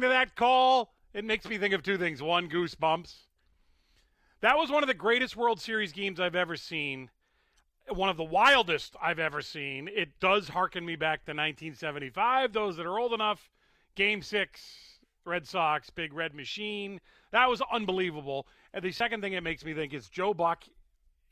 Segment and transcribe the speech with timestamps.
[0.00, 2.22] to that call, it makes me think of two things.
[2.22, 3.14] One, goosebumps.
[4.40, 7.10] That was one of the greatest World Series games I've ever seen.
[7.88, 9.88] One of the wildest I've ever seen.
[9.88, 12.52] It does harken me back to 1975.
[12.52, 13.48] Those that are old enough,
[13.94, 17.00] Game Six, Red Sox, Big Red Machine.
[17.32, 18.46] That was unbelievable.
[18.74, 20.64] And the second thing it makes me think is Joe Buck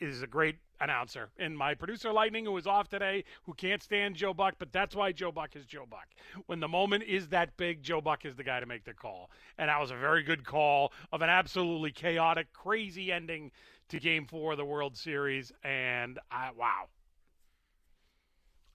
[0.08, 1.30] is a great announcer.
[1.38, 4.94] And my producer Lightning, who is off today, who can't stand Joe Buck, but that's
[4.94, 6.06] why Joe Buck is Joe Buck.
[6.46, 9.30] When the moment is that big, Joe Buck is the guy to make the call.
[9.58, 13.50] And that was a very good call of an absolutely chaotic, crazy ending
[13.88, 15.52] to Game Four of the World Series.
[15.62, 16.88] And I, wow,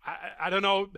[0.05, 0.89] I, I don't know.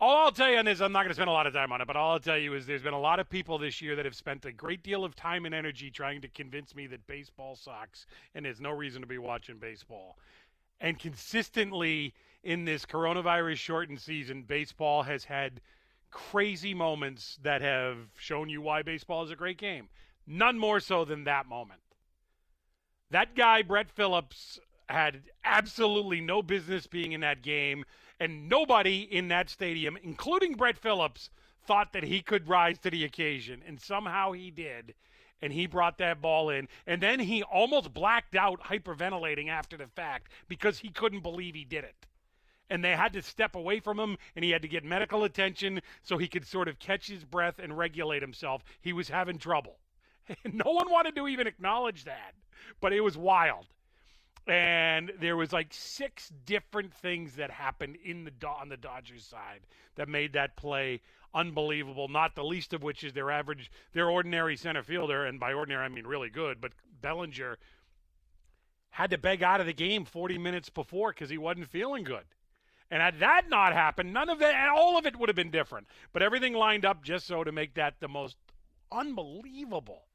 [0.00, 1.72] All I'll tell you on this, I'm not going to spend a lot of time
[1.72, 3.82] on it, but all I'll tell you is there's been a lot of people this
[3.82, 6.86] year that have spent a great deal of time and energy trying to convince me
[6.86, 10.16] that baseball sucks and there's no reason to be watching baseball.
[10.80, 15.60] And consistently in this coronavirus shortened season, baseball has had
[16.12, 19.88] crazy moments that have shown you why baseball is a great game.
[20.28, 21.80] None more so than that moment.
[23.10, 27.84] That guy, Brett Phillips, had absolutely no business being in that game,
[28.20, 31.30] and nobody in that stadium, including Brett Phillips,
[31.66, 34.94] thought that he could rise to the occasion, and somehow he did.
[35.40, 39.86] And he brought that ball in, and then he almost blacked out, hyperventilating after the
[39.86, 42.06] fact because he couldn't believe he did it.
[42.68, 45.80] And they had to step away from him, and he had to get medical attention
[46.02, 48.64] so he could sort of catch his breath and regulate himself.
[48.80, 49.78] He was having trouble.
[50.52, 52.34] no one wanted to even acknowledge that,
[52.80, 53.66] but it was wild
[54.48, 59.60] and there was like six different things that happened in the on the Dodgers side
[59.96, 61.00] that made that play
[61.34, 62.08] unbelievable.
[62.08, 65.84] Not the least of which is their average, their ordinary center fielder, and by ordinary
[65.84, 66.72] I mean really good, but
[67.02, 67.58] Bellinger
[68.90, 72.24] had to beg out of the game 40 minutes before because he wasn't feeling good.
[72.90, 75.88] And had that not happened, none of that, all of it would have been different.
[76.14, 78.36] But everything lined up just so to make that the most
[78.90, 80.07] unbelievable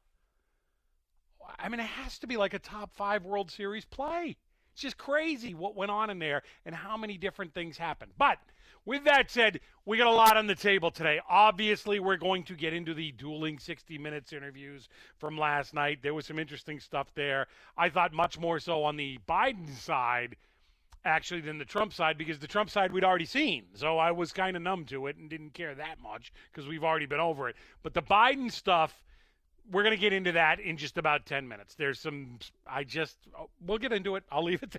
[1.58, 4.36] I mean, it has to be like a top five World Series play.
[4.72, 8.12] It's just crazy what went on in there and how many different things happened.
[8.18, 8.38] But
[8.86, 11.20] with that said, we got a lot on the table today.
[11.28, 14.88] Obviously, we're going to get into the dueling 60 minutes interviews
[15.18, 16.00] from last night.
[16.02, 17.46] There was some interesting stuff there.
[17.78, 20.36] I thought much more so on the Biden side,
[21.04, 23.64] actually, than the Trump side, because the Trump side we'd already seen.
[23.74, 26.84] So I was kind of numb to it and didn't care that much because we've
[26.84, 27.56] already been over it.
[27.82, 29.02] But the Biden stuff
[29.70, 31.74] we're going to get into that in just about 10 minutes.
[31.74, 34.24] There's some, I just, oh, we'll get into it.
[34.30, 34.76] I'll leave it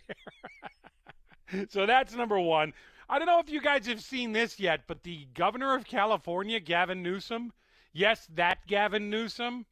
[1.51, 1.65] there.
[1.69, 2.73] so that's number one.
[3.07, 6.59] I don't know if you guys have seen this yet, but the governor of California,
[6.59, 7.53] Gavin Newsom,
[7.93, 9.65] yes, that Gavin Newsom,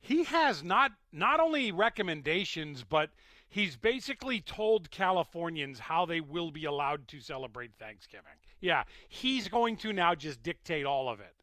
[0.00, 3.10] he has not not only recommendations, but
[3.48, 8.32] he's basically told Californians how they will be allowed to celebrate Thanksgiving.
[8.60, 11.34] Yeah, he's going to now just dictate all of it.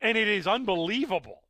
[0.00, 1.42] And it is unbelievable.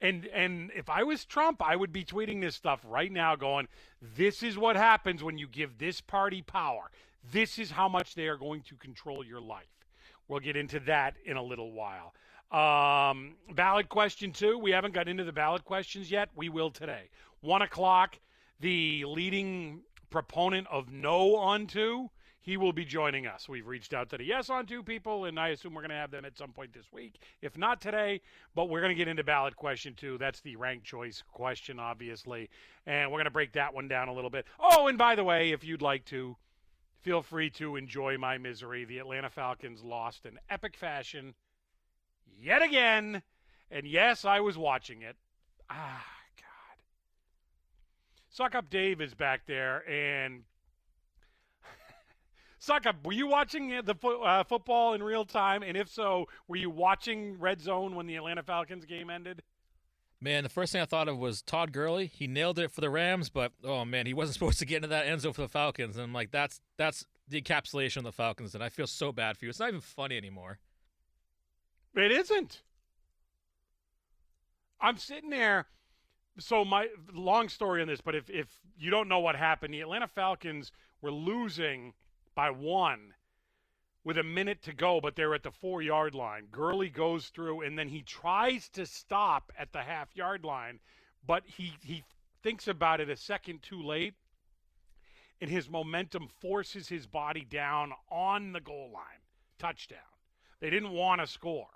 [0.00, 3.68] And and if I was Trump, I would be tweeting this stuff right now going,
[4.00, 6.90] this is what happens when you give this party power.
[7.32, 9.64] This is how much they are going to control your life.
[10.28, 12.12] We'll get into that in a little while.
[12.52, 14.58] Um, ballot question two.
[14.58, 16.28] We haven't got into the ballot questions yet.
[16.36, 17.08] We will today.
[17.40, 18.18] One o'clock.
[18.60, 22.10] The leading proponent of no on two
[22.46, 23.48] he will be joining us.
[23.48, 25.96] We've reached out to the Yes on Two people, and I assume we're going to
[25.96, 28.20] have them at some point this week, if not today.
[28.54, 30.16] But we're going to get into ballot question two.
[30.16, 32.48] That's the ranked choice question, obviously,
[32.86, 34.46] and we're going to break that one down a little bit.
[34.60, 36.36] Oh, and by the way, if you'd like to,
[37.02, 38.84] feel free to enjoy my misery.
[38.84, 41.34] The Atlanta Falcons lost in epic fashion
[42.40, 43.22] yet again,
[43.72, 45.16] and yes, I was watching it.
[45.68, 46.06] Ah,
[46.36, 46.78] God.
[48.30, 50.44] Suck up Dave is back there, and
[52.58, 53.04] Suck up.
[53.04, 55.62] Were you watching the fo- uh, football in real time?
[55.62, 59.42] And if so, were you watching Red Zone when the Atlanta Falcons game ended?
[60.20, 62.06] Man, the first thing I thought of was Todd Gurley.
[62.06, 64.88] He nailed it for the Rams, but oh man, he wasn't supposed to get into
[64.88, 65.96] that end zone for the Falcons.
[65.96, 69.36] And I'm like, that's that's the encapsulation of the Falcons, and I feel so bad
[69.36, 69.50] for you.
[69.50, 70.58] It's not even funny anymore.
[71.94, 72.62] It isn't.
[74.80, 75.66] I'm sitting there.
[76.38, 78.48] So my long story on this, but if if
[78.78, 81.92] you don't know what happened, the Atlanta Falcons were losing
[82.36, 83.14] by one
[84.04, 86.46] with a minute to go, but they're at the four yard line.
[86.52, 90.78] Gurley goes through and then he tries to stop at the half yard line,
[91.26, 92.04] but he, he
[92.44, 94.14] thinks about it a second too late,
[95.40, 99.22] and his momentum forces his body down on the goal line.
[99.58, 99.98] Touchdown.
[100.60, 101.66] They didn't want to score.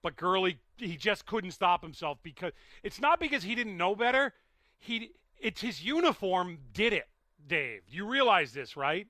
[0.00, 2.52] But Gurley, he just couldn't stop himself because
[2.84, 4.32] it's not because he didn't know better.
[4.78, 7.08] He, it's his uniform did it,
[7.44, 7.82] Dave.
[7.88, 9.08] You realize this, right?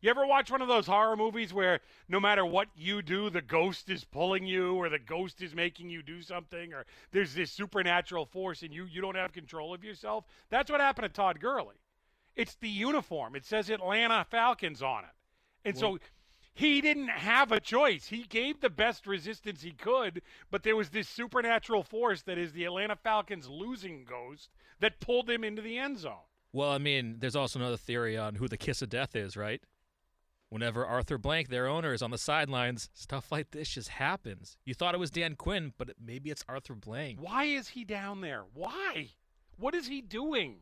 [0.00, 3.42] You ever watch one of those horror movies where no matter what you do, the
[3.42, 7.50] ghost is pulling you or the ghost is making you do something or there's this
[7.50, 10.24] supernatural force and you you don't have control of yourself?
[10.50, 11.74] That's what happened to Todd Gurley.
[12.36, 13.34] It's the uniform.
[13.34, 15.10] It says Atlanta Falcons on it.
[15.64, 15.98] And so
[16.54, 18.06] he didn't have a choice.
[18.06, 22.52] He gave the best resistance he could, but there was this supernatural force that is
[22.52, 26.26] the Atlanta Falcons losing ghost that pulled him into the end zone.
[26.52, 29.60] Well, I mean, there's also another theory on who the kiss of death is, right?
[30.50, 34.56] Whenever Arthur Blank, their owner, is on the sidelines, stuff like this just happens.
[34.64, 37.18] You thought it was Dan Quinn, but maybe it's Arthur Blank.
[37.20, 38.44] Why is he down there?
[38.54, 39.10] Why?
[39.58, 40.60] What is he doing?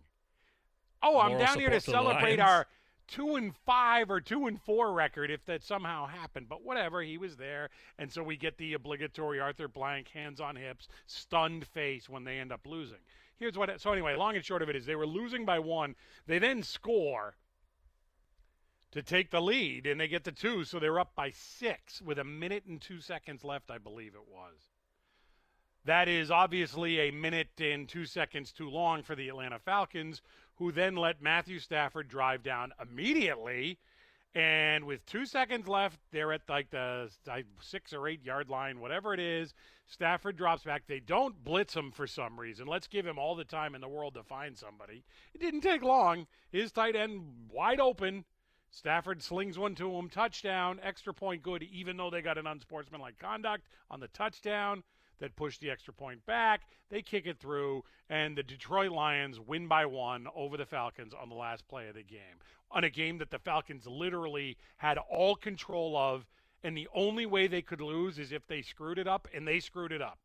[1.03, 2.67] Oh, I'm down here to to celebrate our
[3.07, 6.49] two and five or two and four record if that somehow happened.
[6.49, 10.57] But whatever, he was there, and so we get the obligatory Arthur Blank hands on
[10.57, 12.99] hips, stunned face when they end up losing.
[13.37, 13.81] Here's what.
[13.81, 15.95] So anyway, long and short of it is they were losing by one.
[16.27, 17.37] They then score
[18.97, 22.19] to take the lead, and they get the two, so they're up by six with
[22.19, 24.57] a minute and two seconds left, I believe it was.
[25.85, 30.23] That is obviously a minute and two seconds too long for the Atlanta Falcons,
[30.55, 33.79] who then let Matthew Stafford drive down immediately.
[34.35, 37.11] And with two seconds left, they're at like the
[37.61, 39.53] six or eight yard line, whatever it is.
[39.87, 40.85] Stafford drops back.
[40.87, 42.67] They don't blitz him for some reason.
[42.67, 45.05] Let's give him all the time in the world to find somebody.
[45.35, 46.27] It didn't take long.
[46.51, 48.25] His tight end wide open.
[48.77, 53.19] Stafford slings one to him, touchdown, extra point good, even though they got an unsportsmanlike
[53.19, 54.83] conduct on the touchdown
[55.19, 56.61] that pushed the extra point back.
[56.91, 61.31] They kick it through, and the Detroit Lions win by one over the Falcons on
[61.31, 62.37] the last play of the game.
[62.71, 66.27] On a game that the Falcons literally had all control of,
[66.63, 69.59] and the only way they could lose is if they screwed it up, and they
[69.59, 70.19] screwed it up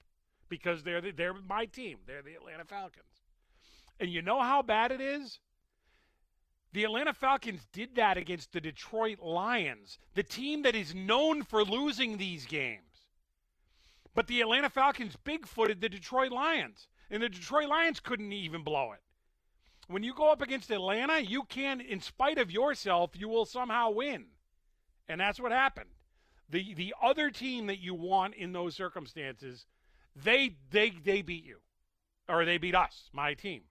[0.50, 2.00] because they're the, they're my team.
[2.06, 3.24] They're the Atlanta Falcons,
[3.98, 5.40] and you know how bad it is.
[6.74, 11.64] The Atlanta Falcons did that against the Detroit Lions, the team that is known for
[11.64, 13.10] losing these games.
[14.14, 18.94] But the Atlanta Falcons bigfooted the Detroit Lions, and the Detroit Lions couldn't even blow
[18.94, 19.02] it.
[19.88, 23.90] When you go up against Atlanta, you can, in spite of yourself, you will somehow
[23.90, 24.28] win.
[25.10, 25.90] And that's what happened.
[26.50, 29.66] The the other team that you want in those circumstances,
[30.16, 31.60] they they they beat you.
[32.30, 33.64] Or they beat us, my team.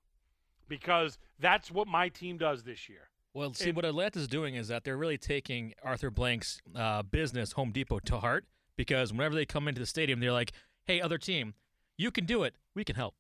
[0.71, 3.11] Because that's what my team does this year.
[3.35, 7.71] Well, see, what Atlanta's doing is that they're really taking Arthur Blank's uh, business, Home
[7.71, 8.47] Depot, to heart
[8.77, 10.53] because whenever they come into the stadium, they're like,
[10.85, 11.55] hey, other team,
[11.97, 12.55] you can do it.
[12.75, 13.15] We can help.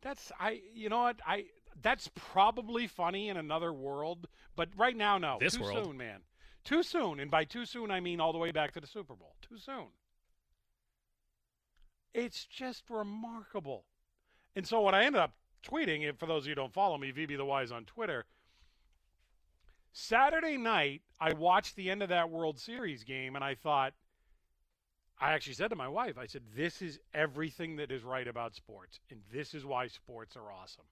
[0.00, 1.46] That's I you know what I
[1.82, 5.38] that's probably funny in another world, but right now no.
[5.40, 5.86] This too world.
[5.86, 6.20] soon, man.
[6.64, 9.14] Too soon, and by too soon I mean all the way back to the Super
[9.14, 9.34] Bowl.
[9.42, 9.88] Too soon.
[12.14, 13.84] It's just remarkable.
[14.56, 16.98] And so what I ended up tweeting, and for those of you who don't follow
[16.98, 18.24] me, VB the Wise on Twitter.
[19.92, 23.94] Saturday night, I watched the end of that World Series game, and I thought,
[25.20, 28.54] I actually said to my wife, I said, this is everything that is right about
[28.54, 30.84] sports, and this is why sports are awesome.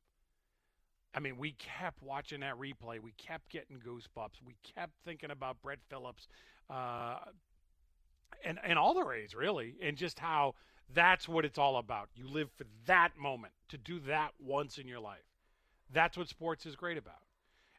[1.14, 3.00] I mean, we kept watching that replay.
[3.00, 4.42] We kept getting goosebumps.
[4.44, 6.28] We kept thinking about Brett Phillips,
[6.68, 7.18] uh,
[8.44, 10.54] and and all the Rays really, and just how
[10.92, 12.08] that's what it's all about.
[12.14, 15.24] You live for that moment to do that once in your life.
[15.92, 17.22] That's what sports is great about.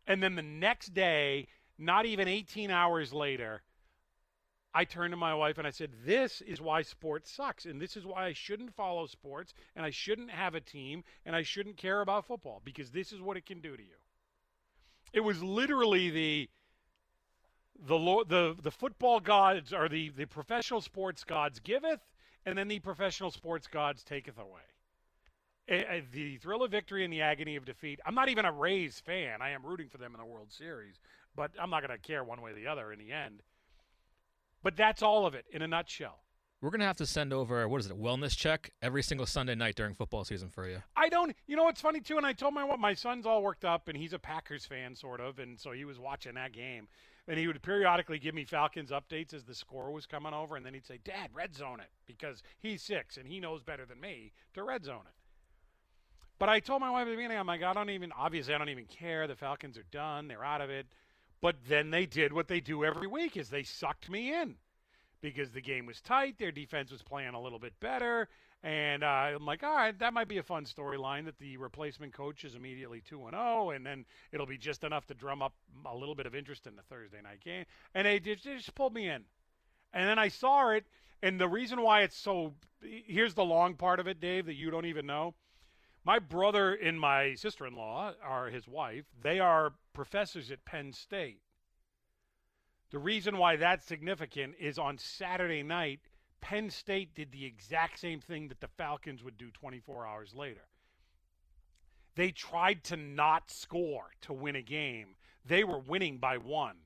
[0.05, 1.47] And then the next day,
[1.77, 3.61] not even 18 hours later,
[4.73, 7.65] I turned to my wife and I said, This is why sports sucks.
[7.65, 11.35] And this is why I shouldn't follow sports and I shouldn't have a team and
[11.35, 13.97] I shouldn't care about football because this is what it can do to you.
[15.13, 16.49] It was literally the
[17.79, 17.97] the
[18.27, 22.01] the the football gods or the the professional sports gods giveth,
[22.47, 24.61] and then the professional sports gods taketh away.
[26.13, 27.99] The thrill of victory and the agony of defeat.
[28.05, 29.41] I'm not even a Rays fan.
[29.41, 30.95] I am rooting for them in the World Series,
[31.35, 33.43] but I'm not going to care one way or the other in the end.
[34.63, 36.19] But that's all of it in a nutshell.
[36.61, 39.27] We're going to have to send over, what is it, a wellness check every single
[39.27, 40.81] Sunday night during football season for you.
[40.95, 41.35] I don't.
[41.47, 42.15] You know what's funny too?
[42.15, 45.19] And I told my my son's all worked up, and he's a Packers fan, sort
[45.19, 46.87] of, and so he was watching that game,
[47.27, 50.65] and he would periodically give me Falcons updates as the score was coming over, and
[50.65, 53.99] then he'd say, "Dad, red zone it," because he's six and he knows better than
[53.99, 55.15] me to red zone it.
[56.39, 58.11] But I told my wife at the beginning, I'm like, I don't even.
[58.11, 59.27] Obviously, I don't even care.
[59.27, 60.27] The Falcons are done.
[60.27, 60.85] They're out of it.
[61.41, 64.55] But then they did what they do every week is they sucked me in
[65.21, 68.29] because the game was tight, their defense was playing a little bit better,
[68.63, 72.13] and uh, I'm like, all right, that might be a fun storyline that the replacement
[72.13, 75.53] coach is immediately 2 and 0 and then it'll be just enough to drum up
[75.85, 77.65] a little bit of interest in the Thursday night game.
[77.93, 79.23] And they just, they just pulled me in.
[79.93, 80.85] And then I saw it
[81.21, 84.69] and the reason why it's so here's the long part of it, Dave, that you
[84.69, 85.33] don't even know.
[86.03, 89.05] My brother and my sister-in-law are his wife.
[89.21, 91.41] They are professors at Penn State.
[92.91, 95.99] The reason why that's significant is on Saturday night,
[96.41, 100.67] Penn State did the exact same thing that the Falcons would do 24 hours later.
[102.15, 105.15] They tried to not score to win a game.
[105.45, 106.77] They were winning by one,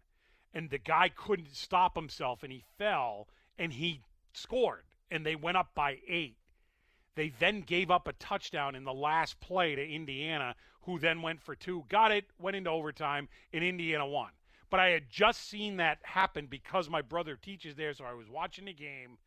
[0.53, 3.27] and the guy couldn't stop himself, and he fell,
[3.57, 4.01] and he
[4.33, 6.37] scored, and they went up by eight.
[7.15, 11.41] They then gave up a touchdown in the last play to Indiana, who then went
[11.41, 14.31] for two, got it, went into overtime, and Indiana won.
[14.69, 18.29] But I had just seen that happen because my brother teaches there, so I was
[18.29, 19.17] watching the game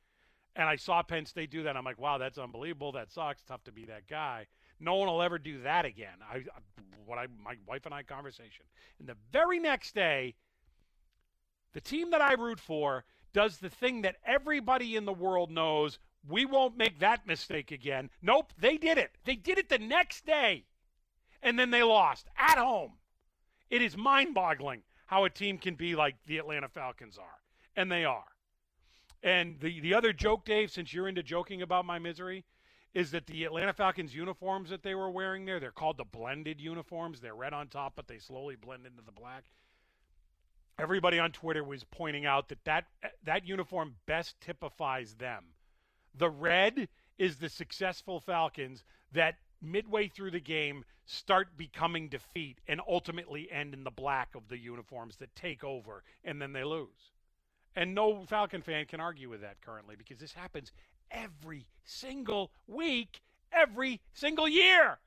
[0.56, 1.76] and I saw Penn State do that.
[1.76, 2.92] I'm like, wow, that's unbelievable.
[2.92, 3.42] That sucks.
[3.42, 4.46] Tough to be that guy.
[4.80, 6.18] No one will ever do that again.
[6.22, 6.44] I,
[7.06, 8.64] what I, my wife and I conversation.
[8.98, 10.34] And the very next day,
[11.72, 15.98] the team that I root for does the thing that everybody in the world knows
[16.26, 18.10] we won't make that mistake again.
[18.22, 19.12] Nope, they did it.
[19.24, 20.64] They did it the next day.
[21.42, 22.92] And then they lost at home.
[23.70, 27.40] It is mind boggling how a team can be like the Atlanta Falcons are.
[27.76, 28.24] And they are.
[29.24, 32.44] And the, the other joke, Dave, since you're into joking about my misery,
[32.92, 36.60] is that the Atlanta Falcons uniforms that they were wearing there, they're called the blended
[36.60, 37.20] uniforms.
[37.20, 39.44] They're red on top, but they slowly blend into the black
[40.78, 42.84] everybody on Twitter was pointing out that that,
[43.24, 45.44] that uniform best typifies them.
[46.16, 46.88] The red
[47.18, 53.74] is the successful Falcons that midway through the game start becoming defeat and ultimately end
[53.74, 57.12] in the black of the uniforms that take over and then they lose.
[57.76, 60.72] And no Falcon fan can argue with that currently because this happens
[61.10, 63.20] every single week,
[63.52, 64.98] every single year.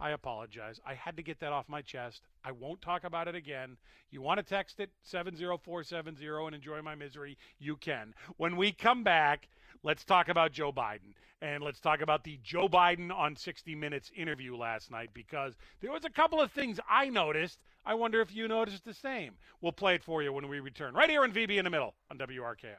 [0.00, 0.80] I apologize.
[0.86, 2.22] I had to get that off my chest.
[2.44, 3.76] I won't talk about it again.
[4.10, 7.36] You want to text it 70470 and enjoy my misery?
[7.58, 8.14] You can.
[8.36, 9.48] When we come back,
[9.82, 11.14] let's talk about Joe Biden.
[11.40, 15.92] And let's talk about the Joe Biden on 60 Minutes interview last night because there
[15.92, 17.60] was a couple of things I noticed.
[17.86, 19.34] I wonder if you noticed the same.
[19.60, 20.94] We'll play it for you when we return.
[20.94, 22.74] Right here on VB in the Middle on WRKO.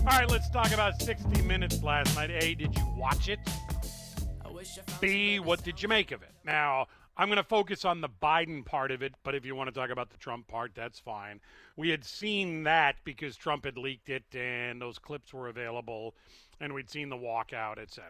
[0.00, 2.30] All right, let's talk about 60 Minutes last night.
[2.30, 3.38] A, did you watch it?
[5.00, 6.30] B, what did you make of it?
[6.44, 6.86] Now,
[7.16, 9.78] I'm going to focus on the Biden part of it, but if you want to
[9.78, 11.40] talk about the Trump part, that's fine.
[11.76, 16.14] We had seen that because Trump had leaked it and those clips were available,
[16.60, 18.08] and we'd seen the walkout, etc.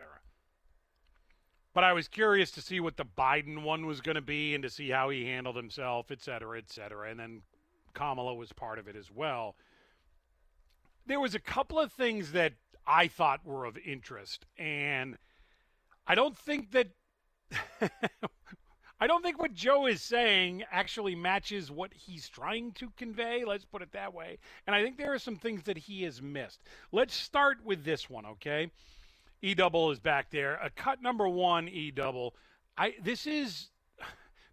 [1.75, 4.63] But I was curious to see what the Biden one was going to be and
[4.63, 7.11] to see how he handled himself, etc., cetera, et cetera.
[7.11, 7.43] And then
[7.95, 9.57] Kamala was part of it as well
[11.07, 12.55] there was a couple of things that
[12.87, 15.17] I thought were of interest, and
[16.07, 16.89] I don't think that
[19.03, 23.45] I don't think what Joe is saying actually matches what he's trying to convey.
[23.45, 24.39] Let's put it that way.
[24.65, 26.61] And I think there are some things that he has missed.
[26.93, 28.71] Let's start with this one, okay?
[29.43, 30.55] E double is back there.
[30.63, 32.37] A cut number one, E double.
[32.79, 33.71] I this is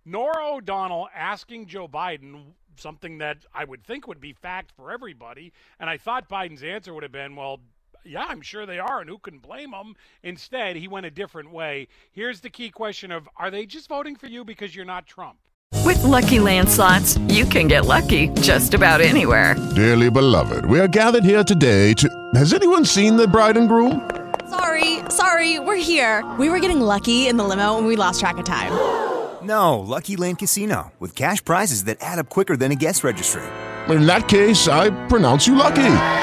[0.03, 5.53] Norah O'Donnell asking Joe Biden something that I would think would be fact for everybody.
[5.79, 7.60] And I thought Biden's answer would have been, well,
[8.03, 9.96] yeah, I'm sure they are, and who can blame them?
[10.24, 11.88] Instead, he went a different way.
[12.12, 15.38] Here's the key question of are they just voting for you because you're not Trump?
[15.86, 19.56] With lucky landslots, you can get lucky just about anywhere.
[19.75, 22.10] Dearly beloved, we are gathered here today to.
[22.36, 24.10] Has anyone seen the bride and groom?
[24.50, 26.29] Sorry, sorry, we're here.
[26.38, 28.72] We were getting lucky in the limo and we lost track of time.
[29.44, 33.44] No, Lucky Land Casino, with cash prizes that add up quicker than a guest registry.
[33.88, 36.18] In that case, I pronounce you lucky.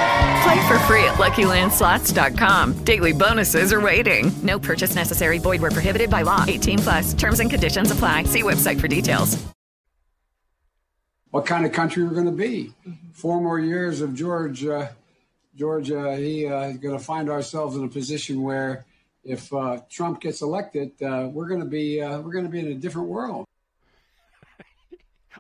[0.47, 2.85] Play for free at LuckyLandSlots.com.
[2.85, 4.31] Daily bonuses are waiting.
[4.45, 5.39] No purchase necessary.
[5.39, 6.45] Void where prohibited by law.
[6.47, 7.15] 18 plus.
[7.15, 8.23] Terms and conditions apply.
[8.25, 9.45] See website for details.
[11.33, 12.73] What kind of country we're going to be?
[13.13, 14.65] Four more years of George.
[14.65, 14.87] Uh,
[15.57, 18.87] George, uh, he uh, going to find ourselves in a position where
[19.25, 22.61] if uh, Trump gets elected, uh, we're going to be uh, we're going to be
[22.61, 23.47] in a different world.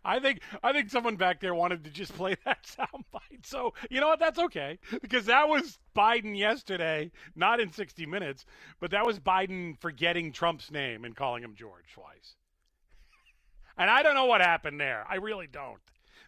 [0.04, 3.44] I think I think someone back there wanted to just play that soundbite.
[3.44, 4.20] So you know what?
[4.20, 8.44] That's okay because that was Biden yesterday, not in 60 Minutes,
[8.80, 12.36] but that was Biden forgetting Trump's name and calling him George twice.
[13.76, 15.04] And I don't know what happened there.
[15.08, 15.80] I really don't.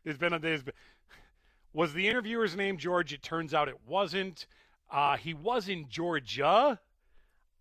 [0.05, 0.75] There's been a there's been,
[1.73, 3.13] was the interviewer's name George?
[3.13, 4.47] It turns out it wasn't.
[4.91, 6.81] Uh, he was in Georgia.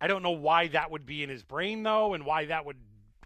[0.00, 2.76] I don't know why that would be in his brain, though, and why that would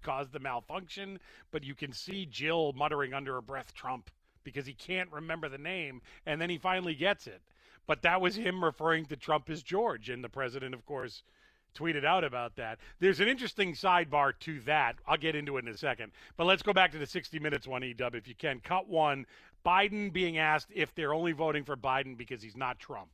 [0.02, 1.18] cause the malfunction.
[1.50, 4.10] But you can see Jill muttering under her breath Trump
[4.44, 7.42] because he can't remember the name, and then he finally gets it.
[7.86, 11.22] But that was him referring to Trump as George, and the president, of course,
[11.74, 12.78] tweeted out about that.
[13.00, 14.96] There's an interesting sidebar to that.
[15.06, 16.12] I'll get into it in a second.
[16.36, 18.60] But let's go back to the 60 Minutes one, Edub, if you can.
[18.60, 19.26] Cut one
[19.64, 23.10] Biden being asked if they're only voting for Biden because he's not Trump.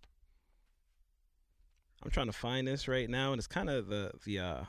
[2.02, 4.64] I'm trying to find this right now, and it's kind of the the uh,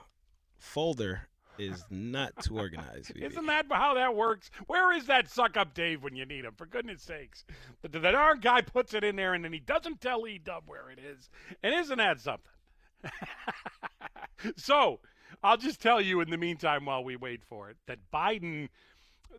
[0.57, 1.27] folder
[1.59, 3.11] is not too organized.
[3.15, 4.49] Isn't that how that works?
[4.67, 6.53] Where is that suck up Dave when you need him?
[6.55, 7.45] For goodness sakes,
[7.81, 10.63] the, the darn guy puts it in there, and then he doesn't tell E Dub
[10.67, 11.29] where it is.
[11.63, 12.51] And isn't that something?
[14.57, 14.99] so
[15.43, 18.69] I'll just tell you in the meantime while we wait for it that Biden.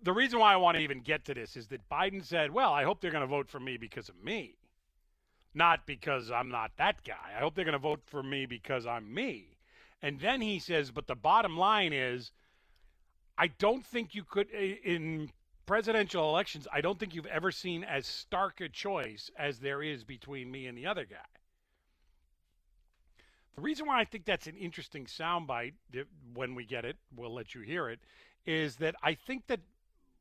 [0.02, 2.72] The reason why I want to even get to this is that Biden said, "Well,
[2.72, 4.54] I hope they're going to vote for me because of me."
[5.54, 7.34] not because I'm not that guy.
[7.36, 9.56] I hope they're going to vote for me because I'm me.
[10.02, 12.30] And then he says, but the bottom line is,
[13.36, 15.30] I don't think you could, in
[15.66, 20.04] presidential elections, I don't think you've ever seen as stark a choice as there is
[20.04, 21.16] between me and the other guy.
[23.56, 25.74] The reason why I think that's an interesting soundbite,
[26.34, 28.00] when we get it, we'll let you hear it,
[28.46, 29.60] is that I think that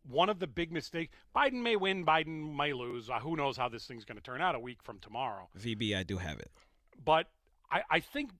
[0.07, 1.15] one of the big mistakes.
[1.35, 3.09] Biden may win, Biden may lose.
[3.09, 5.49] Uh, who knows how this thing's going to turn out a week from tomorrow?
[5.57, 6.51] VB, I do have it,
[7.03, 7.27] but
[7.71, 8.31] I, I think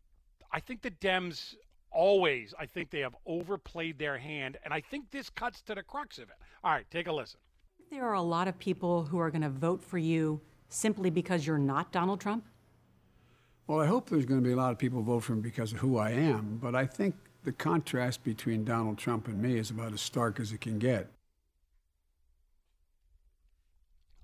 [0.52, 1.56] I think the Dems
[1.92, 5.84] always I think they have overplayed their hand, and I think this cuts to the
[5.84, 6.36] crux of it.
[6.64, 7.40] All right, take a listen.
[7.90, 11.48] There are a lot of people who are going to vote for you simply because
[11.48, 12.46] you're not Donald Trump.
[13.66, 15.74] Well, I hope there's going to be a lot of people vote for him because
[15.74, 19.70] of who I am, but I think the contrast between Donald Trump and me is
[19.70, 21.10] about as stark as it can get.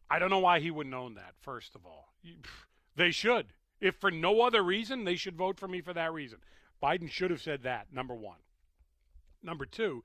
[0.10, 2.14] I don't know why he wouldn't own that, first of all.
[2.96, 3.48] They should.
[3.80, 6.40] If for no other reason, they should vote for me for that reason.
[6.82, 8.38] Biden should have said that, number one.
[9.44, 10.04] Number two,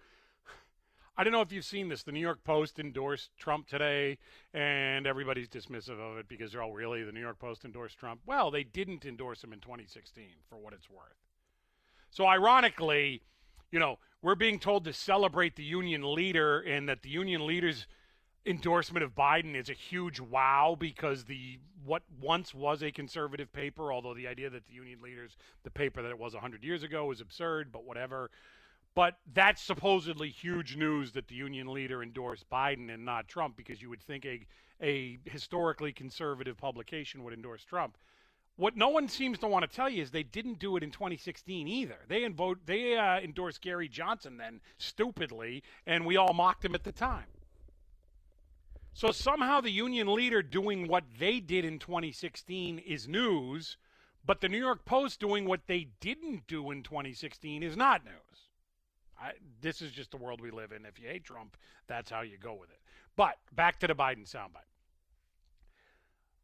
[1.16, 2.02] I don't know if you've seen this.
[2.02, 4.18] The New York Post endorsed Trump today,
[4.54, 8.20] and everybody's dismissive of it because they're all really the New York Post endorsed Trump.
[8.26, 11.18] Well, they didn't endorse him in 2016, for what it's worth.
[12.11, 13.22] So, ironically,
[13.70, 17.87] you know, we're being told to celebrate the Union Leader and that the Union Leaders
[18.46, 23.92] endorsement of Biden is a huge wow because the what once was a conservative paper,
[23.92, 27.07] although the idea that the Union Leaders, the paper that it was 100 years ago,
[27.07, 28.31] was absurd, but whatever.
[28.94, 33.81] But that's supposedly huge news that the Union Leader endorsed Biden and not Trump because
[33.81, 34.46] you would think a,
[34.83, 37.96] a historically conservative publication would endorse Trump.
[38.57, 40.90] What no one seems to want to tell you is they didn't do it in
[40.90, 41.96] 2016 either.
[42.09, 46.85] They, invo- they uh, endorsed Gary Johnson then stupidly, and we all mocked him at
[46.85, 47.24] the time.
[48.92, 53.76] So somehow the Union Leader doing what they did in 2016 is news,
[54.24, 58.14] but the New York Post doing what they didn't do in 2016 is not news.
[59.20, 60.85] I, this is just the world we live in.
[60.85, 62.81] If you hate Trump, that's how you go with it.
[63.16, 64.64] But back to the Biden soundbite.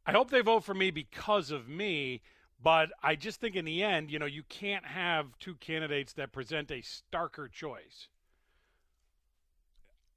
[0.07, 2.23] I hope they vote for me because of me,
[2.63, 6.33] but I just think in the end, you know, you can't have two candidates that
[6.33, 8.09] present a starker choice.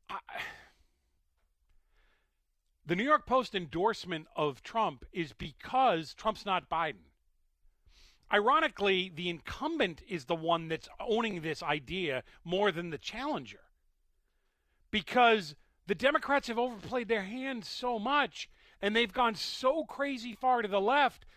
[0.09, 0.19] I,
[2.89, 7.05] the New York Post endorsement of Trump is because Trump's not Biden.
[8.33, 13.59] Ironically, the incumbent is the one that's owning this idea more than the challenger.
[14.89, 15.53] Because
[15.85, 18.49] the Democrats have overplayed their hand so much
[18.81, 21.27] and they've gone so crazy far to the left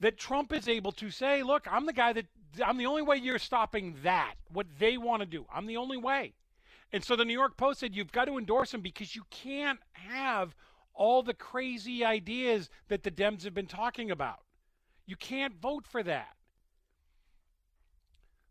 [0.00, 2.26] that Trump is able to say, look, I'm the guy that
[2.64, 5.46] I'm the only way you're stopping that, what they want to do.
[5.54, 6.34] I'm the only way.
[6.92, 9.78] And so the New York Post said, you've got to endorse him because you can't
[9.92, 10.56] have
[10.96, 14.40] all the crazy ideas that the Dems have been talking about.
[15.06, 16.36] You can't vote for that.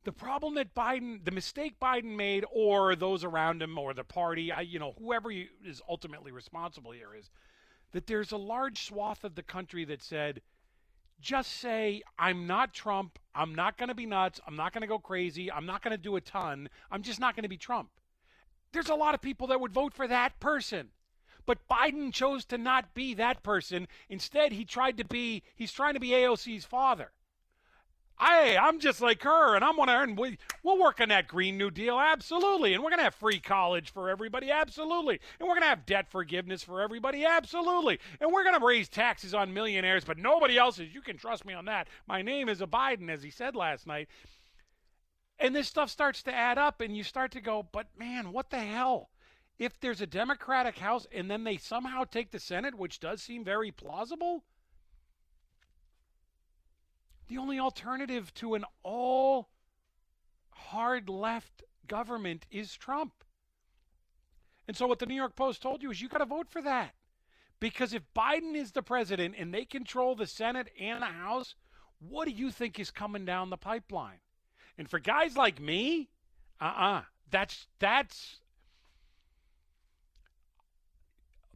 [0.05, 4.51] The problem that Biden, the mistake Biden made, or those around him, or the party,
[4.51, 7.31] I, you know, whoever is ultimately responsible here, is
[7.91, 10.41] that there's a large swath of the country that said,
[11.19, 13.17] just say, I'm not Trump.
[13.33, 14.39] I'm not going to be nuts.
[14.45, 15.51] I'm not going to go crazy.
[15.51, 16.69] I'm not going to do a ton.
[16.91, 17.89] I'm just not going to be Trump.
[18.73, 20.89] There's a lot of people that would vote for that person.
[21.45, 23.87] But Biden chose to not be that person.
[24.09, 27.11] Instead, he tried to be, he's trying to be AOC's father.
[28.17, 30.15] I, I'm just like her, and I'm going to earn.
[30.15, 32.73] We, we'll work on that Green New Deal, absolutely.
[32.73, 35.19] And we're going to have free college for everybody, absolutely.
[35.39, 37.99] And we're going to have debt forgiveness for everybody, absolutely.
[38.21, 40.93] And we're going to raise taxes on millionaires, but nobody else's.
[40.93, 41.89] You can trust me on that.
[42.07, 44.07] My name is a Biden, as he said last night.
[45.37, 48.49] And this stuff starts to add up, and you start to go, but man, what
[48.49, 49.09] the hell?
[49.57, 53.43] If there's a Democratic House and then they somehow take the Senate, which does seem
[53.43, 54.43] very plausible,
[57.27, 59.49] The only alternative to an all
[60.51, 63.13] hard left government is Trump.
[64.67, 66.61] And so what the New York Post told you is you got to vote for
[66.61, 66.93] that.
[67.59, 71.55] Because if Biden is the president and they control the Senate and the House,
[71.99, 74.19] what do you think is coming down the pipeline?
[74.77, 76.09] And for guys like me,
[76.59, 77.03] uh-uh.
[77.31, 78.37] That's that's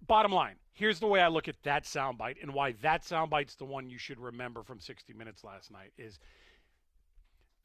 [0.09, 0.55] bottom line.
[0.73, 3.97] Here's the way I look at that soundbite and why that soundbite's the one you
[3.97, 6.19] should remember from 60 Minutes last night is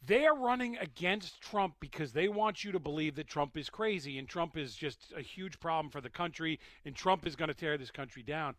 [0.07, 4.19] they are running against Trump because they want you to believe that Trump is crazy
[4.19, 7.55] and Trump is just a huge problem for the country and Trump is going to
[7.55, 8.55] tear this country down.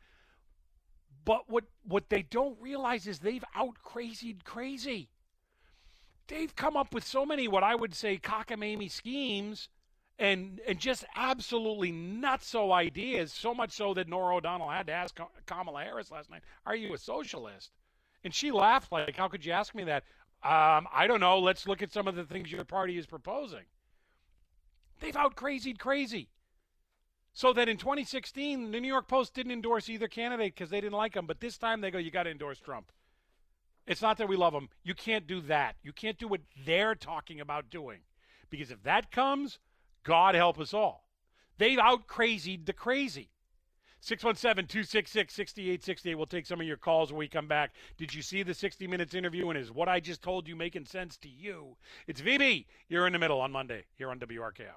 [1.24, 5.10] But what what they don't realize is they've out crazied crazy.
[6.28, 9.70] They've come up with so many what I would say cockamamie schemes
[10.18, 13.34] and and just absolutely nutso ideas.
[13.34, 16.94] So much so that Norah O'Donnell had to ask Kamala Harris last night, "Are you
[16.94, 17.72] a socialist?"
[18.24, 20.04] And she laughed like, "How could you ask me that?"
[20.44, 21.40] Um, I don't know.
[21.40, 23.66] Let's look at some of the things your party is proposing.
[25.00, 26.30] They've out crazied crazy.
[27.34, 30.94] So that in 2016, the New York Post didn't endorse either candidate because they didn't
[30.94, 31.26] like them.
[31.26, 32.92] But this time they go, you got to endorse Trump.
[33.86, 34.70] It's not that we love them.
[34.84, 35.76] You can't do that.
[35.84, 38.00] You can't do what they're talking about doing.
[38.50, 39.60] Because if that comes,
[40.06, 41.04] God help us all.
[41.58, 43.32] They've out crazied the crazy.
[44.02, 46.16] 617 266 6868.
[46.16, 47.72] We'll take some of your calls when we come back.
[47.98, 49.50] Did you see the 60 Minutes interview?
[49.50, 51.76] And is what I just told you making sense to you?
[52.06, 52.66] It's VB.
[52.88, 54.76] You're in the middle on Monday here on WRKO.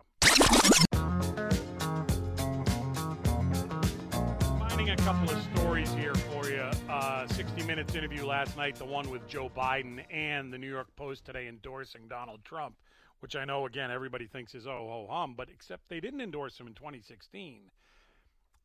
[4.59, 6.71] Finding a couple of stories here for you.
[6.89, 10.89] Uh, 60 Minutes interview last night, the one with Joe Biden and the New York
[10.97, 12.77] Post today endorsing Donald Trump,
[13.21, 16.59] which I know, again, everybody thinks is oh ho hum, but except they didn't endorse
[16.59, 17.71] him in 2016.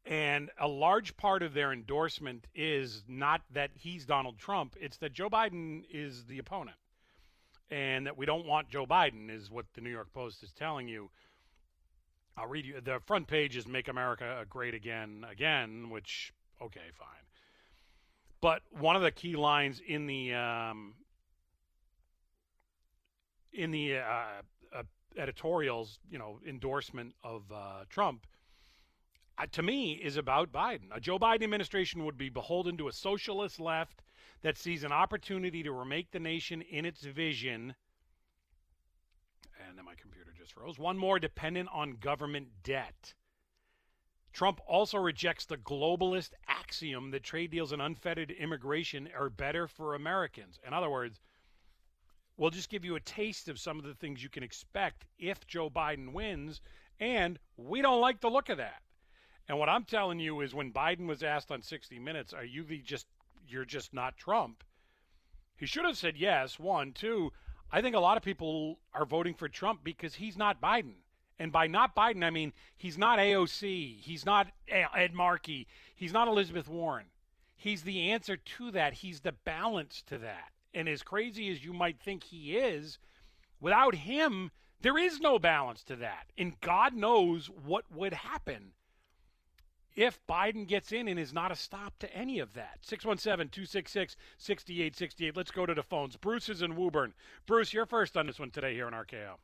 [0.05, 5.13] And a large part of their endorsement is not that he's Donald Trump, it's that
[5.13, 6.77] Joe Biden is the opponent.
[7.71, 10.87] And that we don't want Joe Biden, is what the New York Post is telling
[10.87, 11.09] you.
[12.37, 12.81] I'll read you.
[12.81, 17.07] The front page is Make America Great Again, again, which, okay, fine.
[18.41, 20.95] But one of the key lines in the um,
[23.53, 24.41] in the uh,
[24.75, 24.83] uh,
[25.17, 28.25] editorials, you know, endorsement of uh, Trump
[29.37, 30.95] uh, to me, is about Biden.
[30.95, 34.03] A Joe Biden administration would be beholden to a socialist left
[34.41, 37.73] that sees an opportunity to remake the nation in its vision.
[39.67, 40.77] And then my computer just froze.
[40.77, 43.13] One more dependent on government debt.
[44.33, 49.93] Trump also rejects the globalist axiom that trade deals and unfettered immigration are better for
[49.93, 50.59] Americans.
[50.65, 51.19] In other words,
[52.37, 55.45] we'll just give you a taste of some of the things you can expect if
[55.47, 56.61] Joe Biden wins,
[56.99, 58.81] and we don't like the look of that.
[59.47, 62.63] And what I'm telling you is when Biden was asked on 60 Minutes, are you
[62.63, 63.07] the just,
[63.47, 64.63] you're just not Trump?
[65.57, 66.93] He should have said yes, one.
[66.93, 67.31] Two,
[67.71, 70.95] I think a lot of people are voting for Trump because he's not Biden.
[71.39, 76.13] And by not Biden, I mean he's not AOC, he's not eh, Ed Markey, he's
[76.13, 77.07] not Elizabeth Warren.
[77.55, 78.93] He's the answer to that.
[78.93, 80.52] He's the balance to that.
[80.73, 82.97] And as crazy as you might think he is,
[83.59, 86.27] without him, there is no balance to that.
[86.37, 88.71] And God knows what would happen
[89.95, 92.79] if Biden gets in and is not a stop to any of that.
[92.81, 95.37] 617 266 6868.
[95.37, 96.17] Let's go to the phones.
[96.17, 97.13] Bruce is in Woburn.
[97.45, 99.35] Bruce, you're first on this one today here in RKO.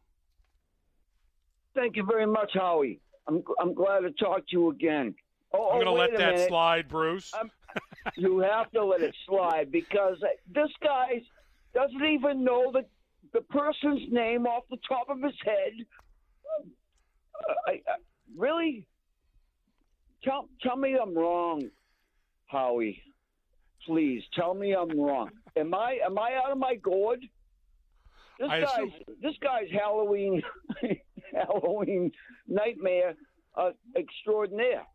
[1.76, 3.00] Thank you very much, Howie.
[3.28, 5.14] I'm, I'm glad to talk to you again.
[5.54, 6.48] Oh, I'm going to oh, let that minute.
[6.48, 7.32] slide, Bruce.
[7.40, 7.52] Um,
[8.16, 10.18] you have to let it slide because
[10.54, 11.22] this guy
[11.74, 12.86] doesn't even know the,
[13.34, 15.74] the person's name off the top of his head.
[17.68, 17.98] I, I,
[18.38, 18.88] really?
[20.24, 21.70] Tell, tell me I'm wrong,
[22.48, 23.02] Howie.
[23.86, 25.30] Please tell me I'm wrong.
[25.56, 27.20] Am I am I out of my gourd?
[28.40, 30.42] This I guy's assume- this guy's Halloween
[31.34, 32.12] Halloween
[32.48, 33.16] nightmare
[33.56, 34.86] uh, extraordinaire.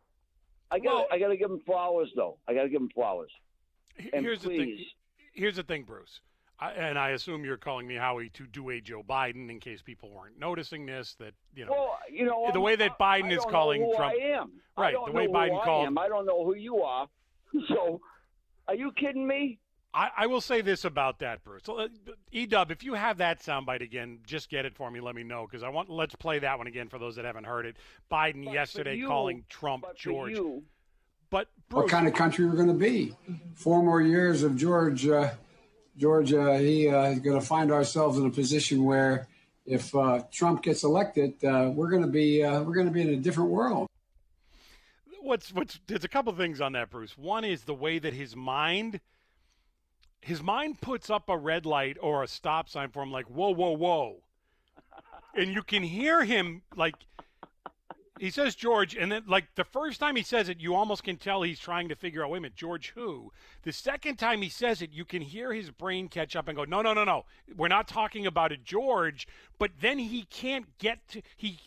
[0.71, 2.37] I got Well- I got to give him flowers though.
[2.47, 3.31] I got to give him flowers.
[4.13, 4.57] And Here's the thing.
[4.57, 4.87] please.
[5.33, 6.19] Here's the thing, Bruce.
[6.59, 9.81] I, and I assume you're calling me Howie to do a Joe Biden in case
[9.81, 11.15] people weren't noticing this.
[11.19, 14.13] That you know, Well, you know the I'm- way that Biden I is calling Trump,
[14.13, 14.51] I am.
[14.77, 14.93] Right?
[14.93, 15.87] don't The way Biden who I called.
[15.87, 15.97] am.
[15.97, 17.07] I don't know who you are.
[17.69, 18.01] So,
[18.67, 19.59] are you kidding me?
[19.95, 21.61] I, I will say this about that, Bruce.
[21.65, 21.87] So, uh,
[22.33, 24.99] Edub, if you have that soundbite again, just get it for me.
[24.99, 25.89] Let me know because I want.
[25.89, 27.77] Let's play that one again for those that haven't heard it.
[28.11, 30.33] Biden But yesterday you- calling Trump but George.
[30.33, 30.63] you,
[31.29, 33.15] But Bruce, what kind of country we're going to be.
[33.53, 35.31] Four more years of George, uh,
[35.97, 39.27] George, uh, he uh, is going to find ourselves in a position where,
[39.65, 43.01] if uh, Trump gets elected, uh, we're going to be uh, we're going to be
[43.01, 43.87] in a different world.
[45.21, 47.17] what's what's there's a couple things on that, Bruce.
[47.17, 48.99] One is the way that his mind
[50.25, 53.51] his mind puts up a red light or a stop sign for him, like whoa,
[53.51, 54.17] whoa, whoa,
[55.35, 56.95] and you can hear him like
[58.19, 61.17] he says George, and then like the first time he says it, you almost can
[61.17, 62.31] tell he's trying to figure out.
[62.31, 63.31] Wait a minute, George who?
[63.61, 66.63] The second time he says it, you can hear his brain catch up and go,
[66.63, 69.27] no, no, no, no, we're not talking about a George.
[69.59, 71.59] But then he can't get to he.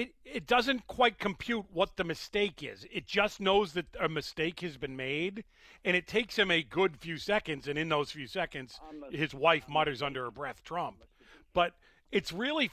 [0.00, 2.86] It it doesn't quite compute what the mistake is.
[2.90, 5.44] It just knows that a mistake has been made,
[5.84, 7.68] and it takes him a good few seconds.
[7.68, 11.04] And in those few seconds, his wife mutters under her breath, "Trump."
[11.52, 11.74] But
[12.10, 12.70] it's really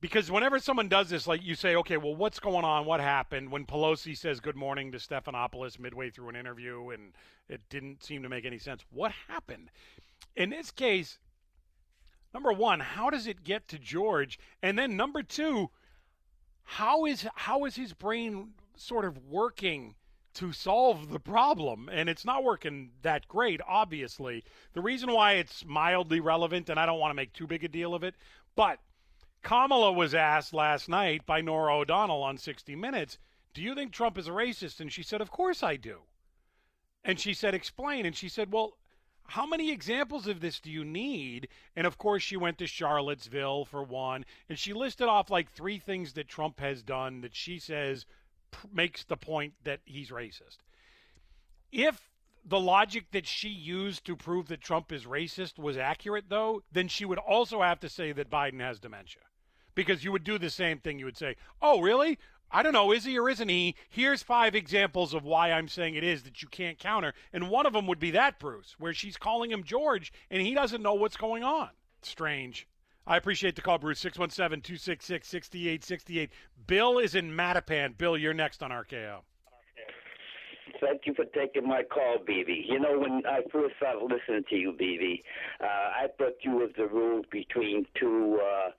[0.00, 2.86] because whenever someone does this, like you say, okay, well, what's going on?
[2.86, 3.50] What happened?
[3.52, 7.12] When Pelosi says good morning to Stephanopoulos midway through an interview and
[7.48, 9.70] it didn't seem to make any sense, what happened?
[10.36, 11.18] In this case,
[12.32, 14.38] number one, how does it get to George?
[14.62, 15.70] And then number two,
[16.70, 19.94] how is how is his brain sort of working
[20.34, 21.88] to solve the problem?
[21.90, 24.44] And it's not working that great, obviously.
[24.74, 27.68] The reason why it's mildly relevant, and I don't want to make too big a
[27.68, 28.16] deal of it,
[28.54, 28.80] but
[29.42, 33.16] Kamala was asked last night by Norah O'Donnell on 60 Minutes,
[33.54, 34.78] Do you think Trump is a racist?
[34.78, 36.00] And she said, Of course I do.
[37.02, 38.04] And she said, Explain.
[38.04, 38.76] And she said, Well,
[39.28, 41.48] how many examples of this do you need?
[41.76, 45.78] And of course, she went to Charlottesville for one, and she listed off like three
[45.78, 48.06] things that Trump has done that she says
[48.50, 50.58] p- makes the point that he's racist.
[51.70, 52.08] If
[52.42, 56.88] the logic that she used to prove that Trump is racist was accurate, though, then
[56.88, 59.22] she would also have to say that Biden has dementia.
[59.74, 60.98] Because you would do the same thing.
[60.98, 62.18] You would say, oh, really?
[62.50, 63.74] I don't know, is he or isn't he?
[63.90, 67.12] Here's five examples of why I'm saying it is that you can't counter.
[67.32, 70.54] And one of them would be that, Bruce, where she's calling him George and he
[70.54, 71.70] doesn't know what's going on.
[72.02, 72.66] Strange.
[73.06, 74.00] I appreciate the call, Bruce.
[74.00, 76.30] 617 266 6868.
[76.66, 77.96] Bill is in Mattapan.
[77.96, 79.20] Bill, you're next on RKO.
[80.80, 82.66] Thank you for taking my call, BB.
[82.68, 85.22] You know, when I first started listening to you, BB,
[85.60, 88.70] uh, I thought you was the rule between two uh,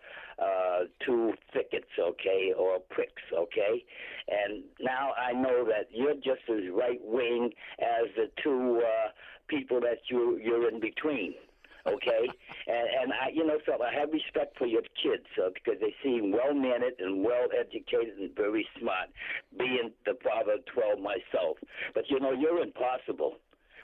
[0.41, 3.83] uh, two thickets, okay, or pricks, okay.
[4.27, 9.09] And now I know that you're just as right wing as the two uh,
[9.47, 11.33] people that you you're in between
[11.87, 12.27] okay?
[12.67, 15.93] and, and I, you know, so I have respect for your kids uh, because they
[16.03, 19.09] seem well mannered and well educated and very smart.
[19.57, 21.57] Being the father of twelve myself,
[21.93, 23.37] but you know, you're impossible.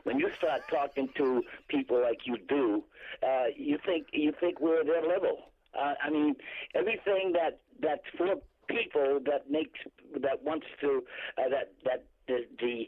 [0.04, 2.84] When you start talking to people like you do,
[3.24, 5.50] uh, you think you think we're at their level.
[5.77, 6.35] Uh, I mean,
[6.73, 8.35] everything that that's for
[8.67, 9.79] people that makes
[10.21, 11.03] that wants to
[11.38, 12.88] uh, that that the, the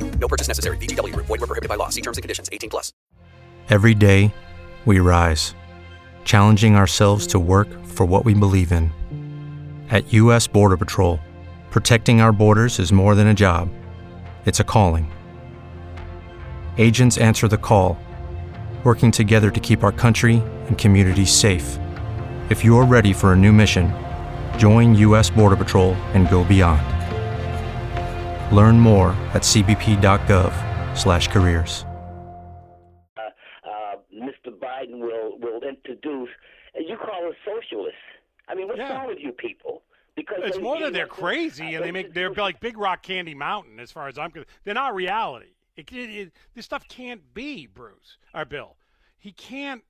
[0.19, 0.77] No purchase necessary.
[0.77, 1.13] VGW.
[1.15, 1.89] Void were prohibited by law.
[1.89, 2.49] See terms and conditions.
[2.51, 2.93] 18 plus.
[3.69, 4.33] Every day,
[4.85, 5.55] we rise,
[6.25, 8.91] challenging ourselves to work for what we believe in.
[9.89, 10.47] At U.S.
[10.47, 11.19] Border Patrol,
[11.69, 13.69] protecting our borders is more than a job,
[14.45, 15.11] it's a calling.
[16.77, 17.97] Agents answer the call,
[18.83, 21.77] working together to keep our country and communities safe.
[22.49, 23.93] If you are ready for a new mission,
[24.57, 25.29] join U.S.
[25.29, 27.00] Border Patrol and go beyond.
[28.51, 31.85] Learn more at cbp.gov/careers.
[33.17, 33.21] Uh,
[33.69, 34.51] uh, Mr.
[34.57, 36.29] Biden will will introduce.
[36.75, 37.97] You call us socialists.
[38.47, 38.97] I mean, what's Yeah.
[38.97, 39.83] wrong with you people?
[40.15, 42.59] Because It's they- more they that they're want to- crazy and they make they're like
[42.59, 44.49] Big Rock Candy Mountain as far as I'm concerned.
[44.65, 45.53] They're not reality.
[45.77, 48.75] It, it, it, this stuff can't be Bruce or Bill.
[49.17, 49.83] He can't.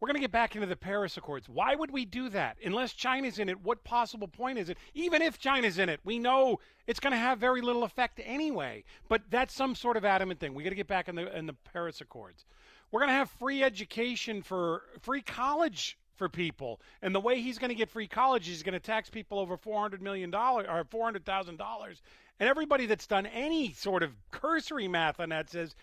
[0.00, 1.48] We're going to get back into the Paris Accords.
[1.48, 2.56] Why would we do that?
[2.64, 4.78] Unless China's in it, what possible point is it?
[4.94, 8.84] Even if China's in it, we know it's going to have very little effect anyway.
[9.08, 10.54] But that's some sort of adamant thing.
[10.54, 12.44] We got to get back in the in the Paris Accords.
[12.90, 16.80] We're going to have free education for free college for people.
[17.02, 19.38] And the way he's going to get free college is he's going to tax people
[19.38, 22.00] over $400 million or $400,000.
[22.40, 25.74] And everybody that's done any sort of cursory math on that says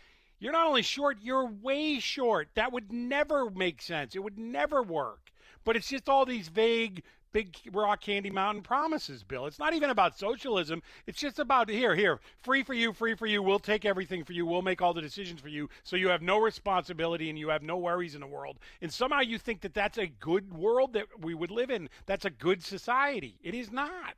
[0.45, 2.49] you're not only short, you're way short.
[2.53, 4.15] That would never make sense.
[4.15, 5.31] It would never work.
[5.63, 9.47] But it's just all these vague, big rock candy mountain promises, Bill.
[9.47, 10.83] It's not even about socialism.
[11.07, 13.41] It's just about here, here, free for you, free for you.
[13.41, 14.45] We'll take everything for you.
[14.45, 15.67] We'll make all the decisions for you.
[15.81, 18.59] So you have no responsibility and you have no worries in the world.
[18.83, 21.89] And somehow you think that that's a good world that we would live in.
[22.05, 23.39] That's a good society.
[23.41, 24.13] It is not.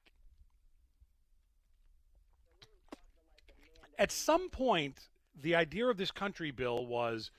[3.97, 5.07] At some point,
[5.41, 7.31] the idea of this country, Bill, was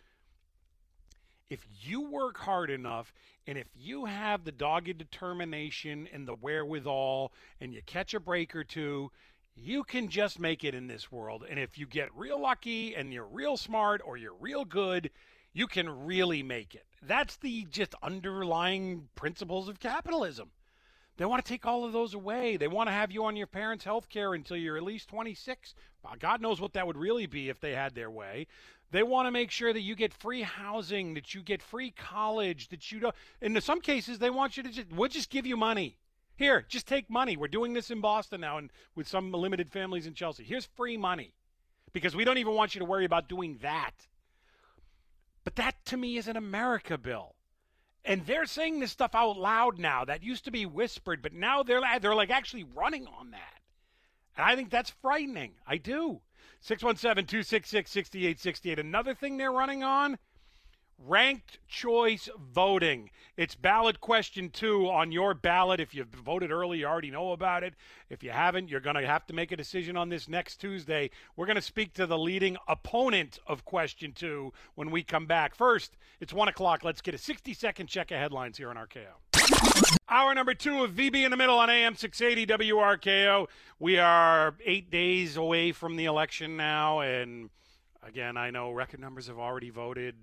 [1.50, 3.12] if you work hard enough
[3.46, 8.54] and if you have the dogged determination and the wherewithal and you catch a break
[8.54, 9.10] or two,
[9.56, 11.44] you can just make it in this world.
[11.48, 15.10] And if you get real lucky and you're real smart or you're real good,
[15.52, 16.84] you can really make it.
[17.02, 20.50] That's the just underlying principles of capitalism.
[21.18, 22.56] They want to take all of those away.
[22.56, 25.74] They want to have you on your parents' health care until you're at least 26.
[26.20, 28.46] God knows what that would really be if they had their way.
[28.92, 32.68] They want to make sure that you get free housing, that you get free college,
[32.68, 33.14] that you don't.
[33.42, 35.98] In some cases, they want you to just, we'll just give you money.
[36.36, 37.36] Here, just take money.
[37.36, 40.44] We're doing this in Boston now and with some limited families in Chelsea.
[40.44, 41.34] Here's free money
[41.92, 44.06] because we don't even want you to worry about doing that.
[45.42, 47.34] But that to me is an America bill.
[48.08, 50.06] And they're saying this stuff out loud now.
[50.06, 53.60] That used to be whispered, but now they're they're like actually running on that.
[54.34, 55.52] And I think that's frightening.
[55.66, 56.22] I do.
[56.62, 58.78] 617 266 6868.
[58.78, 60.18] Another thing they're running on
[60.98, 63.10] ranked choice voting.
[63.36, 65.80] It's ballot question two on your ballot.
[65.80, 67.74] If you've voted early, you already know about it.
[68.10, 71.10] If you haven't, you're going to have to make a decision on this next Tuesday.
[71.36, 75.54] We're going to speak to the leading opponent of question two when we come back.
[75.54, 76.82] First, it's one o'clock.
[76.82, 79.98] Let's get a 60 second check of headlines here on RKO.
[80.08, 83.46] Hour number two of VB in the middle on AM 680 WRKO.
[83.78, 87.50] We are eight days away from the election now, and
[88.02, 90.16] again, I know record numbers have already voted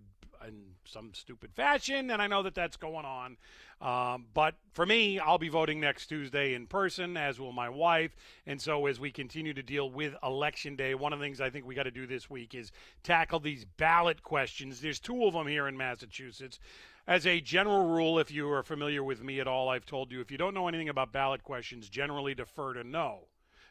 [0.48, 3.38] in some stupid fashion, and I know that that's going on.
[3.82, 8.16] Um, but for me, I'll be voting next Tuesday in person, as will my wife.
[8.46, 11.50] And so, as we continue to deal with Election Day, one of the things I
[11.50, 12.72] think we got to do this week is
[13.04, 14.82] tackle these ballot questions.
[14.82, 16.60] There's two of them here in Massachusetts.
[17.08, 20.22] As a general rule, if you are familiar with me at all, I've told you
[20.22, 23.28] if you don't know anything about ballot questions, generally defer to no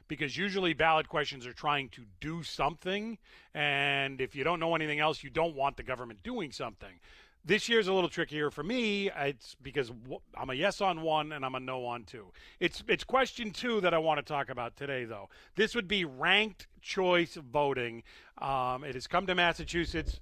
[0.08, 3.18] because usually ballot questions are trying to do something.
[3.54, 7.00] And if you don't know anything else, you don't want the government doing something.
[7.46, 9.10] This year's a little trickier for me.
[9.14, 9.92] It's because
[10.34, 12.32] I'm a yes on one and I'm a no on two.
[12.58, 15.28] It's it's question two that I want to talk about today, though.
[15.54, 18.02] This would be ranked choice voting.
[18.38, 20.20] Um, it has come to Massachusetts.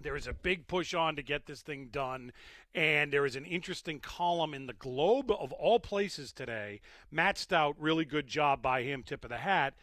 [0.00, 2.32] There is a big push on to get this thing done.
[2.74, 6.80] And there is an interesting column in the Globe of all places today.
[7.10, 9.74] Matt Stout, really good job by him, tip of the hat.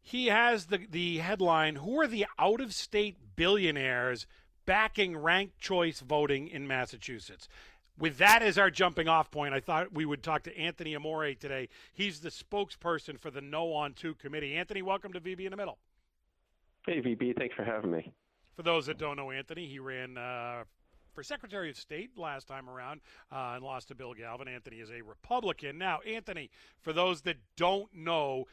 [0.00, 4.26] He has the, the headline Who are the out of state billionaires
[4.66, 7.48] backing ranked choice voting in Massachusetts?
[7.98, 11.34] With that as our jumping off point, I thought we would talk to Anthony Amore
[11.34, 11.68] today.
[11.92, 14.56] He's the spokesperson for the No on Two committee.
[14.56, 15.78] Anthony, welcome to VB in the Middle.
[16.86, 17.38] Hey, VB.
[17.38, 18.12] Thanks for having me.
[18.54, 20.64] For those that don't know Anthony, he ran uh,
[21.14, 24.48] for Secretary of State last time around uh, and lost to Bill Galvin.
[24.48, 25.78] Anthony is a Republican.
[25.78, 28.46] Now, Anthony, for those that don't know,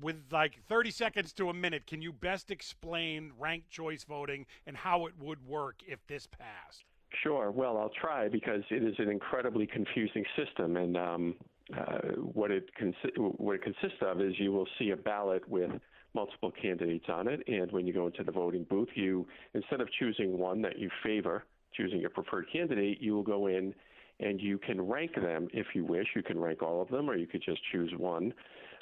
[0.00, 4.76] with like 30 seconds to a minute, can you best explain ranked choice voting and
[4.76, 6.84] how it would work if this passed?
[7.22, 7.50] Sure.
[7.50, 11.34] Well, I'll try because it is an incredibly confusing system, and um,
[11.76, 11.98] uh,
[12.32, 12.70] what it
[13.16, 15.72] what it consists of is you will see a ballot with
[16.14, 17.40] multiple candidates on it.
[17.46, 20.90] And when you go into the voting booth, you instead of choosing one that you
[21.02, 21.44] favor,
[21.74, 23.74] choosing your preferred candidate, you will go in
[24.20, 26.06] and you can rank them if you wish.
[26.14, 28.34] You can rank all of them, or you could just choose one.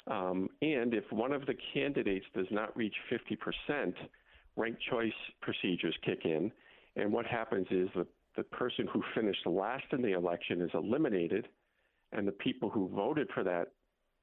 [0.07, 3.93] Um, and if one of the candidates does not reach 50%,
[4.57, 6.51] ranked choice procedures kick in.
[6.95, 11.47] And what happens is the, the person who finished last in the election is eliminated,
[12.11, 13.69] and the people who voted for that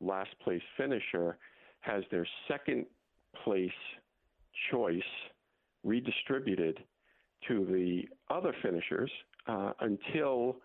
[0.00, 1.38] last place finisher
[1.80, 2.84] has their second
[3.46, 3.70] place
[4.70, 5.00] choice
[5.84, 6.80] redistributed
[7.46, 8.02] to the
[8.34, 9.10] other finishers
[9.46, 10.56] uh, until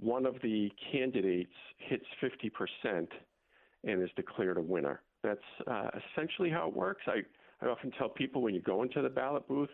[0.00, 3.06] one of the candidates hits 50%
[3.84, 5.02] and is declared a winner.
[5.22, 7.02] That's uh, essentially how it works.
[7.06, 7.20] I,
[7.64, 9.68] I often tell people when you go into the ballot booth,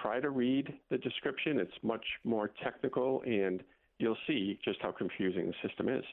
[0.00, 1.58] try to read the description.
[1.58, 3.62] It's much more technical, and
[3.98, 6.04] you'll see just how confusing the system is.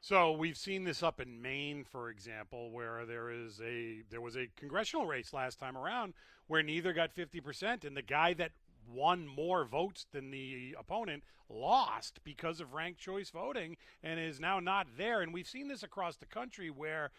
[0.00, 4.36] So we've seen this up in Maine, for example, where there is a there was
[4.36, 6.14] a congressional race last time around
[6.46, 8.52] where neither got fifty percent, and the guy that
[8.92, 14.60] won more votes than the opponent lost because of ranked choice voting and is now
[14.60, 15.22] not there.
[15.22, 17.10] And we've seen this across the country where.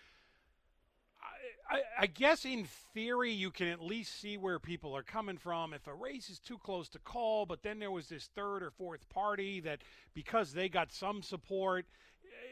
[1.69, 5.73] I, I, guess in theory you can at least see where people are coming from
[5.73, 8.71] if a race is too close to call but then there was this third or
[8.71, 9.79] fourth party that
[10.13, 11.85] because they got some support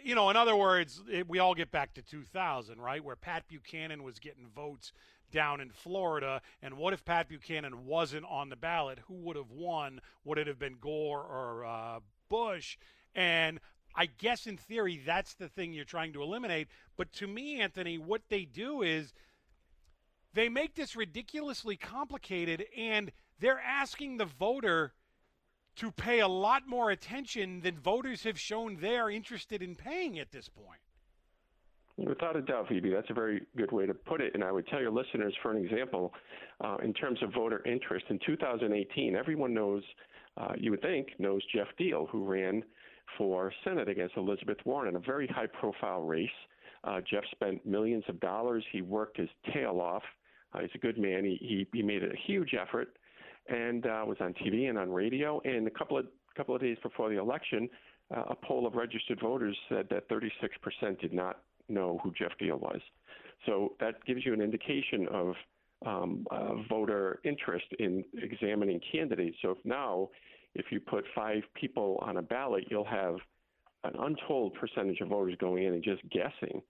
[0.06, 3.48] you know, in other words, it, we all get back to 2000, right, where Pat
[3.48, 4.94] Buchanan was getting votes
[5.32, 6.44] down in Florida.
[6.62, 9.00] And what if Pat Buchanan wasn't on the ballot?
[9.08, 10.00] Who would have won?
[10.24, 12.00] Would it have been Gore or uh,
[12.30, 12.78] Bush?
[13.16, 13.60] And
[13.96, 16.68] I guess in theory, that's the thing you're trying to eliminate.
[16.96, 19.12] But to me, Anthony, what they do is
[20.36, 24.94] they make this ridiculously complicated and they're asking the voter
[25.78, 30.32] to pay a lot more attention than voters have shown they're interested in paying at
[30.32, 30.80] this point.
[31.98, 34.34] Without a doubt, VB, that's a very good way to put it.
[34.34, 36.14] And I would tell your listeners, for an example,
[36.62, 39.82] uh, in terms of voter interest, in 2018, everyone knows,
[40.36, 42.64] uh, you would think, knows Geoff Diehl, who ran
[43.18, 46.28] for Senate against Elizabeth Warren in a very high profile race.
[46.84, 48.64] Uh, Jeff spent millions of dollars.
[48.74, 50.04] He worked his tail off.
[50.54, 51.24] Uh, he's a good man.
[51.24, 52.98] He, he, he made a huge effort
[53.48, 55.42] and uh, was on TV and on radio.
[55.46, 57.70] And a couple of couple of days before the election,
[58.16, 61.40] uh, a poll of registered voters said that 36% did not
[61.70, 62.82] know who Geoff Diehl was.
[63.46, 65.34] So that gives you an indication of
[65.86, 69.38] um, uh, voter interest in examining candidates.
[69.42, 70.10] So if now,
[70.56, 73.16] if you put five people on a ballot, you'll have
[73.84, 76.62] an untold percentage of voters going in and just guessing.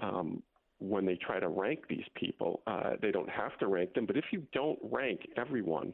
[0.00, 0.42] Um,
[0.80, 4.06] when they try to rank these people, uh, they don't have to rank them.
[4.06, 5.92] But if you don't rank everyone,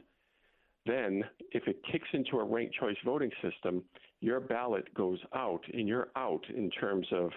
[0.87, 3.82] then if it kicks into a ranked choice voting system,
[4.20, 7.30] your ballot goes out, and you're out in terms of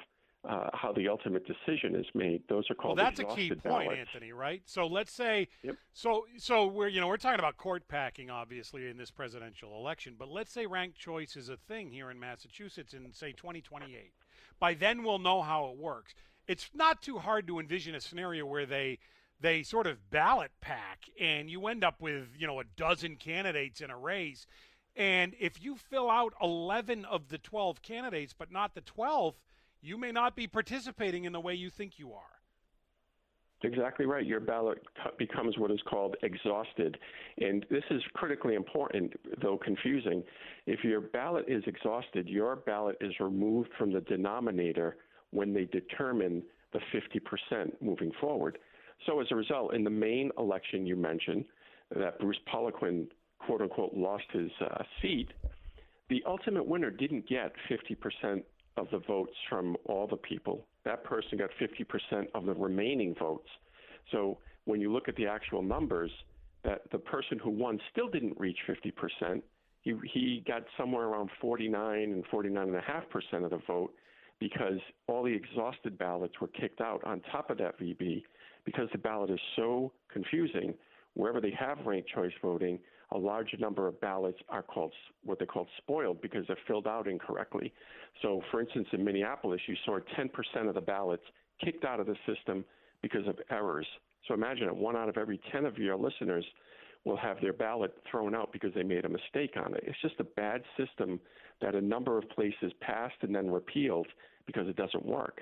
[0.47, 2.41] uh, how the ultimate decision is made.
[2.47, 3.99] Those are called well, that's a key point, ballots.
[3.99, 4.31] Anthony.
[4.31, 4.61] Right?
[4.65, 5.75] So let's say, Yep.
[5.93, 10.15] so so we're you know we're talking about court packing, obviously, in this presidential election.
[10.17, 14.13] But let's say ranked choice is a thing here in Massachusetts in say 2028.
[14.59, 16.13] By then, we'll know how it works.
[16.47, 18.99] It's not too hard to envision a scenario where they
[19.39, 23.81] they sort of ballot pack and you end up with you know a dozen candidates
[23.81, 24.45] in a race
[24.95, 29.35] and if you fill out 11 of the 12 candidates but not the 12th
[29.81, 32.37] you may not be participating in the way you think you are
[33.63, 34.25] Exactly right.
[34.25, 34.77] Your ballot
[35.17, 36.97] becomes what is called exhausted.
[37.39, 40.23] And this is critically important, though confusing.
[40.67, 44.97] If your ballot is exhausted, your ballot is removed from the denominator
[45.31, 48.59] when they determine the 50% moving forward.
[49.05, 51.45] So as a result, in the Maine election you mentioned,
[51.95, 53.07] that Bruce Poliquin,
[53.39, 55.29] quote unquote, lost his uh, seat,
[56.09, 58.43] the ultimate winner didn't get 50%
[58.77, 60.65] of the votes from all the people.
[60.85, 63.49] That person got 50% of the remaining votes.
[64.11, 66.11] So when you look at the actual numbers,
[66.63, 69.41] that the person who won still didn't reach 50%.
[69.81, 73.93] He, he got somewhere around 49 and 49.5% of the vote
[74.39, 77.03] because all the exhausted ballots were kicked out.
[77.05, 78.23] On top of that, VB,
[78.67, 80.73] because the ballot is so confusing,
[81.13, 82.77] wherever they have ranked choice voting,
[83.13, 84.91] a large number of ballots are called
[85.23, 87.73] what they call spoiled because they're filled out incorrectly.
[88.21, 91.23] So, for instance, in Minneapolis, you saw 10% of the ballots
[91.63, 92.65] kicked out of the system
[93.01, 93.87] because of errors.
[94.27, 96.43] So imagine it, one out of every 10 of your listeners
[97.05, 99.83] will have their ballot thrown out because they made a mistake on it.
[99.87, 101.21] It's just a bad system
[101.61, 104.07] that a number of places passed and then repealed
[104.45, 105.39] because it doesn't work.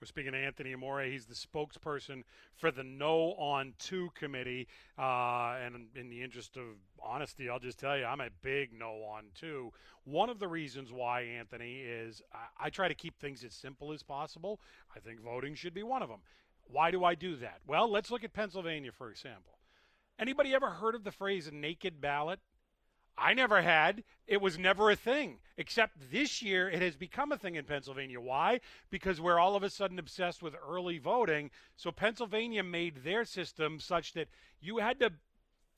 [0.00, 1.02] We're speaking to Anthony Amore.
[1.02, 2.22] He's the spokesperson
[2.54, 4.68] for the No on Two committee.
[4.96, 6.64] Uh, and in the interest of
[7.02, 9.72] honesty, I'll just tell you, I'm a big No on Two.
[10.04, 13.92] One of the reasons why, Anthony, is I, I try to keep things as simple
[13.92, 14.60] as possible.
[14.94, 16.20] I think voting should be one of them.
[16.62, 17.58] Why do I do that?
[17.66, 19.58] Well, let's look at Pennsylvania, for example.
[20.16, 22.38] Anybody ever heard of the phrase naked ballot?
[23.18, 24.04] I never had.
[24.26, 25.38] It was never a thing.
[25.56, 28.20] Except this year, it has become a thing in Pennsylvania.
[28.20, 28.60] Why?
[28.90, 31.50] Because we're all of a sudden obsessed with early voting.
[31.76, 34.28] So Pennsylvania made their system such that
[34.60, 35.12] you had to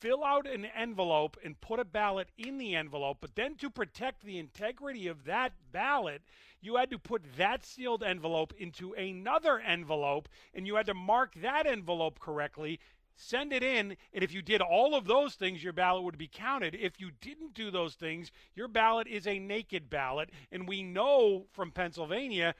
[0.00, 4.24] fill out an envelope and put a ballot in the envelope, but then to protect
[4.24, 6.22] the integrity of that ballot,
[6.62, 11.34] you had to put that sealed envelope into another envelope and you had to mark
[11.36, 12.80] that envelope correctly
[13.16, 16.30] send it in, and if you did all of those things, your ballot would be
[16.32, 16.74] counted.
[16.74, 20.30] If you didn't do those things, your ballot is a naked ballot.
[20.50, 22.54] And we know from Pennsylvania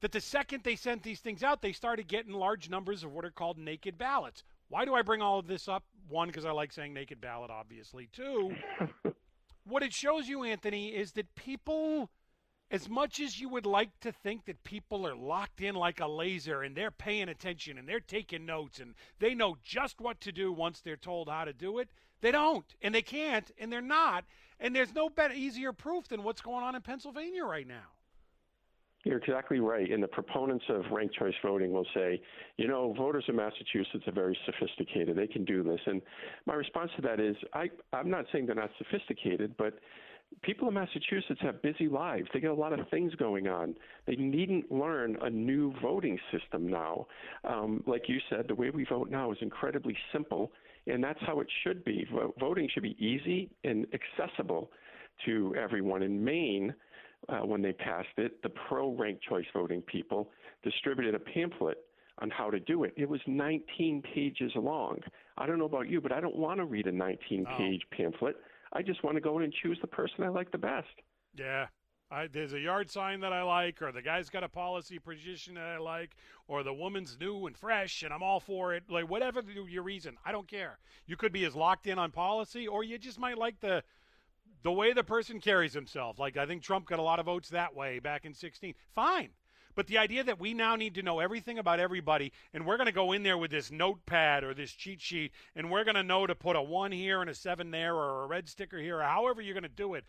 [0.00, 3.24] that the second they sent these things out, they started getting large numbers of what
[3.24, 4.44] are called naked ballots.
[4.68, 5.84] Why do I bring all of this up?
[6.08, 8.08] One, because I like saying naked ballot, obviously.
[8.12, 8.54] Two,
[9.64, 12.10] what it shows you, Anthony, is that people
[12.70, 16.06] as much as you would like to think that people are locked in like a
[16.06, 20.32] laser and they're paying attention and they're taking notes and they know just what to
[20.32, 21.88] do once they're told how to do it,
[22.20, 24.24] they don't and they can't and they're not.
[24.58, 27.92] And there's no better, easier proof than what's going on in Pennsylvania right now.
[29.04, 29.88] You're exactly right.
[29.88, 32.20] And the proponents of ranked choice voting will say,
[32.56, 35.16] you know, voters in Massachusetts are very sophisticated.
[35.16, 35.78] They can do this.
[35.86, 36.02] And
[36.44, 39.78] my response to that is, I, I'm not saying they're not sophisticated, but
[40.42, 42.28] people in Massachusetts have busy lives.
[42.32, 43.74] They get a lot of things going on.
[44.06, 47.06] They needn't learn a new voting system now.
[47.44, 50.52] Um, like you said, the way we vote now is incredibly simple,
[50.86, 52.06] and that's how it should be.
[52.12, 54.70] Vo- voting should be easy and accessible
[55.24, 56.02] to everyone.
[56.02, 56.74] In Maine,
[57.28, 60.30] uh, when they passed it, the pro ranked choice voting people
[60.62, 61.78] distributed a pamphlet
[62.18, 62.94] on how to do it.
[62.96, 64.98] It was 19 pages long.
[65.36, 68.36] I don't know about you, but I don't want to read a 19 page pamphlet.
[68.76, 70.86] I just want to go in and choose the person I like the best.
[71.34, 71.66] Yeah.
[72.10, 75.54] I, there's a yard sign that I like, or the guy's got a policy position
[75.54, 76.14] that I like,
[76.46, 78.84] or the woman's new and fresh, and I'm all for it.
[78.88, 80.78] Like whatever your reason, I don't care.
[81.06, 83.82] You could be as locked in on policy, or you just might like the
[84.62, 86.18] the way the person carries himself.
[86.18, 88.74] Like I think Trump got a lot of votes that way back in 16.
[88.94, 89.30] Fine.
[89.76, 92.86] But the idea that we now need to know everything about everybody and we're going
[92.86, 96.02] to go in there with this notepad or this cheat sheet and we're going to
[96.02, 98.98] know to put a 1 here and a 7 there or a red sticker here
[98.98, 100.04] or however you're going to do it.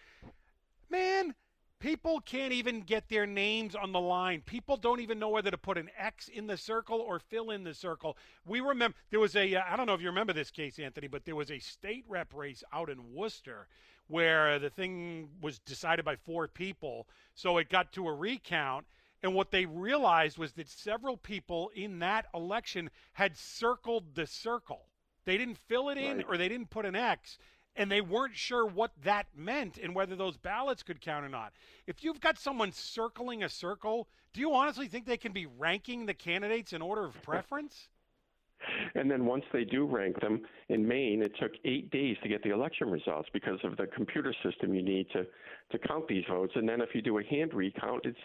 [0.89, 1.36] Man,
[1.80, 4.41] people can't even get their names on the line.
[4.45, 7.65] People don't even know whether to put an X in the circle or fill in
[7.65, 8.18] the circle.
[8.45, 11.07] We remember there was a uh, I don't know if you remember this case Anthony,
[11.07, 13.68] but there was a state rep race out in Worcester
[14.07, 17.05] where the thing was decided by four people.
[17.36, 18.86] So it got to a recount.
[19.24, 24.86] And what they realized was that several people in that election had circled the circle.
[25.26, 26.26] They didn't fill it in Right.
[26.30, 27.38] or they didn't put an X.
[27.76, 31.53] And they weren't sure what that meant and whether those ballots could count or not.
[31.86, 36.05] If you've got someone circling a circle, do you honestly think they can be ranking
[36.05, 37.89] the candidates in order of preference?
[38.95, 42.43] And then once they do rank them, in Maine, it took eight days to get
[42.43, 45.25] the election results because of the computer system you need to,
[45.71, 46.53] to count these votes.
[46.55, 48.17] And then if you do a hand recount, it's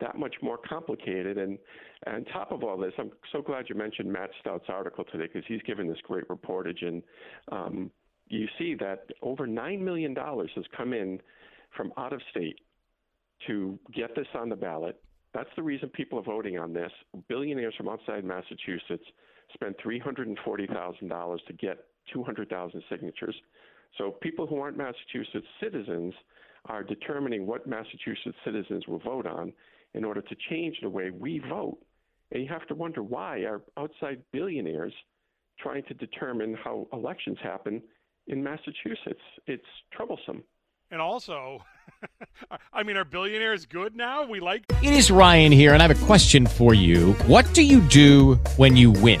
[0.00, 1.38] that much more complicated.
[1.38, 1.58] And,
[2.06, 5.46] on top of all this, I'm so glad you mentioned Matt Stout's article today because
[5.46, 6.82] he's given this great reportage.
[6.82, 7.02] And
[7.52, 7.90] um,
[8.28, 11.20] you see that over $9 million has come in
[11.76, 12.58] from out of state
[13.46, 15.00] to get this on the ballot.
[15.34, 16.90] That's the reason people are voting on this.
[17.28, 19.04] Billionaires from outside Massachusetts
[19.54, 23.34] spent $340,000 to get 200,000 signatures.
[23.98, 26.14] So people who aren't Massachusetts citizens
[26.66, 29.52] are determining what Massachusetts citizens will vote on
[29.94, 31.78] in order to change the way we vote.
[32.32, 34.92] And you have to wonder why are outside billionaires
[35.58, 37.82] trying to determine how elections happen
[38.28, 39.20] in Massachusetts?
[39.46, 40.44] It's troublesome.
[40.90, 41.62] And also,
[42.72, 44.26] I mean, are billionaires good now?
[44.26, 44.64] We like.
[44.82, 47.12] It is Ryan here, and I have a question for you.
[47.26, 49.20] What do you do when you win?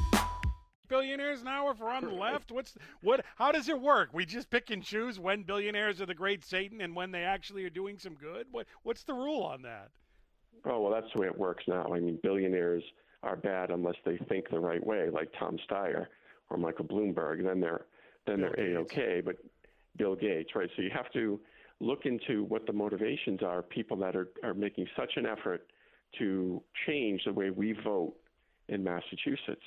[0.91, 4.49] Billionaires now if we're on the left what's what how does it work we just
[4.49, 7.97] pick and choose when billionaires are the great satan and when they actually are doing
[7.97, 9.89] some good what what's the rule on that
[10.65, 11.91] Oh, well, that's the way it works now.
[11.91, 12.83] I mean, billionaires
[13.23, 16.07] are bad unless they think the right way, like Tom Steyer
[16.49, 17.43] or Michael Bloomberg.
[17.43, 17.85] Then they're
[18.27, 19.21] then they're a okay.
[19.23, 19.37] But
[19.97, 20.69] Bill Gates, right?
[20.75, 21.39] So you have to
[21.79, 23.61] look into what the motivations are.
[23.61, 25.67] People that are are making such an effort
[26.19, 28.13] to change the way we vote
[28.67, 29.65] in Massachusetts.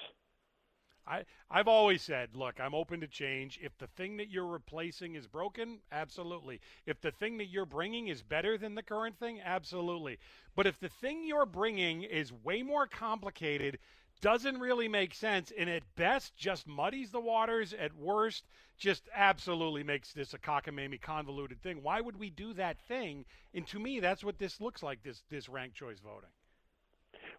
[1.07, 3.59] I, I've always said, look, I'm open to change.
[3.63, 6.61] If the thing that you're replacing is broken, absolutely.
[6.87, 10.19] If the thing that you're bringing is better than the current thing, absolutely.
[10.57, 13.79] But if the thing you're bringing is way more complicated,
[14.21, 18.45] doesn't really make sense, and at best just muddies the waters, at worst
[18.79, 21.83] just absolutely makes this a cockamamie convoluted thing.
[21.83, 23.27] Why would we do that thing?
[23.53, 25.03] And to me, that's what this looks like.
[25.03, 26.31] This this ranked choice voting.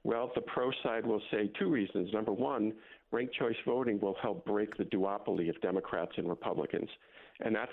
[0.06, 2.14] Well, the pro side will say two reasons.
[2.14, 2.74] Number one,
[3.12, 6.88] ranked choice voting will help break the duopoly of Democrats and Republicans.
[7.40, 7.72] And that's,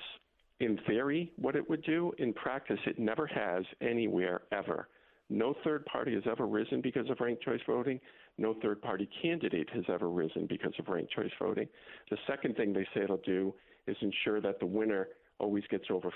[0.59, 2.11] in theory, what it would do.
[2.16, 4.89] In practice, it never has anywhere ever.
[5.28, 8.01] No third party has ever risen because of ranked choice voting.
[8.39, 11.68] No third party candidate has ever risen because of ranked choice voting.
[12.11, 13.53] The second thing they say it'll do
[13.87, 15.09] is ensure that the winner
[15.39, 16.11] always gets over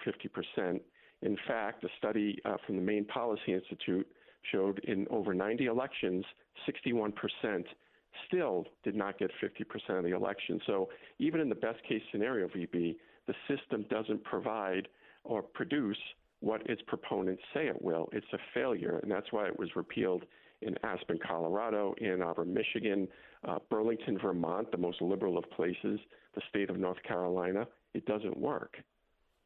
[0.57, 0.81] 50%.
[1.21, 4.07] In fact, a study uh, from the Maine Policy Institute
[4.53, 6.25] showed in over 90 elections,
[6.69, 7.13] 61%
[8.27, 10.61] still did not get 50% of the election.
[10.67, 10.89] So
[11.19, 14.89] even in the best case scenario, VB, the system doesn't provide
[15.25, 15.99] or produce
[16.41, 18.09] what its proponents say it will.
[18.13, 20.25] It's a failure, and that's why it was repealed
[20.63, 23.09] in Aspen, Colorado, Ann Arbor, Michigan,
[23.47, 26.01] uh, Burlington, Vermont, the most liberal of places,
[26.35, 27.67] the state of North Carolina.
[27.95, 28.77] It doesn't work.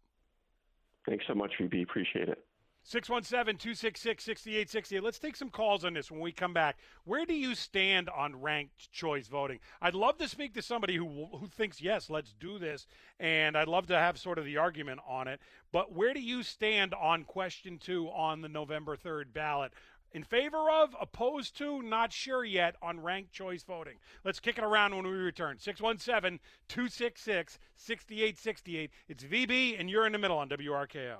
[1.08, 1.84] Thanks so much, VB.
[1.84, 2.44] Appreciate it.
[2.84, 5.04] 617 266 6868.
[5.04, 6.78] Let's take some calls on this when we come back.
[7.06, 9.60] Where do you stand on ranked choice voting?
[9.82, 12.88] I'd love to speak to somebody who who thinks yes, let's do this,
[13.20, 15.40] and I'd love to have sort of the argument on it.
[15.72, 19.74] But where do you stand on question 2 on the November 3rd ballot?
[20.14, 23.98] In favor of, opposed to, not sure yet on ranked choice voting.
[24.26, 25.58] Let's kick it around when we return.
[25.60, 28.92] 617 266 6868.
[29.08, 31.20] It's VB, and you're in the middle on WRKO.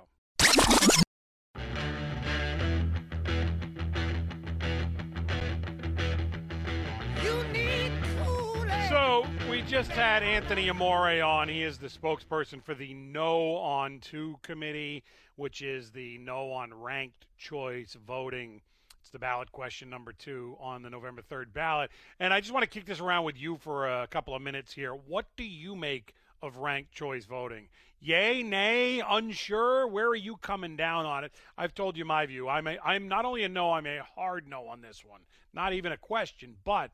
[9.72, 11.48] Just had Anthony Amore on.
[11.48, 15.02] He is the spokesperson for the No on Two committee,
[15.36, 18.60] which is the No on Ranked Choice Voting.
[19.00, 21.90] It's the ballot question number two on the November 3rd ballot.
[22.20, 24.74] And I just want to kick this around with you for a couple of minutes
[24.74, 24.92] here.
[24.92, 26.12] What do you make
[26.42, 27.68] of ranked choice voting?
[27.98, 29.86] Yay, nay, unsure?
[29.86, 31.32] Where are you coming down on it?
[31.56, 32.46] I've told you my view.
[32.46, 35.22] I'm a, I'm not only a no, I'm a hard no on this one.
[35.54, 36.90] Not even a question, but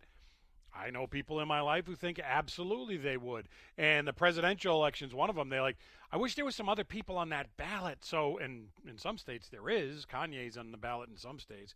[0.74, 3.48] I know people in my life who think absolutely they would.
[3.76, 5.78] And the presidential elections, one of them, They're like,
[6.12, 7.98] I wish there was some other people on that ballot.
[8.04, 10.06] So, and in some states there is.
[10.06, 11.74] Kanye's on the ballot in some states.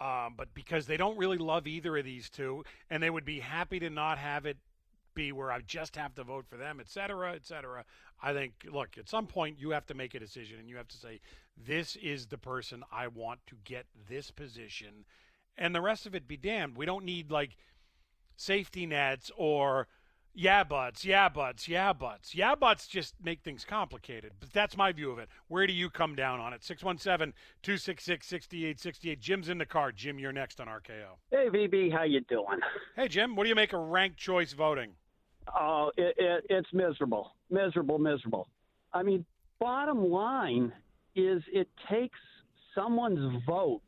[0.00, 3.40] Um, but because they don't really love either of these two, and they would be
[3.40, 4.56] happy to not have it
[5.14, 7.84] be where I just have to vote for them, et cetera, et cetera.
[8.22, 10.88] I think, look, at some point you have to make a decision and you have
[10.88, 11.20] to say,
[11.56, 15.04] this is the person I want to get this position
[15.56, 16.76] and the rest of it be damned.
[16.76, 17.56] We don't need like
[18.36, 19.88] safety nets or
[20.32, 22.34] yeah buts, yeah buts, yeah buts.
[22.34, 24.32] Yeah buts just make things complicated.
[24.40, 25.28] But that's my view of it.
[25.48, 26.60] Where do you come down on it?
[26.62, 29.18] 617-266-6868.
[29.18, 29.92] Jim's in the car.
[29.92, 31.16] Jim, you're next on RKO.
[31.30, 32.60] Hey VB, how you doing?
[32.96, 34.92] Hey Jim, what do you make of ranked choice voting?
[35.58, 38.48] Oh, it, it, it's miserable, miserable, miserable.
[38.92, 39.24] I mean,
[39.58, 40.72] bottom line
[41.16, 42.18] is it takes
[42.74, 43.80] someone's vote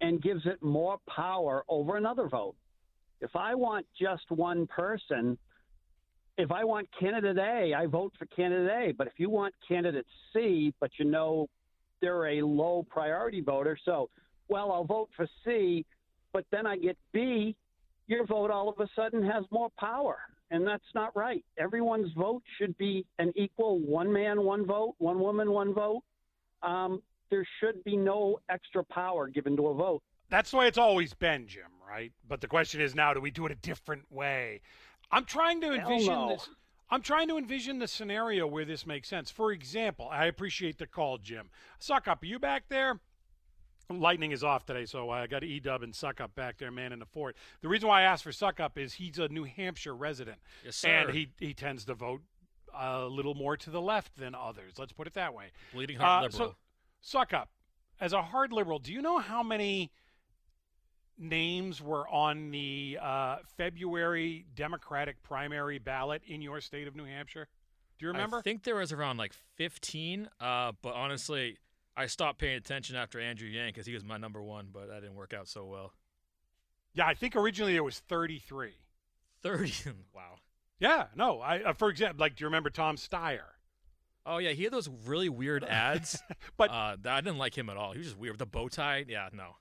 [0.00, 2.54] and gives it more power over another vote.
[3.20, 5.36] If I want just one person,
[6.38, 8.92] if I want candidate A, I vote for candidate A.
[8.92, 11.48] But if you want candidate C, but you know
[12.00, 14.08] they're a low priority voter, so,
[14.48, 15.84] well, I'll vote for C,
[16.32, 17.54] but then I get B,
[18.06, 20.16] your vote all of a sudden has more power.
[20.50, 21.44] And that's not right.
[21.58, 26.02] Everyone's vote should be an equal one man, one vote, one woman, one vote.
[26.62, 30.02] Um, there should be no extra power given to a vote.
[30.28, 32.12] That's the way it's always been, Jim, right?
[32.28, 34.60] But the question is now, do we do it a different way?
[35.10, 36.28] I'm trying to envision no.
[36.28, 36.48] this.
[36.88, 39.30] I'm trying to envision the scenario where this makes sense.
[39.30, 41.50] For example, I appreciate the call, Jim.
[41.78, 43.00] Suck up, are you back there?
[43.88, 46.92] Lightning is off today, so I got E Dub and Suck Up back there, man
[46.92, 47.36] in the fort.
[47.60, 50.76] The reason why I asked for Suck Up is he's a New Hampshire resident, Yes,
[50.76, 50.88] sir.
[50.88, 52.20] and he he tends to vote
[52.72, 54.74] a little more to the left than others.
[54.78, 55.46] Let's put it that way.
[55.72, 56.48] Bleeding heart Uh, liberal.
[56.50, 56.56] So,
[57.00, 57.50] Suck Up,
[58.00, 59.90] as a hard liberal, do you know how many
[61.18, 67.48] names were on the uh, February Democratic primary ballot in your state of New Hampshire?
[67.98, 68.38] Do you remember?
[68.38, 71.58] I think there was around like 15, uh, but honestly,
[71.96, 75.00] I stopped paying attention after Andrew Yang because he was my number one, but that
[75.02, 75.92] didn't work out so well.
[76.94, 78.72] yeah, I think originally there was 33.
[79.42, 79.72] 30.
[80.14, 80.36] wow.
[80.78, 81.40] Yeah, no.
[81.40, 83.40] I uh, for example, like, do you remember Tom Steyer?
[84.30, 86.22] Oh yeah, he had those really weird ads,
[86.56, 87.92] but uh, I didn't like him at all.
[87.92, 88.38] He was just weird.
[88.38, 89.56] The bow tie, yeah, no.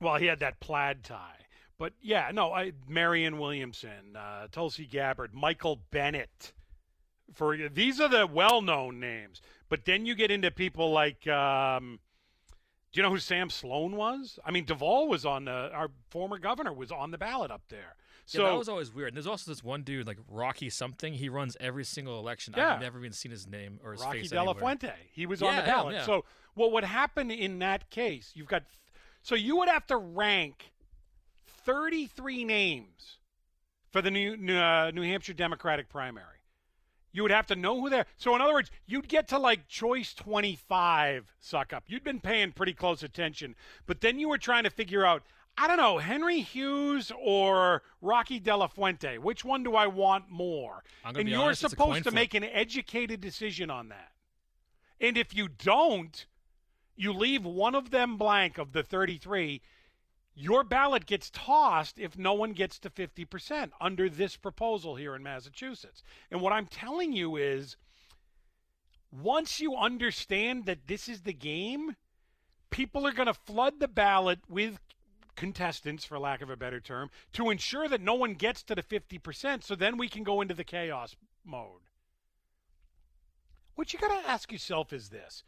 [0.00, 1.46] Well, he had that plaid tie.
[1.78, 6.52] But yeah, no, I, Marianne Williamson, uh, Tulsi Gabbard, Michael Bennet.
[7.32, 9.40] For these are the well-known names.
[9.68, 11.98] But then you get into people like, um,
[12.92, 14.38] do you know who Sam Sloan was?
[14.44, 17.96] I mean, Deval was on the our former governor was on the ballot up there.
[18.26, 19.08] So yeah, that was always weird.
[19.08, 21.12] And there's also this one dude like Rocky something.
[21.12, 22.54] He runs every single election.
[22.56, 22.74] Yeah.
[22.74, 24.60] I've never even seen his name or his Rocky face De La anywhere.
[24.60, 24.92] Fuente.
[25.12, 25.94] He was on the ballot.
[25.94, 26.06] yeah.
[26.06, 28.32] So what would happen in that case?
[28.34, 28.64] You've got
[29.22, 30.72] so you would have to rank
[31.64, 33.18] 33 names
[33.90, 36.26] for the new New, uh, New Hampshire Democratic primary.
[37.12, 38.06] You would have to know who they're.
[38.16, 41.84] So in other words, you'd get to like choice 25 suck up.
[41.86, 43.54] You'd been paying pretty close attention,
[43.86, 45.22] but then you were trying to figure out.
[45.56, 49.18] I don't know, Henry Hewes or Rocky De La Fuente.
[49.18, 50.82] Which one do I want more?
[51.04, 52.14] And you're honest, supposed to flip.
[52.14, 54.12] make an educated decision on that.
[55.00, 56.26] And if you don't,
[56.96, 59.60] you leave one of them blank of the 33,
[60.34, 65.22] your ballot gets tossed if no one gets to 50% under this proposal here in
[65.22, 66.02] Massachusetts.
[66.30, 67.76] And what I'm telling you is
[69.12, 71.94] once you understand that this is the game,
[72.70, 74.80] people are going to flood the ballot with
[75.36, 78.82] contestants, for lack of a better term, to ensure that no one gets to the
[78.82, 79.62] 50%.
[79.62, 81.82] So then we can go into the chaos mode.
[83.74, 85.42] What you got to ask yourself is this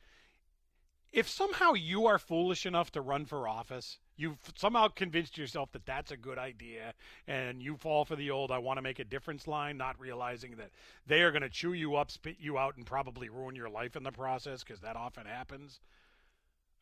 [1.13, 5.87] if somehow you are foolish enough to run for office, you've somehow convinced yourself that
[5.87, 6.93] that's a good idea,
[7.27, 10.57] and you fall for the old I want to make a difference line, not realizing
[10.57, 10.73] that
[11.07, 13.97] they are going to chew you up, spit you out, and probably ruin your life
[13.97, 15.81] in the process because that often happens.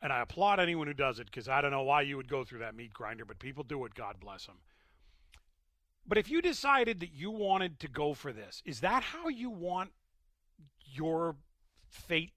[0.01, 2.43] And I applaud anyone who does it because I don't know why you would go
[2.43, 3.95] through that meat grinder, but people do it.
[3.95, 4.57] God bless them.
[6.07, 9.49] But if you decided that you wanted to go for this, is that how you
[9.49, 9.91] want
[10.85, 11.35] your
[11.89, 12.33] fate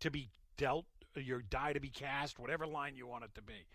[0.00, 3.66] to be dealt, your die to be cast, whatever line you want it to be?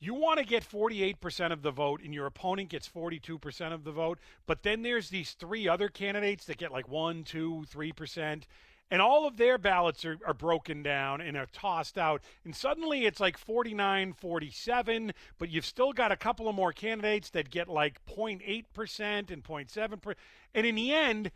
[0.00, 3.90] You want to get 48% of the vote, and your opponent gets 42% of the
[3.90, 4.18] vote.
[4.46, 8.42] But then there's these three other candidates that get like 1, 2, 3%.
[8.90, 12.22] And all of their ballots are, are broken down and are tossed out.
[12.44, 17.30] And suddenly it's like 49 47, but you've still got a couple of more candidates
[17.30, 20.14] that get like 0.8% and 0.7%.
[20.54, 21.30] And in the end,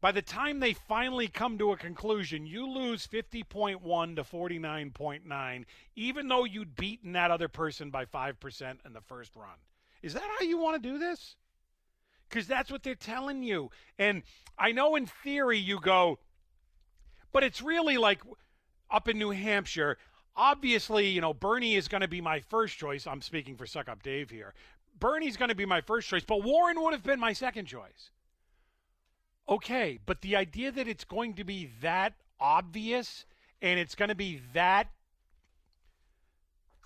[0.00, 6.28] by the time they finally come to a conclusion, you lose 50.1 to 49.9, even
[6.28, 9.56] though you'd beaten that other person by 5% in the first run.
[10.02, 11.36] Is that how you want to do this?
[12.28, 13.70] Because that's what they're telling you.
[13.98, 14.22] And
[14.58, 16.18] I know in theory you go,
[17.36, 18.22] but it's really like
[18.90, 19.98] up in New Hampshire.
[20.36, 23.06] Obviously, you know, Bernie is going to be my first choice.
[23.06, 24.54] I'm speaking for Suck Up Dave here.
[24.98, 28.10] Bernie's going to be my first choice, but Warren would have been my second choice.
[29.50, 33.26] Okay, but the idea that it's going to be that obvious
[33.60, 34.88] and it's going to be that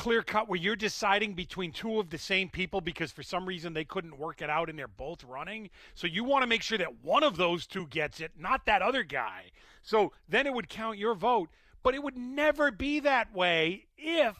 [0.00, 3.74] clear cut where you're deciding between two of the same people because for some reason
[3.74, 5.68] they couldn't work it out and they're both running.
[5.94, 8.80] So you want to make sure that one of those two gets it, not that
[8.80, 9.50] other guy.
[9.82, 11.50] So then it would count your vote.
[11.82, 14.36] But it would never be that way if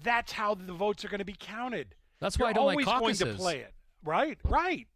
[0.00, 1.96] that's how the votes are going to be counted.
[2.20, 3.74] That's You're why I don't like always going to play it.
[4.04, 4.86] Right, right.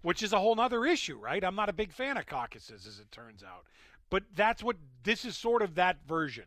[0.00, 1.44] Which is a whole other issue, right?
[1.44, 3.66] I'm not a big fan of caucuses, as it turns out.
[4.08, 6.44] But that's what this is sort of that version.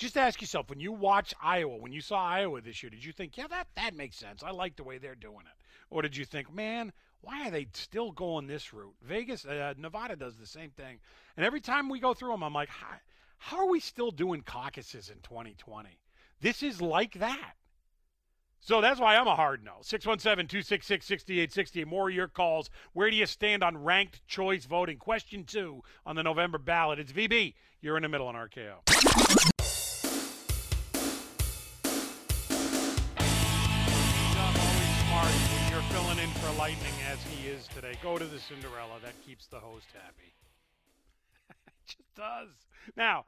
[0.00, 3.12] Just ask yourself when you watch Iowa, when you saw Iowa this year, did you
[3.12, 4.42] think, yeah, that, that makes sense?
[4.42, 5.62] I like the way they're doing it.
[5.90, 8.94] Or did you think, man, why are they still going this route?
[9.02, 11.00] Vegas, uh, Nevada does the same thing.
[11.36, 15.10] And every time we go through them, I'm like, how, are we still doing caucuses
[15.10, 15.90] in 2020?
[16.40, 17.52] This is like that.
[18.60, 19.80] So that's why I'm a hard no.
[19.82, 21.84] 617 266 6860.
[21.84, 22.70] More of your calls.
[22.94, 24.96] Where do you stand on ranked choice voting?
[24.96, 26.98] Question two on the November ballot.
[26.98, 27.52] It's VB.
[27.82, 29.59] You're in the middle on RKO.
[36.60, 37.94] Lightning as he is today.
[38.02, 39.00] Go to the Cinderella.
[39.02, 40.34] That keeps the host happy.
[41.66, 42.50] it just does.
[42.94, 43.24] Now,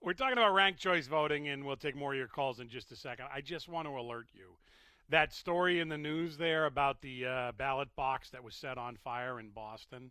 [0.00, 2.90] we're talking about ranked choice voting, and we'll take more of your calls in just
[2.90, 3.26] a second.
[3.30, 4.56] I just want to alert you
[5.10, 8.96] that story in the news there about the uh, ballot box that was set on
[8.96, 10.10] fire in Boston.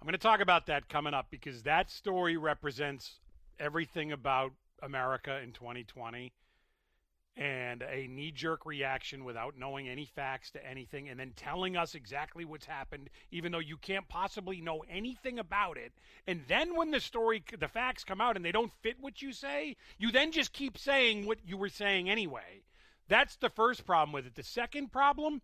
[0.00, 3.18] I'm going to talk about that coming up because that story represents
[3.58, 6.32] everything about America in 2020
[7.40, 11.94] and a knee jerk reaction without knowing any facts to anything and then telling us
[11.94, 15.92] exactly what's happened even though you can't possibly know anything about it
[16.26, 19.32] and then when the story the facts come out and they don't fit what you
[19.32, 22.62] say you then just keep saying what you were saying anyway
[23.08, 25.40] that's the first problem with it the second problem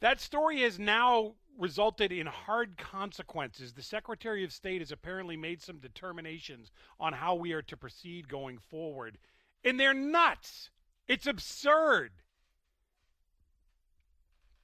[0.00, 3.74] that story has now resulted in hard consequences.
[3.74, 8.26] The Secretary of State has apparently made some determinations on how we are to proceed
[8.28, 9.18] going forward.
[9.64, 10.70] And they're nuts.
[11.08, 12.12] It's absurd.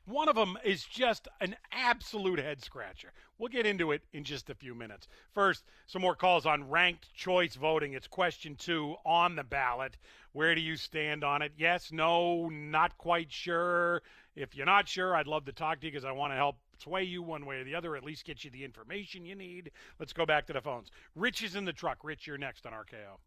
[0.07, 3.13] One of them is just an absolute head scratcher.
[3.39, 5.09] We'll get into it in just a few minutes.
[5.33, 7.93] First, some more calls on ranked choice voting.
[7.93, 9.97] It's question two on the ballot.
[10.31, 11.53] Where do you stand on it?
[11.59, 14.01] Yes, no, not quite sure.
[14.37, 16.57] If you're not sure, I'd love to talk to you because I want to help
[16.79, 19.73] sway you one way or the other, at least get you the information you need.
[19.99, 20.93] Let's go back to the phones.
[21.17, 22.05] Rich is in the truck.
[22.05, 23.19] Rich, you're next on RKO.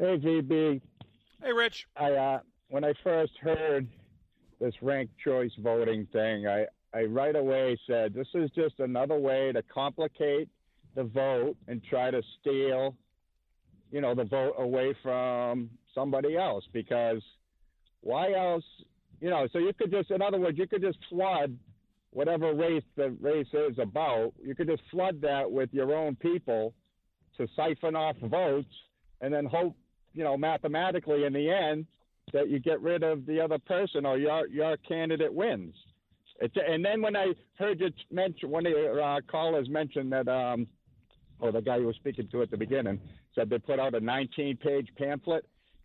[0.00, 0.80] Hey, VB.
[1.42, 1.86] Hey, Rich.
[1.94, 2.40] I uh,
[2.70, 3.86] when I first heard
[4.58, 9.52] this ranked choice voting thing, I I right away said this is just another way
[9.52, 10.48] to complicate
[10.94, 12.96] the vote and try to steal,
[13.92, 17.22] you know, the vote away from somebody else because
[18.00, 18.64] why else,
[19.20, 19.48] you know?
[19.52, 21.58] So you could just, in other words, you could just flood
[22.12, 26.72] whatever race the race is about, you could just flood that with your own people
[27.36, 28.74] to siphon off votes,
[29.20, 29.76] and then hope,
[30.14, 31.86] you know, mathematically in the end
[32.32, 35.74] that you get rid of the other person or your your candidate wins.
[36.40, 40.26] It's, and then when I heard you mention one of your uh, callers mentioned that,
[40.26, 40.66] um,
[41.38, 42.98] or the guy who was speaking to at the beginning
[43.34, 45.44] said they put out a 19-page pamphlet.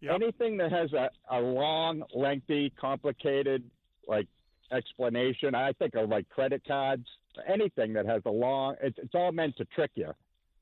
[0.10, 3.64] Anything that has a, a long, lengthy, complicated,
[4.08, 4.28] like
[4.72, 7.06] explanation, I think of like credit cards.
[7.48, 10.12] Anything that has a long, it's, it's all meant to trick you.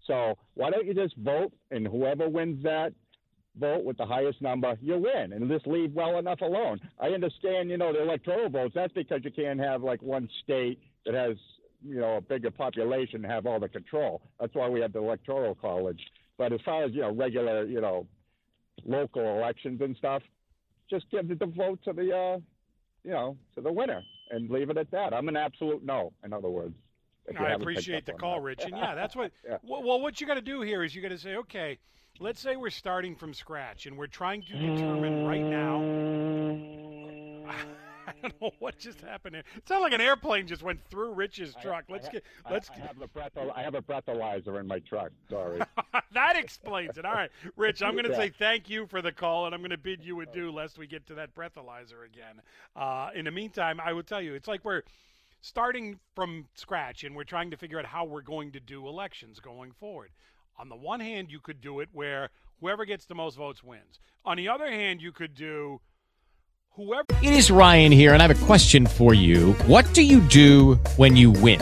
[0.07, 2.93] So why don't you just vote, and whoever wins that
[3.59, 6.79] vote with the highest number, you win, and just leave well enough alone.
[6.99, 8.73] I understand, you know, the electoral votes.
[8.75, 11.37] That's because you can't have like one state that has,
[11.85, 14.21] you know, a bigger population have all the control.
[14.39, 16.01] That's why we have the electoral college.
[16.37, 18.07] But as far as you know, regular, you know,
[18.85, 20.23] local elections and stuff,
[20.89, 22.39] just give the vote to the, uh,
[23.03, 25.13] you know, to the winner and leave it at that.
[25.13, 26.11] I'm an absolute no.
[26.23, 26.75] In other words.
[27.39, 28.41] I appreciate the call, that.
[28.41, 28.63] Rich.
[28.65, 29.31] And yeah, that's what.
[29.47, 29.57] Yeah.
[29.63, 31.79] Well, well, what you got to do here is you got to say, okay,
[32.19, 35.79] let's say we're starting from scratch and we're trying to determine right now.
[38.05, 39.35] I don't know what just happened.
[39.35, 39.43] Here.
[39.55, 41.85] It sounded like an airplane just went through Rich's truck.
[41.89, 42.23] Let's I, get.
[42.49, 42.69] Let's.
[42.69, 45.11] I, have a breatho- I have a breathalyzer in my truck.
[45.29, 45.61] Sorry.
[46.13, 47.05] that explains it.
[47.05, 48.17] All right, Rich, I'm going to Yeah.
[48.17, 50.85] say thank you for the call, and I'm going to bid you adieu lest we
[50.85, 52.41] get to that breathalyzer again.
[52.75, 54.83] Uh, in the meantime, I will tell you, it's like we're
[55.41, 59.39] starting from scratch and we're trying to figure out how we're going to do elections
[59.39, 60.09] going forward.
[60.57, 62.29] On the one hand, you could do it where
[62.59, 63.99] whoever gets the most votes wins.
[64.25, 65.81] On the other hand, you could do
[66.75, 67.05] whoever.
[67.21, 69.53] It is Ryan here, and I have a question for you.
[69.65, 71.61] What do you do when you win?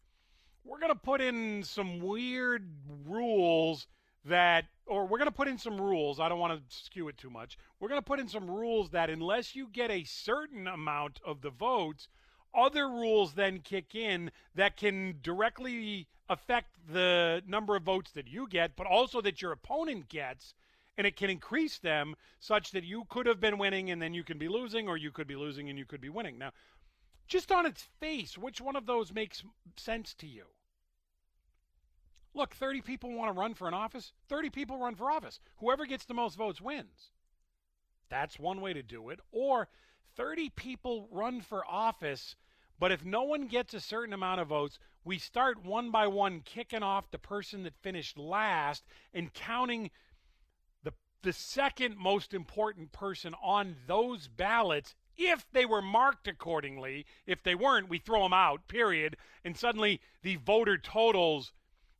[0.71, 2.65] we're going to put in some weird
[3.05, 3.87] rules
[4.23, 6.17] that, or we're going to put in some rules.
[6.17, 7.57] I don't want to skew it too much.
[7.79, 11.41] We're going to put in some rules that unless you get a certain amount of
[11.41, 12.07] the votes,
[12.55, 18.47] other rules then kick in that can directly affect the number of votes that you
[18.47, 20.53] get, but also that your opponent gets.
[20.97, 24.23] And it can increase them such that you could have been winning and then you
[24.23, 26.37] can be losing, or you could be losing and you could be winning.
[26.37, 26.51] Now,
[27.27, 29.43] just on its face, which one of those makes
[29.75, 30.45] sense to you?
[32.33, 34.13] Look, 30 people want to run for an office.
[34.29, 35.39] 30 people run for office.
[35.57, 37.11] Whoever gets the most votes wins.
[38.09, 39.19] That's one way to do it.
[39.31, 39.67] Or
[40.15, 42.35] 30 people run for office,
[42.79, 46.41] but if no one gets a certain amount of votes, we start one by one
[46.41, 49.91] kicking off the person that finished last and counting
[50.83, 57.05] the the second most important person on those ballots if they were marked accordingly.
[57.25, 59.17] If they weren't, we throw them out, period.
[59.43, 61.53] And suddenly the voter totals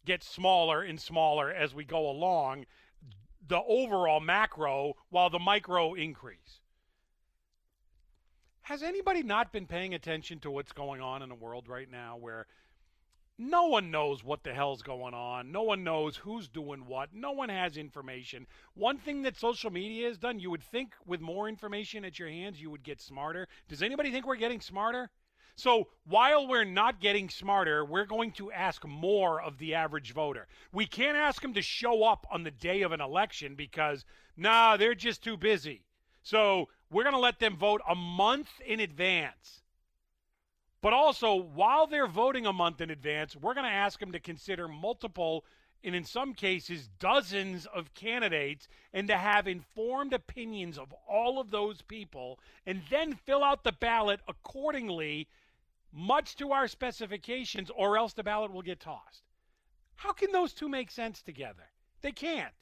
[0.06, 2.66] get smaller and smaller as we go along,
[3.48, 6.60] the overall macro while the micro increase.
[8.64, 12.18] Has anybody not been paying attention to what's going on in the world right now
[12.18, 12.46] where
[13.38, 15.52] no one knows what the hell's going on.
[15.52, 17.10] No one knows who's doing what.
[17.12, 18.46] No one has information.
[18.76, 22.30] One thing that social media has done, you would think with more information at your
[22.30, 23.48] hands, you would get smarter.
[23.68, 25.10] Does anybody think we're getting smarter?
[25.56, 30.48] So while we're not getting smarter, we're going to ask more of the average voter.
[30.72, 34.78] We can't ask them to show up on the day of an election because, nah,
[34.78, 35.84] they're just too busy.
[36.24, 39.62] So we're going to let them vote a month in advance.
[40.82, 44.20] But also, while they're voting a month in advance, we're going to ask them to
[44.20, 45.46] consider multiple,
[45.84, 51.52] and in some cases, dozens of candidates, and to have informed opinions of all of
[51.52, 55.28] those people, and then fill out the ballot accordingly,
[55.92, 59.24] much to our specifications, or else the ballot will get tossed.
[59.96, 61.70] How can those two make sense together?
[62.02, 62.54] They can't.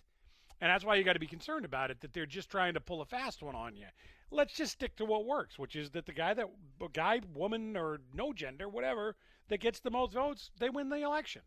[0.62, 2.82] And that's why you got to be concerned about it that they're just trying to
[2.82, 3.86] pull a fast one on you.
[4.32, 6.48] Let's just stick to what works, which is that the guy that
[6.94, 9.16] guy, woman or no gender, whatever,
[9.48, 11.44] that gets the most votes, they win the election.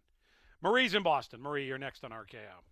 [0.62, 1.43] Marie's in Boston.
[1.43, 2.62] Marie, you're next on RKO.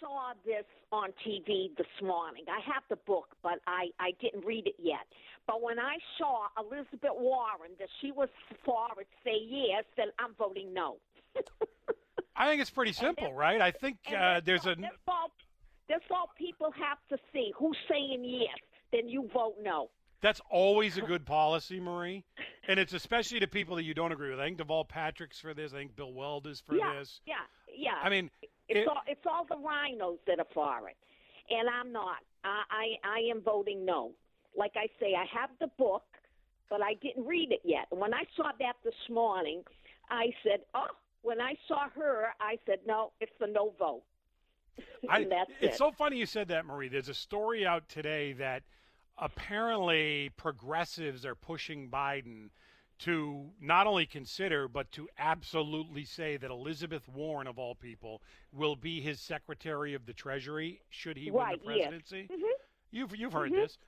[0.00, 2.44] I saw this on TV this morning.
[2.48, 5.06] I have the book, but I, I didn't read it yet.
[5.46, 8.28] But when I saw Elizabeth Warren that she was
[8.64, 10.96] for it, say yes, then I'm voting no.
[12.36, 13.60] I think it's pretty simple, right?
[13.60, 15.30] I think uh, there's a That's all,
[15.88, 17.52] that's all people have to see.
[17.58, 18.58] Who's saying yes?
[18.92, 19.90] Then you vote no.
[20.22, 22.24] That's always a good policy, Marie.
[22.68, 24.38] and it's especially to people that you don't agree with.
[24.38, 25.72] I think Deval Patrick's for this.
[25.72, 27.20] I think Bill Weld is for yeah, this.
[27.26, 27.34] Yeah,
[27.74, 27.94] yeah.
[28.02, 28.30] I mean,
[28.70, 30.96] it's it- all it's all the RINOs that are for it,
[31.50, 32.18] and I'm not.
[32.44, 34.12] I I, I am voting no.
[34.56, 36.04] Like I say, I have the book,
[36.68, 37.86] but I didn't read it yet.
[37.92, 39.62] And when I saw that this morning,
[40.10, 40.86] I said, oh.
[41.22, 44.04] When I saw her, I said, no, it's the no vote.
[45.06, 45.78] I, that's it's it.
[45.78, 46.88] so funny you said that, Marie.
[46.88, 48.62] There's a story out today that
[49.18, 52.48] apparently progressives are pushing Biden
[53.00, 58.20] to not only consider, but to absolutely say that Elizabeth Warren, of all people,
[58.52, 61.88] will be his Secretary of the Treasury should he win Right, the yes.
[61.88, 62.28] presidency.
[62.30, 62.50] Mhm.
[62.90, 63.56] You've you've heard Mhm.
[63.56, 63.78] this.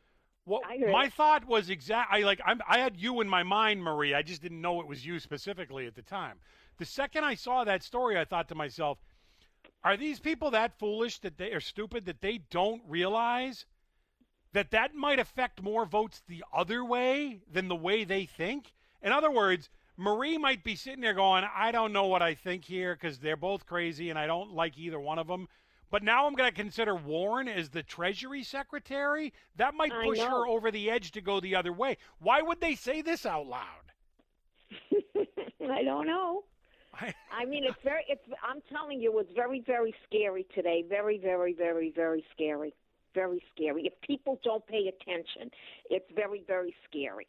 [0.45, 1.13] What I my it.
[1.13, 2.11] thought was exact.
[2.11, 4.15] I like I'm, I had you in my mind, Marie.
[4.15, 6.41] I just didn't know it was you specifically at the time.
[6.79, 8.99] The second I saw that story, I thought to myself,
[9.85, 13.67] are these people that foolish that they are stupid that they don't realize
[14.53, 18.73] that that might affect more votes the other way than the way they think?
[19.03, 22.65] In other words, Marie might be sitting there going, I don't know what I think
[22.65, 25.49] here because they're both crazy and I don't like either one of them.
[25.91, 29.35] But now I'm going to consider Warren as the Treasury Secretary.
[29.57, 31.99] That might push her over the edge to go the other way.
[32.19, 33.93] Why would they say this out loud?
[35.71, 36.45] I don't know.
[37.31, 38.05] I mean, it's very.
[38.09, 38.23] It's.
[38.43, 40.85] I'm telling you, it's very, very scary today.
[40.89, 42.75] Very, very, very, very scary.
[43.15, 43.87] Very scary.
[43.87, 45.51] If people don't pay attention,
[45.91, 47.27] it's very, very scary.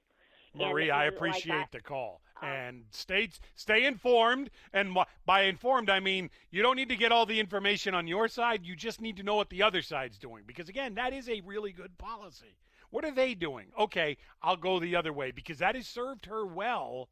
[0.55, 2.21] Marie, I like appreciate Uh, the call.
[2.41, 4.49] and stay stay informed.
[4.73, 4.95] And
[5.25, 8.65] by informed, I mean you don't need to get all the information on your side.
[8.65, 10.43] You just need to know what the other side's doing.
[10.45, 12.57] Because again, that is a really good policy.
[12.89, 13.71] What are they doing?
[13.79, 17.09] Okay, I'll go the other way because that has served her well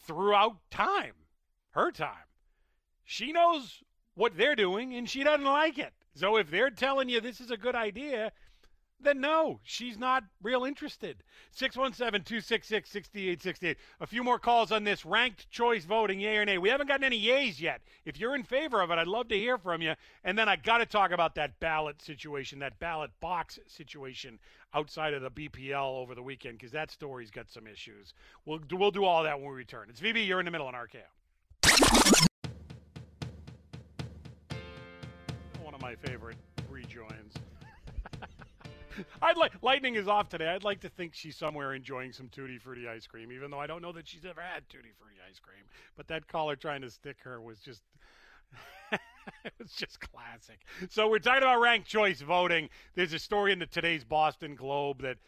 [0.00, 1.14] throughout time,
[1.70, 2.26] her time.
[3.04, 3.82] She knows
[4.14, 5.92] what they're doing and she doesn't like it.
[6.14, 8.32] So if they're telling you this is a good idea,
[9.00, 11.22] then no, she's not real interested.
[11.52, 13.76] 617 266 6868.
[14.00, 16.58] A few more calls on this ranked choice voting, yay or nay.
[16.58, 17.82] We haven't gotten any yays yet.
[18.04, 19.94] If you're in favor of it, I'd love to hear from you.
[20.24, 24.38] And then I got to talk about that ballot situation, that ballot box situation
[24.72, 28.14] outside of the BPL over the weekend, because that story's got some issues.
[28.46, 29.88] We'll, we'll do all that when we return.
[29.90, 31.02] It's VB, you're in the middle on RKO.
[35.62, 36.36] One of my favorite
[36.68, 37.34] rejoins.
[39.22, 40.48] I'd like Lightning is off today.
[40.48, 43.66] I'd like to think she's somewhere enjoying some tutti frutti ice cream, even though I
[43.66, 45.64] don't know that she's ever had tutti frutti ice cream.
[45.96, 47.82] But that caller trying to stick her was just
[49.44, 50.60] it was just classic.
[50.90, 52.68] So we're talking about ranked choice voting.
[52.94, 55.18] There's a story in the today's Boston Globe that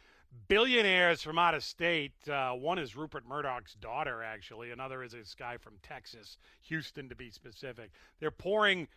[0.48, 2.12] billionaires from out of state.
[2.28, 4.70] Uh, one is Rupert Murdoch's daughter, actually.
[4.70, 7.90] Another is this guy from Texas, Houston to be specific.
[8.20, 8.88] They're pouring.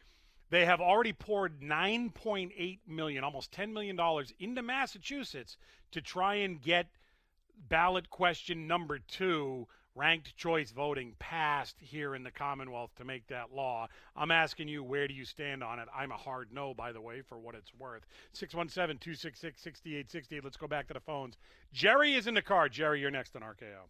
[0.50, 5.58] They have already poured 9.8 million, almost 10 million dollars into Massachusetts
[5.92, 6.88] to try and get
[7.68, 13.54] ballot question number two, ranked choice voting, passed here in the Commonwealth to make that
[13.54, 13.88] law.
[14.16, 15.88] I'm asking you, where do you stand on it?
[15.96, 18.06] I'm a hard no, by the way, for what it's worth.
[18.34, 20.44] 617 266 6868.
[20.44, 21.38] Let's go back to the phones.
[21.74, 22.70] Jerry is in the car.
[22.70, 23.88] Jerry, you're next on RKO.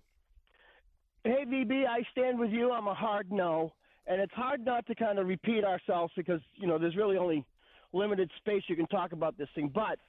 [1.23, 2.71] Hey, VB, I stand with you.
[2.71, 3.73] I'm a hard no.
[4.07, 7.45] And it's hard not to kind of repeat ourselves because, you know, there's really only
[7.93, 9.71] limited space you can talk about this thing.
[9.73, 9.99] But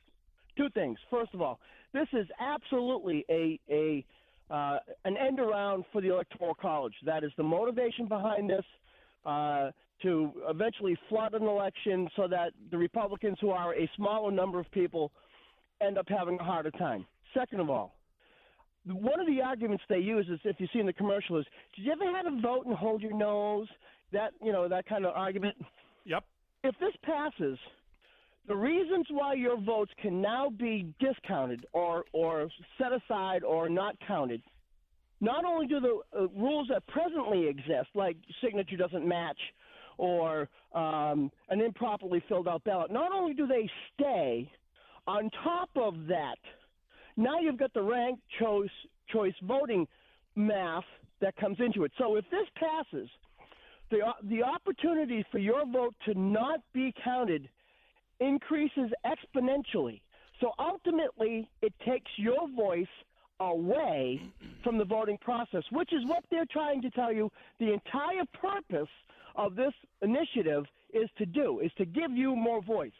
[0.56, 0.98] two things.
[1.10, 1.60] First of all,
[1.92, 4.04] this is absolutely a, a
[4.50, 6.94] uh, an end around for the Electoral College.
[7.04, 8.64] That is the motivation behind this
[9.24, 9.70] uh,
[10.02, 14.70] to eventually flood an election so that the Republicans, who are a smaller number of
[14.72, 15.12] people,
[15.80, 17.06] end up having a harder time.
[17.32, 17.94] Second of all,
[18.86, 21.84] one of the arguments they use is if you see in the commercial is did
[21.84, 23.68] you ever have a vote and hold your nose?
[24.12, 25.56] That you know that kind of argument?
[26.04, 26.24] Yep.
[26.64, 27.58] If this passes
[28.48, 33.96] the reasons why your votes can now be discounted or or set aside or not
[34.06, 34.42] counted
[35.20, 39.38] not only do the uh, rules that presently exist like signature doesn't match
[39.98, 44.50] or um, an improperly filled out ballot not only do they stay
[45.06, 46.38] on top of that
[47.20, 48.70] now you've got the ranked choice
[49.12, 49.86] choice voting
[50.36, 50.84] math
[51.20, 51.92] that comes into it.
[51.98, 53.08] So if this passes,
[53.90, 57.48] the the opportunity for your vote to not be counted
[58.20, 60.00] increases exponentially.
[60.40, 62.86] So ultimately, it takes your voice
[63.40, 64.22] away
[64.62, 67.30] from the voting process, which is what they're trying to tell you.
[67.58, 68.88] The entire purpose
[69.36, 72.92] of this initiative is to do is to give you more voice.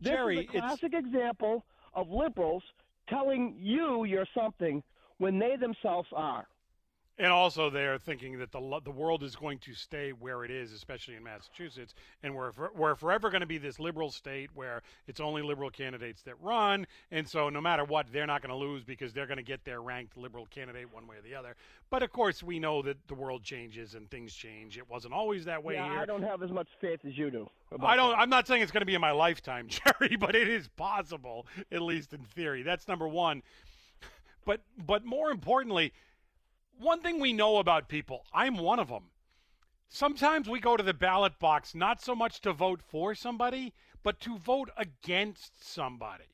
[0.00, 2.62] This Jerry, is a classic example of liberals
[3.08, 4.82] telling you you're something
[5.18, 6.46] when they themselves are.
[7.18, 10.72] And also, they're thinking that the the world is going to stay where it is,
[10.72, 14.82] especially in Massachusetts, and we're for- we're forever going to be this liberal state where
[15.06, 18.56] it's only liberal candidates that run, and so no matter what, they're not going to
[18.56, 21.56] lose because they're going to get their ranked liberal candidate one way or the other.
[21.88, 24.76] But of course, we know that the world changes and things change.
[24.76, 25.98] It wasn't always that way yeah, here.
[26.00, 27.48] I don't have as much faith as you do.
[27.80, 28.10] I don't.
[28.10, 28.18] that.
[28.18, 29.68] I'm not saying it's going to be in my lifetime,
[30.00, 32.62] Jerry, but it is possible, at least in theory.
[32.62, 33.42] That's number one.
[34.44, 35.92] But but more importantly,
[36.78, 39.10] one thing we know about people, I'm one of them.
[39.88, 43.72] Sometimes we go to the ballot box not so much to vote for somebody,
[44.02, 46.24] but to vote against somebody.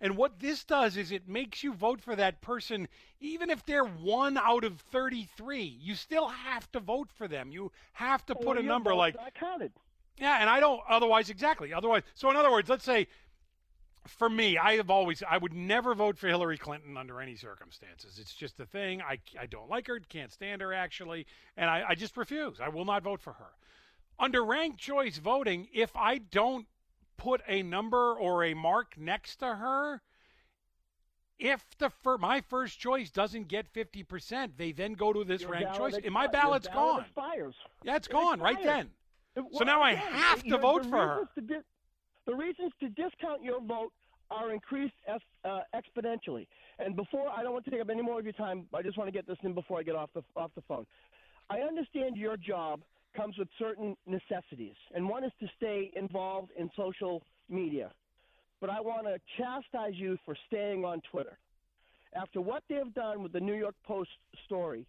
[0.00, 2.88] And what this does is it makes you vote for that person,
[3.20, 5.62] even if they're one out of 33.
[5.62, 7.52] You still have to vote for them.
[7.52, 9.72] You have to put Well, a number like not counted.
[10.18, 11.72] yeah, and I don't otherwise exactly.
[11.72, 13.06] Otherwise, so in other words, let's say
[14.06, 18.18] for me, I have always I would never vote for Hillary Clinton under any circumstances.
[18.18, 19.00] It's just a thing.
[19.02, 21.26] I I don't like her, can't stand her actually,
[21.56, 22.60] and I, I just refuse.
[22.60, 23.50] I will not vote for her.
[24.18, 26.66] Under ranked choice voting, if I don't
[27.16, 30.02] put a number or a mark next to her,
[31.38, 35.50] if the fir- my first choice doesn't get 50%, they then go to this Your
[35.50, 37.00] ranked choice, and my ballot's ballot gone.
[37.02, 37.54] Expires.
[37.84, 38.90] Yeah, it's It gone right then.
[39.34, 41.28] It- So now I have to vote for her.
[41.44, 41.62] di-
[42.26, 43.92] the reasons to discount your vote
[44.30, 46.46] are increased uh, exponentially.
[46.78, 48.66] And before, I don't want to take up any more of your time.
[48.74, 50.86] I just want to get this in before I get off the off the phone.
[51.50, 52.80] I understand your job
[53.14, 57.90] comes with certain necessities, and one is to stay involved in social media.
[58.60, 61.36] But I want to chastise you for staying on Twitter.
[62.14, 64.10] After what they've done with the New York Post
[64.46, 64.86] story,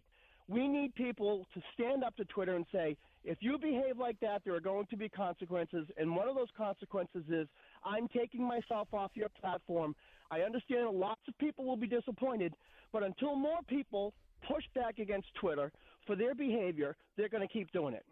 [0.48, 4.42] we need people to stand up to Twitter and say, if you behave like that,
[4.44, 5.86] there are going to be consequences.
[5.96, 7.48] And one of those consequences is
[7.84, 9.94] I'm taking myself off your platform.
[10.30, 12.54] I understand lots of people will be disappointed,
[12.92, 14.14] but until more people
[14.46, 15.72] push back against Twitter
[16.06, 18.04] for their behavior, they're going to keep doing it.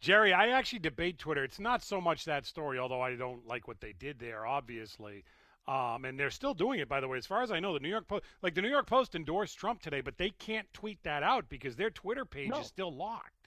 [0.00, 1.44] Jerry, I actually debate Twitter.
[1.44, 5.24] It's not so much that story, although I don't like what they did there, obviously.
[5.68, 7.18] Um, and they're still doing it, by the way.
[7.18, 9.58] As far as I know, the New York Post, like the New York Post, endorsed
[9.58, 12.60] Trump today, but they can't tweet that out because their Twitter page No.
[12.60, 13.39] is still locked,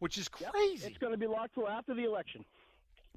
[0.00, 0.88] which is Yep, crazy.
[0.88, 2.44] It's going to be locked till after the election.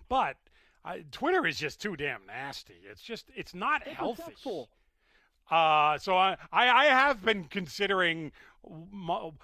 [0.08, 0.38] But
[0.86, 2.76] I, Twitter is just too damn nasty.
[2.90, 4.24] It's just, it's not It's a healthy.
[4.24, 4.70] cesspool.
[5.50, 8.32] Uh, so I, I, have been considering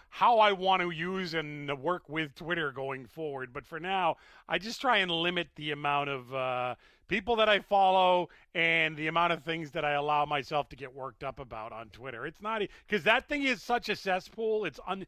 [0.09, 3.51] how I want to use and work with Twitter going forward.
[3.51, 4.15] But for now,
[4.47, 6.75] I just try and limit the amount of uh,
[7.09, 10.95] people that I follow and the amount of things that I allow myself to get
[10.95, 12.25] worked up about on Twitter.
[12.25, 14.63] It's not because that thing is such a cesspool.
[14.65, 15.05] It's un.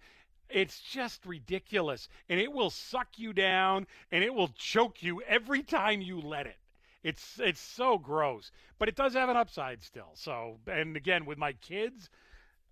[0.51, 5.63] It's just ridiculous, and it will suck you down, and it will choke you every
[5.63, 6.57] time you let it.
[7.03, 10.11] It's it's so gross, but it does have an upside still.
[10.13, 12.09] So, and again, with my kids,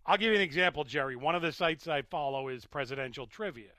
[0.05, 1.15] I'll give you an example, Jerry.
[1.15, 3.71] One of the sites I follow is Presidential Trivia.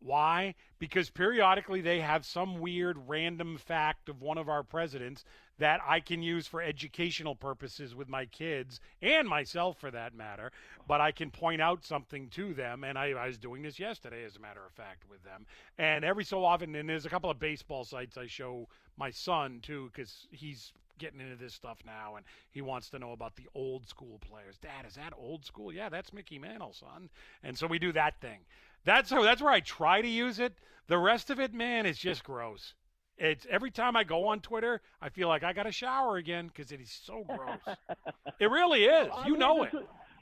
[0.00, 0.54] Why?
[0.78, 5.24] Because periodically they have some weird random fact of one of our presidents
[5.58, 10.50] that I can use for educational purposes with my kids and myself for that matter.
[10.88, 12.84] But I can point out something to them.
[12.84, 15.46] And I, I was doing this yesterday, as a matter of fact, with them.
[15.78, 19.60] And every so often, and there's a couple of baseball sites I show my son
[19.62, 23.48] too, because he's getting into this stuff now and he wants to know about the
[23.54, 24.56] old school players.
[24.58, 25.72] Dad, is that old school?
[25.72, 27.10] Yeah, that's Mickey Mantle, son.
[27.42, 28.38] And so we do that thing.
[28.84, 30.54] That's how that's where I try to use it.
[30.86, 32.74] The rest of it, man, is just gross.
[33.16, 36.48] It's every time I go on Twitter, I feel like I got to shower again
[36.48, 37.76] because it is so gross.
[38.40, 39.08] it really is.
[39.16, 39.72] I'm You know it.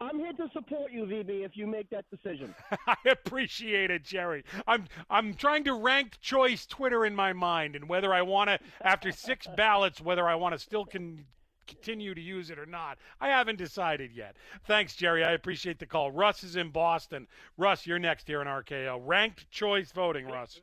[0.01, 2.55] I'm here to support you, VB, if you make that decision.
[2.89, 4.45] I appreciate it, Jerry.
[4.67, 8.59] I'm I'm trying to rank choice Twitter in my mind and whether I want to
[8.81, 11.25] after six ballots whether I want to still can
[11.69, 12.99] continue to use it or not.
[13.21, 14.37] I haven't decided yet.
[14.67, 15.25] Thanks, Jerry.
[15.25, 16.11] I appreciate the call.
[16.11, 17.29] Russ is in Boston.
[17.57, 19.01] Russ, you're next here in RKO.
[19.05, 20.61] Ranked choice voting, Russ.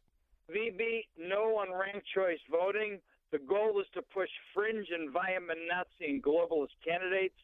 [0.49, 2.99] VB, no on ranked choice voting.
[3.31, 7.37] The goal is to push fringe environment Nazi and globalist candidates.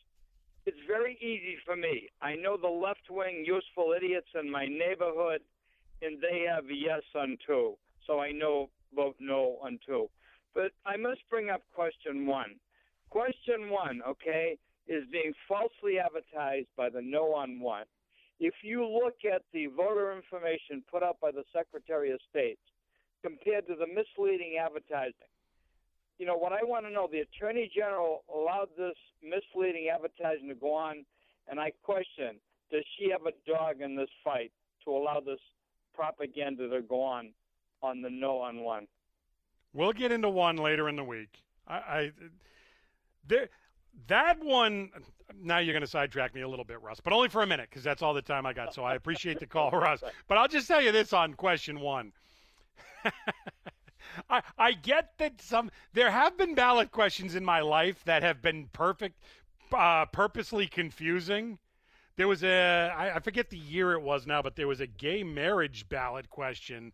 [0.65, 2.09] It's very easy for me.
[2.21, 5.41] I know the left wing useful idiots in my neighborhood,
[6.01, 7.75] and they have yes on two.
[8.07, 10.09] So I know vote no on two.
[10.55, 12.55] But I must bring up question one.
[13.11, 14.57] Question one, okay,
[14.87, 17.85] is being falsely advertised by the no on one.
[18.39, 22.59] If you look at the voter information put out by the Secretary of State
[23.25, 25.31] compared to the misleading advertising,
[26.19, 30.55] you know, what I want to know, the Attorney General allowed this misleading advertising to
[30.55, 31.03] go on,
[31.49, 32.37] and I question,
[32.71, 34.51] does she have a dog in this fight
[34.83, 35.39] to allow this
[35.93, 37.31] propaganda to go on
[37.81, 38.87] on the no on one?
[39.73, 41.41] We'll get into one later in the week.
[41.67, 42.11] I, I
[43.27, 43.49] there
[44.07, 44.91] That one,
[45.41, 47.67] now you're going to sidetrack me a little bit, Russ, but only for a minute
[47.69, 48.73] because that's all the time I got.
[48.73, 50.03] So I appreciate the call, Russ.
[50.27, 52.13] But I'll just tell you this on question one.
[54.29, 58.41] I, I get that some there have been ballot questions in my life that have
[58.41, 59.21] been perfect,
[59.73, 61.57] uh, purposely confusing.
[62.17, 64.87] There was a I, I forget the year it was now, but there was a
[64.87, 66.93] gay marriage ballot question,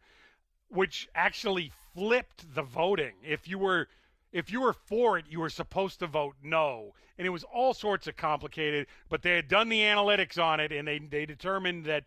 [0.69, 3.13] which actually flipped the voting.
[3.23, 3.87] If you were
[4.31, 6.93] if you were for it, you were supposed to vote no.
[7.17, 10.71] And it was all sorts of complicated, but they had done the analytics on it
[10.71, 12.05] and they, they determined that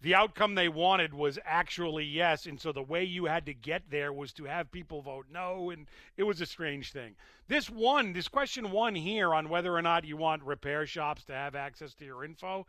[0.00, 2.46] the outcome they wanted was actually yes.
[2.46, 5.70] And so the way you had to get there was to have people vote no.
[5.70, 7.14] And it was a strange thing.
[7.48, 11.32] This one, this question one here on whether or not you want repair shops to
[11.32, 12.66] have access to your info.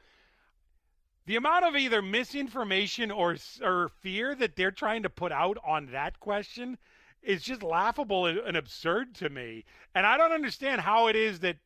[1.26, 5.88] The amount of either misinformation or, or fear that they're trying to put out on
[5.88, 6.78] that question
[7.24, 9.66] is just laughable and absurd to me.
[9.96, 11.58] And I don't understand how it is that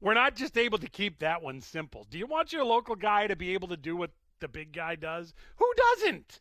[0.00, 2.06] we're not just able to keep that one simple.
[2.10, 4.10] Do you want your local guy to be able to do what
[4.40, 5.32] the big guy does?
[5.56, 6.40] Who doesn't?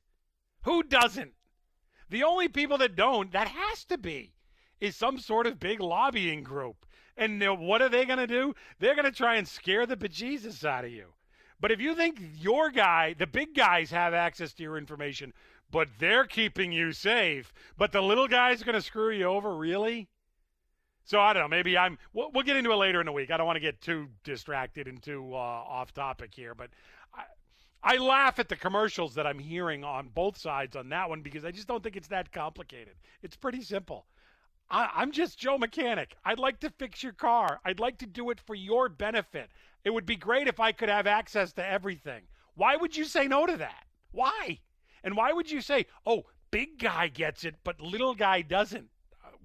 [0.63, 1.33] Who doesn't?
[2.09, 4.33] The only people that don't, that has to be,
[4.79, 6.85] is some sort of big lobbying group.
[7.17, 8.53] And what are they going to do?
[8.79, 11.13] They're going to try and scare the bejesus out of you.
[11.61, 15.33] But if you think your guy, the big guys have access to your information,
[15.71, 17.53] but they're keeping you safe.
[17.77, 20.09] But the little guy's are going to screw you over, really?
[21.05, 21.47] So I don't know.
[21.47, 21.97] Maybe I'm.
[22.13, 23.29] We'll, we'll, get into it later in the week.
[23.29, 26.71] I don't want to get too distracted and too uh, off topic here, but
[27.13, 31.21] I, I laugh at the commercials that I'm hearing on both sides on that one
[31.21, 32.95] because I just don't think it's that complicated.
[33.21, 34.07] It's pretty simple.
[34.67, 36.15] I, I'm just Joe Mechanic.
[36.25, 37.59] I'd like to fix your car.
[37.63, 39.51] I'd like to do it for your benefit.
[39.83, 42.23] It would be great if I could have access to everything.
[42.55, 43.85] Why would you say no to that?
[44.11, 44.59] Why?
[45.03, 48.89] And why would you say, oh, big guy gets it, but little guy doesn't?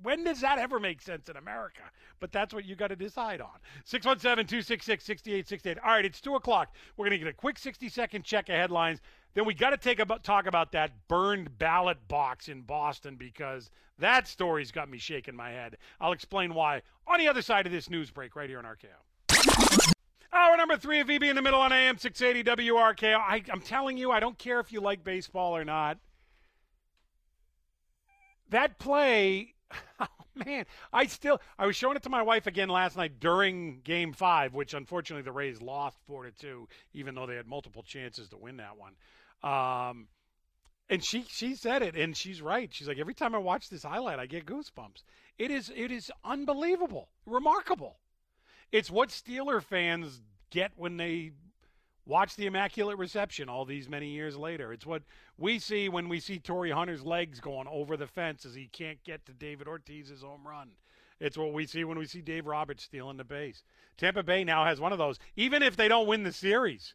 [0.02, 1.82] When does that ever make sense in America?
[2.20, 3.58] But that's what you got to decide on.
[3.84, 5.78] 617 266 6868.
[5.84, 6.74] All right, it's 2 o'clock.
[6.96, 9.00] We're going to get a quick 60 second check of headlines.
[9.34, 13.70] Then we got to take about talk about that burned ballot box in Boston because
[13.98, 15.76] that story's got me shaking my head.
[16.00, 19.92] I'll explain why on the other side of this news break right here on RKO.
[20.32, 23.16] Hour number three of VB in the middle on AM 680 WRKO.
[23.16, 25.98] I, I'm telling you, I don't care if you like baseball or not.
[28.50, 29.54] That play,
[30.00, 33.80] oh man, I still, I was showing it to my wife again last night during
[33.82, 37.82] game five, which unfortunately the Rays lost 4 to 2, even though they had multiple
[37.82, 38.94] chances to win that one.
[39.42, 40.08] Um,
[40.90, 42.68] and she she said it and she's right.
[42.72, 45.04] She's like every time i watch this highlight i get goosebumps.
[45.38, 47.08] It is it is unbelievable.
[47.24, 47.98] Remarkable.
[48.72, 50.20] It's what Steeler fans
[50.50, 51.30] get when they
[52.10, 54.72] watch the Immaculate Reception all these many years later.
[54.72, 55.02] It's what
[55.38, 59.02] we see when we see Torii Hunter's legs going over the fence as he can't
[59.04, 60.72] get to David Ortiz's home run.
[61.20, 63.62] It's what we see when we see Dave Roberts stealing the base.
[63.96, 66.94] Tampa Bay now has one of those, even if they don't win the series.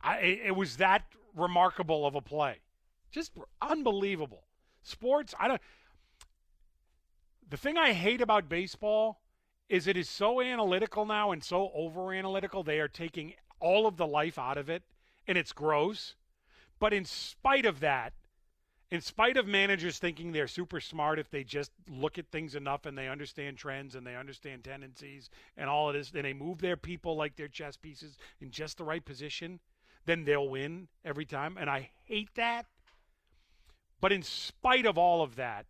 [0.00, 1.02] I, it was that
[1.36, 2.60] remarkable of a play,
[3.10, 4.44] just unbelievable.
[4.82, 5.60] Sports, I don't.
[7.50, 9.20] The thing I hate about baseball
[9.68, 12.62] is it is so analytical now and so over analytical.
[12.62, 14.82] They are taking all of the life out of it,
[15.26, 16.14] and it's gross.
[16.78, 18.12] But in spite of that,
[18.90, 22.86] in spite of managers thinking they're super smart if they just look at things enough
[22.86, 26.60] and they understand trends and they understand tendencies and all of this, and they move
[26.60, 29.60] their people like they're chess pieces in just the right position,
[30.06, 31.58] then they'll win every time.
[31.58, 32.66] And I hate that.
[34.00, 35.66] But in spite of all of that,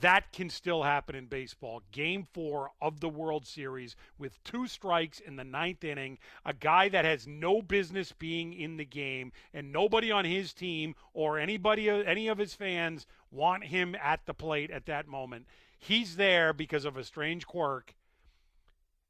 [0.00, 1.82] that can still happen in baseball.
[1.92, 6.18] Game four of the World Series with two strikes in the ninth inning.
[6.44, 10.94] A guy that has no business being in the game, and nobody on his team
[11.12, 15.46] or anybody, any of his fans want him at the plate at that moment.
[15.78, 17.94] He's there because of a strange quirk.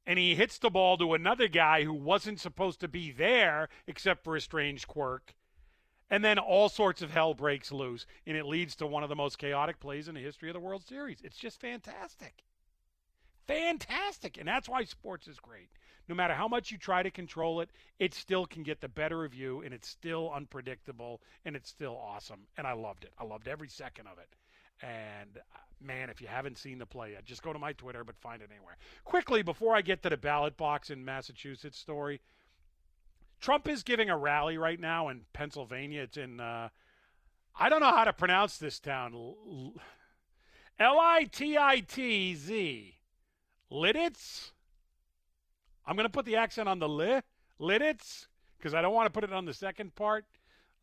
[0.05, 4.23] And he hits the ball to another guy who wasn't supposed to be there except
[4.23, 5.33] for a strange quirk
[6.09, 9.15] and then all sorts of hell breaks loose, and it leads to one of the
[9.15, 11.21] most chaotic plays in the history of the World Series.
[11.23, 12.43] It's just fantastic.
[13.47, 14.37] Fantastic.
[14.37, 15.69] And that's why sports is great.
[16.09, 17.69] No matter how much you try to control it,
[17.99, 21.97] it still can get the better of you, and it's still unpredictable, and it's still
[21.97, 22.47] awesome.
[22.57, 23.11] And I loved it.
[23.19, 24.29] I loved every second of it.
[24.81, 28.03] And uh, man, if you haven't seen the play yet, just go to my Twitter,
[28.03, 28.77] but find it anywhere.
[29.03, 32.21] Quickly, before I get to the ballot box in Massachusetts story,
[33.39, 36.03] Trump is giving a rally right now in Pennsylvania.
[36.03, 36.69] It's in, uh,
[37.59, 39.73] I don't know how to pronounce this town.
[40.79, 42.95] L I T I T Z.
[43.71, 44.51] Lititz?
[45.85, 47.21] I'm going to put the accent on the li.
[47.59, 48.27] Lititz?
[48.57, 50.25] Because I don't want to put it on the second part.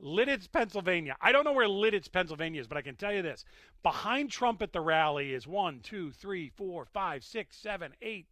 [0.02, 1.16] Lidditz, Pennsylvania.
[1.20, 3.44] I don't know where Lidditz, Pennsylvania is, but I can tell you this.
[3.82, 8.26] Behind Trump at the rally is one, two, three, four, five, six, seven, eight.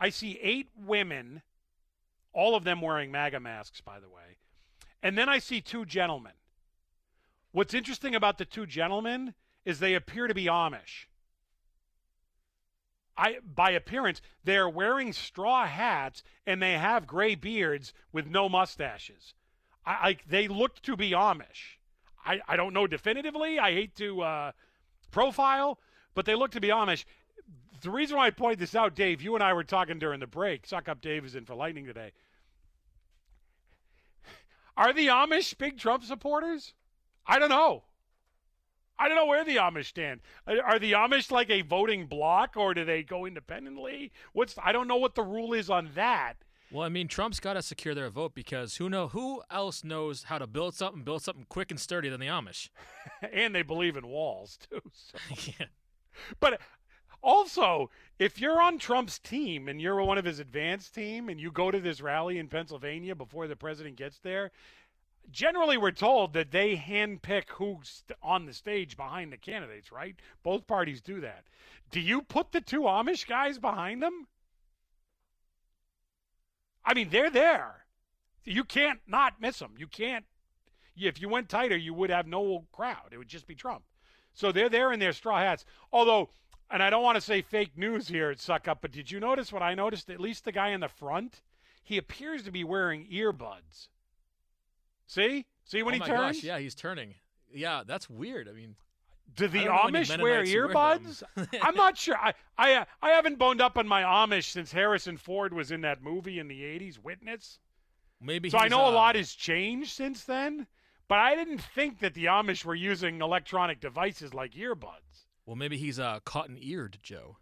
[0.00, 1.42] I see eight women,
[2.32, 4.38] all of them wearing MAGA masks, by the way.
[5.02, 6.32] And then I see two gentlemen.
[7.52, 9.34] What's interesting about the two gentlemen
[9.64, 11.06] is they appear to be Amish.
[13.16, 19.34] I by appearance, they're wearing straw hats and they have gray beards with no mustaches.
[19.84, 21.78] I, I they look to be Amish.
[22.24, 23.58] I, I don't know definitively.
[23.58, 24.52] I hate to uh,
[25.10, 25.78] profile,
[26.14, 27.04] but they look to be Amish.
[27.82, 30.26] The reason why I point this out, Dave, you and I were talking during the
[30.26, 30.66] break.
[30.66, 32.12] Suck up Dave is in for lightning today.
[34.76, 36.74] Are the Amish big Trump supporters?
[37.26, 37.82] I don't know.
[38.98, 40.20] I don't know where the Amish stand.
[40.46, 44.12] Uh, are the Amish like a voting bloc or do they go independently?
[44.32, 46.34] What's I don't know what the rule is on that.
[46.70, 50.24] Well, I mean, Trump's got to secure their vote because who know who else knows
[50.24, 52.70] how to build something, build something quick and sturdy than the Amish.
[53.32, 54.80] and they believe in walls too.
[54.92, 55.52] So.
[55.58, 55.66] yeah.
[56.40, 56.60] But
[57.22, 61.50] also, if you're on Trump's team and you're one of his advanced team and you
[61.50, 64.50] go to this rally in Pennsylvania before the president gets there,
[65.30, 70.16] generally we're told that they handpick who's on the stage behind the candidates, right?
[70.42, 71.44] Both parties do that.
[71.90, 74.26] Do you put the two Amish guys behind them?
[76.84, 77.84] I mean, they're there.
[78.44, 79.74] You can't not miss them.
[79.78, 80.24] You can't.
[80.96, 83.12] If you went tighter, you would have no crowd.
[83.12, 83.84] It would just be Trump.
[84.34, 85.64] So they're there in their straw hats.
[85.92, 86.30] Although,
[86.72, 89.20] and I don't want to say fake news here at Suck Up, but did you
[89.20, 90.10] notice what I noticed?
[90.10, 91.42] At least the guy in the front,
[91.82, 93.88] he appears to be wearing earbuds.
[95.06, 95.44] See?
[95.64, 96.36] See when oh he turns?
[96.38, 97.14] Gosh, yeah, he's turning.
[97.52, 98.48] Yeah, that's weird.
[98.48, 98.76] I mean,
[99.36, 101.22] Do the I don't know any Amish wear who wear earbuds?
[101.62, 102.16] I'm not sure.
[102.16, 105.82] I, I uh, I haven't boned up on my Amish since Harrison Ford was in
[105.82, 107.58] that movie in the '80s, Witness.
[108.20, 110.66] Maybe So I know a uh, lot has changed since then,
[111.08, 115.11] but I didn't think that the Amish were using electronic devices like earbuds.
[115.46, 117.36] Well, maybe he's uh, cotton-eared Joe.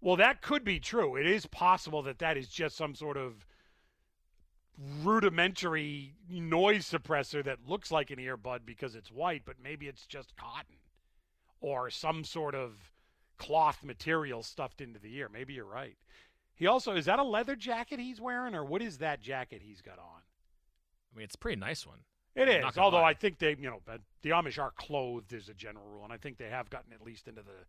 [0.00, 1.16] Well, that could be true.
[1.16, 3.46] It is possible that that is just some sort of
[5.02, 10.36] rudimentary noise suppressor that looks like an earbud because it's white, but maybe it's just
[10.36, 10.76] cotton
[11.60, 12.92] or some sort of
[13.36, 15.28] cloth material stuffed into the ear.
[15.30, 15.96] Maybe you're right.
[16.54, 19.82] He also is that a leather jacket he's wearing, or what is that jacket he's
[19.82, 20.22] got on?
[21.12, 22.00] I mean, it's a pretty nice one.
[22.34, 23.10] It is, although lie.
[23.10, 23.80] I think they, you know,
[24.22, 27.02] the Amish are clothed as a general rule, and I think they have gotten at
[27.02, 27.66] least into the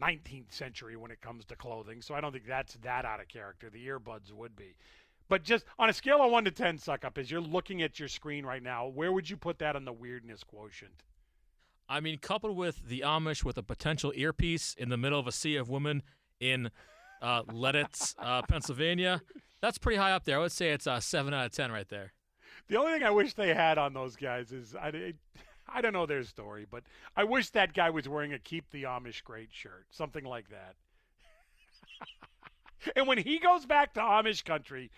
[0.00, 2.02] 19th century when it comes to clothing.
[2.02, 3.70] So I don't think that's that out of character.
[3.70, 4.76] The earbuds would be.
[5.28, 7.98] But just on a scale of 1 to 10, suck up, as you're looking at
[7.98, 11.02] your screen right now, where would you put that on the weirdness quotient?
[11.88, 15.32] I mean, coupled with the Amish with a potential earpiece in the middle of a
[15.32, 16.02] sea of women
[16.40, 16.70] in
[17.22, 17.42] uh,
[18.18, 19.22] uh, Pennsylvania,
[19.60, 20.36] that's pretty high up there.
[20.36, 22.12] I would say it's a seven out of ten right there.
[22.68, 25.14] The only thing I wish they had on those guys is I,
[25.68, 26.82] I don't know their story, but
[27.16, 30.74] I wish that guy was wearing a "Keep the Amish Great" shirt, something like that.
[32.96, 34.90] and when he goes back to Amish country,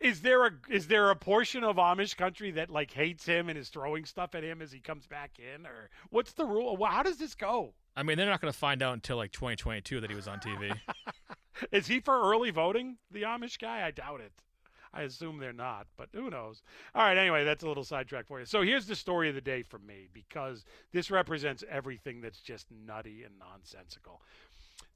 [0.00, 3.58] is there a is there a portion of Amish country that like hates him and
[3.58, 6.78] is throwing stuff at him as he comes back in, or what's the rule?
[6.84, 7.74] How does this go?
[7.96, 10.38] I mean, they're not going to find out until like 2022 that he was on
[10.38, 10.74] TV.
[11.72, 13.84] Is he for early voting, the Amish guy?
[13.84, 14.32] I doubt it.
[14.92, 16.62] I assume they're not, but who knows?
[16.94, 18.46] All right, anyway, that's a little sidetrack for you.
[18.46, 22.66] So here's the story of the day for me because this represents everything that's just
[22.86, 24.20] nutty and nonsensical.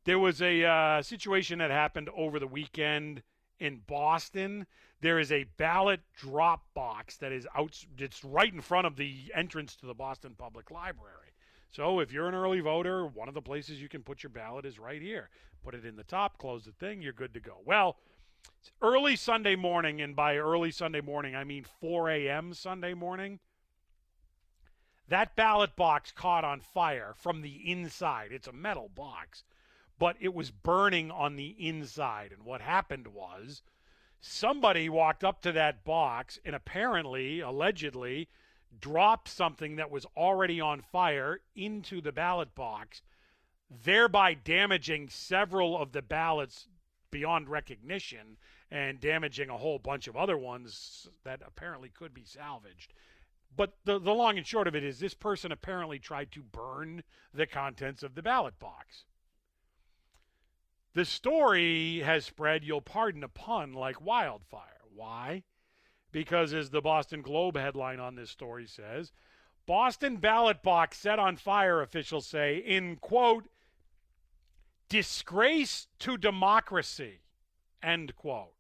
[0.05, 3.23] There was a uh, situation that happened over the weekend
[3.61, 4.67] in Boston.
[5.01, 7.79] There is a ballot drop box that is out.
[7.99, 11.33] It's right in front of the entrance to the Boston Public Library.
[11.71, 14.65] So if you're an early voter, one of the places you can put your ballot
[14.65, 15.31] is right here.
[15.65, 17.57] Put it in the top, close the thing, you're good to go.
[17.65, 17.97] Well,
[18.61, 22.55] it's early Sunday morning, and by early Sunday morning, I mean 4 a.m.
[22.55, 23.41] Sunday morning.
[25.09, 28.33] That ballot box caught on fire from the inside.
[28.33, 29.45] It's a metal box,
[29.99, 32.33] but it was burning on the inside.
[32.33, 33.63] And what happened was
[34.21, 38.29] somebody walked up to that box and apparently, allegedly,
[38.81, 43.03] dropped something that was already on fire into the ballot box,
[43.71, 46.67] thereby damaging several of the ballots
[47.15, 48.37] beyond recognition
[48.73, 52.93] and damaging a whole bunch of other ones that apparently could be salvaged.
[53.57, 57.05] But the, the long and short of it is this person apparently tried to burn
[57.33, 59.05] the contents of the ballot box.
[60.95, 64.83] The story has spread, you'll pardon a pun, like wildfire.
[64.93, 65.45] Why?
[66.11, 69.13] Because, as the Boston Globe headline on this story says,
[69.67, 73.49] Boston ballot box set on fire, officials say, in quote,
[74.95, 77.19] disgrace to democracy,
[77.83, 78.55] end quote.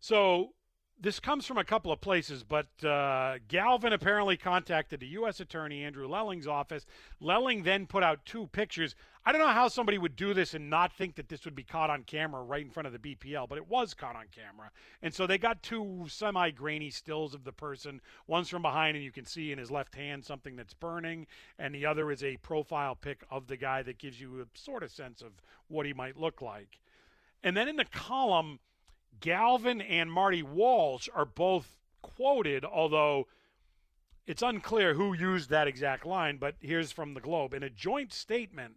[0.00, 0.54] So
[1.00, 5.40] this comes from a couple of places, but uh, Galvin apparently contacted the U.S.
[5.40, 6.84] Attorney Andrew Lelling's office.
[7.20, 8.94] Lelling then put out two pictures.
[9.24, 11.62] I don't know how somebody would do this and not think that this would be
[11.62, 14.70] caught on camera right in front of the BPL, but it was caught on camera.
[15.02, 18.02] And so they got two semi grainy stills of the person.
[18.26, 21.26] One's from behind, and you can see in his left hand something that's burning,
[21.58, 24.82] and the other is a profile pic of the guy that gives you a sort
[24.82, 25.32] of sense of
[25.68, 26.78] what he might look like.
[27.42, 28.58] And then in the column,
[29.20, 33.26] Galvin and Marty Walsh are both quoted, although
[34.26, 37.52] it's unclear who used that exact line, but here's from the Globe.
[37.52, 38.74] In a joint statement,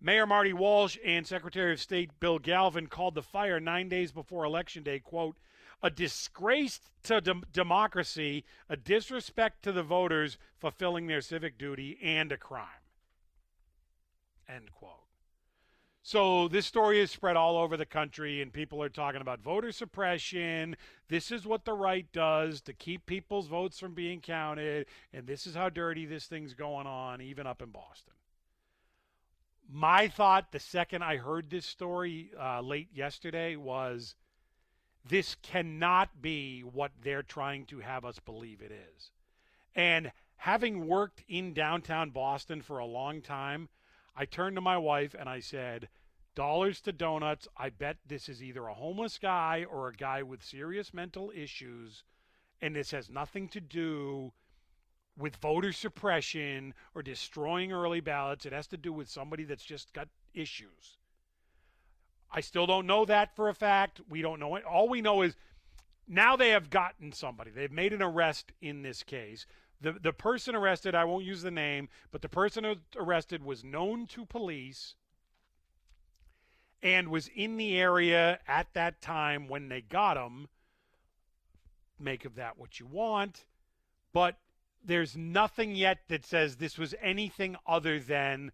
[0.00, 4.44] Mayor Marty Walsh and Secretary of State Bill Galvin called the fire nine days before
[4.44, 5.36] Election Day, quote,
[5.82, 12.32] a disgrace to dem- democracy, a disrespect to the voters fulfilling their civic duty, and
[12.32, 12.66] a crime.
[14.48, 15.09] End quote.
[16.02, 19.70] So this story is spread all over the country, and people are talking about voter
[19.70, 20.76] suppression.
[21.08, 25.46] This is what the right does to keep people's votes from being counted, and this
[25.46, 28.14] is how dirty this thing's going on, even up in Boston.
[29.72, 34.16] My thought the second I heard this story uh, late yesterday was
[35.06, 39.10] this cannot be what they're trying to have us believe it is.
[39.74, 43.68] And having worked in downtown Boston for a long time,
[44.20, 45.88] I turned to my wife and I said,
[46.34, 47.48] Dollars to donuts.
[47.56, 52.04] I bet this is either a homeless guy or a guy with serious mental issues.
[52.60, 54.32] And this has nothing to do
[55.16, 58.44] with voter suppression or destroying early ballots.
[58.44, 60.98] It has to do with somebody that's just got issues.
[62.30, 64.02] I still don't know that for a fact.
[64.06, 64.64] We don't know it.
[64.64, 65.34] All we know is
[66.06, 67.52] now they have gotten somebody.
[67.52, 69.46] They've made an arrest in this case.
[69.80, 74.06] The the person arrested, I won't use the name, but the person arrested was known
[74.08, 74.94] to police
[76.82, 80.48] and was in the area at that time when they got him.
[81.98, 83.44] Make of that what you want,
[84.12, 84.38] but
[84.82, 88.52] there's nothing yet that says this was anything other than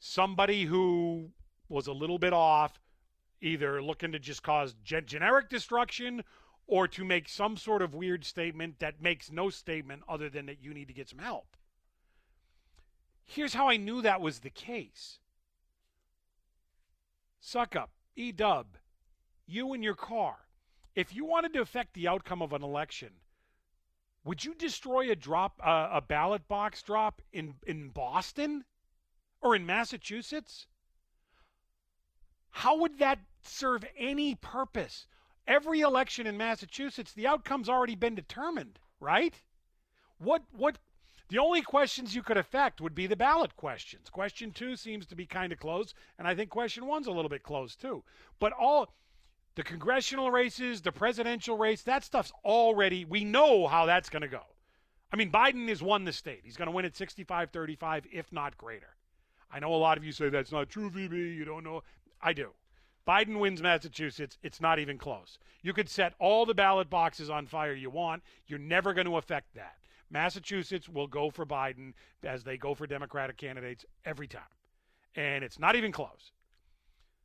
[0.00, 1.30] somebody who
[1.68, 2.80] was a little bit off,
[3.40, 6.24] either looking to just cause gen- generic destruction
[6.68, 10.62] or to make some sort of weird statement that makes no statement other than that
[10.62, 11.56] you need to get some help.
[13.24, 15.18] Here's how I knew that was the case.
[17.40, 18.76] Suck up, E dub,
[19.46, 20.36] you and your car.
[20.94, 23.12] If you wanted to affect the outcome of an election,
[24.24, 28.64] would you destroy a drop uh, a ballot box drop in in Boston
[29.40, 30.66] or in Massachusetts?
[32.50, 35.06] How would that serve any purpose?
[35.48, 39.34] Every election in Massachusetts, the outcome's already been determined, right?
[40.18, 40.78] What what
[41.28, 44.10] the only questions you could affect would be the ballot questions.
[44.10, 47.30] Question 2 seems to be kind of close, and I think question 1's a little
[47.30, 48.04] bit close too.
[48.38, 48.92] But all
[49.54, 54.28] the congressional races, the presidential race, that stuff's already, we know how that's going to
[54.28, 54.42] go.
[55.10, 56.42] I mean, Biden has won the state.
[56.44, 58.96] He's going to win at 65 35, if not greater.
[59.50, 61.34] I know a lot of you say that's not true, VB.
[61.34, 61.82] You don't know.
[62.20, 62.52] I do.
[63.08, 64.36] Biden wins Massachusetts.
[64.42, 65.38] It's not even close.
[65.62, 68.22] You could set all the ballot boxes on fire you want.
[68.46, 69.76] You're never going to affect that.
[70.10, 74.42] Massachusetts will go for Biden as they go for Democratic candidates every time.
[75.16, 76.32] And it's not even close.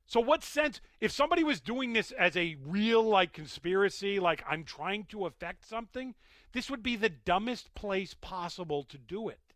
[0.06, 4.64] So, what sense, if somebody was doing this as a real, like, conspiracy, like I'm
[4.64, 6.16] trying to affect something,
[6.54, 9.54] this would be the dumbest place possible to do it.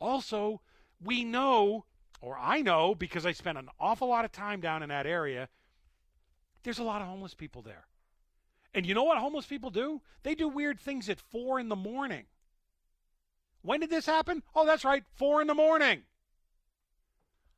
[0.00, 0.60] Also,
[1.02, 1.84] we know,
[2.22, 5.48] or I know, because I spent an awful lot of time down in that area,
[6.62, 7.84] there's a lot of homeless people there.
[8.72, 10.00] And you know what homeless people do?
[10.22, 12.24] They do weird things at four in the morning.
[13.60, 14.42] When did this happen?
[14.54, 16.02] Oh, that's right, four in the morning.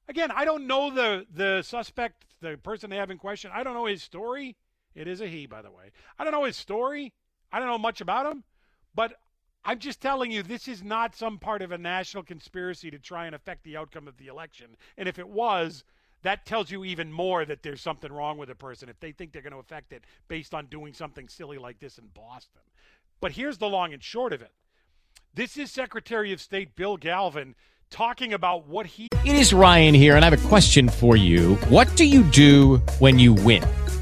[0.08, 3.50] Again, I don't know the the suspect, the person they have in question.
[3.54, 4.56] I don't know his story.
[4.94, 5.92] It is a he, by the way.
[6.18, 7.14] I don't know his story.
[7.52, 8.44] I don't know much about him,
[8.94, 9.14] but
[9.64, 13.26] I'm just telling you, this is not some part of a national conspiracy to try
[13.26, 14.76] and affect the outcome of the election.
[14.98, 15.84] And if it was,
[16.22, 19.32] that tells you even more that there's something wrong with a person if they think
[19.32, 22.62] they're going to affect it based on doing something silly like this in Boston.
[23.20, 24.52] But here's the long and short of it
[25.34, 27.54] this is Secretary of State Bill Galvin
[27.90, 29.08] talking about what he.
[29.24, 31.56] It is Ryan here, and I have a question for you.
[31.68, 33.64] What do you do when you win?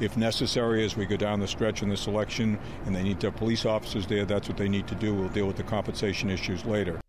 [0.00, 2.56] If necessary, as we go down the stretch in this election
[2.86, 5.12] and they need have police officers there, that's what they need to do.
[5.12, 7.00] We'll deal with the compensation issues later.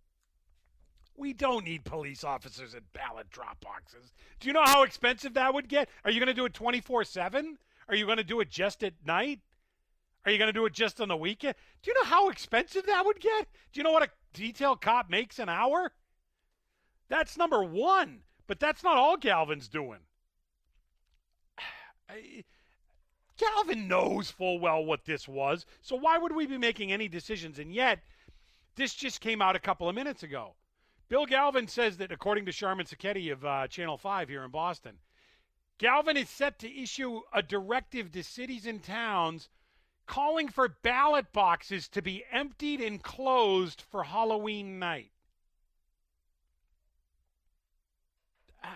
[1.15, 4.13] We don't need police officers at ballot drop boxes.
[4.39, 5.87] Do you know how expensive that would get?
[6.03, 7.57] Are you going to do it 24 7?
[7.89, 9.39] Are you going to do it just at night?
[10.25, 11.55] Are you going to do it just on the weekend?
[11.83, 13.47] Do you know how expensive that would get?
[13.71, 15.91] Do you know what a detail cop makes an hour?
[17.07, 18.21] That's number one.
[18.47, 19.99] But that's not all Galvin's doing.
[22.09, 22.43] I,
[23.39, 25.65] Galvin knows full well what this was.
[25.81, 27.57] So why would we be making any decisions?
[27.57, 27.99] And yet,
[28.75, 30.55] this just came out a couple of minutes ago.
[31.07, 34.97] Bill Galvin says that, according to Sharman Sacchetti of uh, Channel 5 here in Boston,
[35.79, 39.49] Galvin is set to issue a directive to cities and towns
[40.05, 45.11] calling for ballot boxes to be emptied and closed for Halloween night.
[48.63, 48.67] Uh,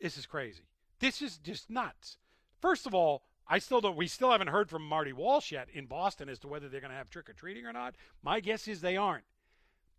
[0.00, 0.62] this is crazy.
[1.00, 2.16] This is just nuts.
[2.60, 3.96] First of all, I still don't.
[3.96, 6.90] We still haven't heard from Marty Walsh yet in Boston as to whether they're going
[6.90, 7.94] to have trick or treating or not.
[8.22, 9.24] My guess is they aren't.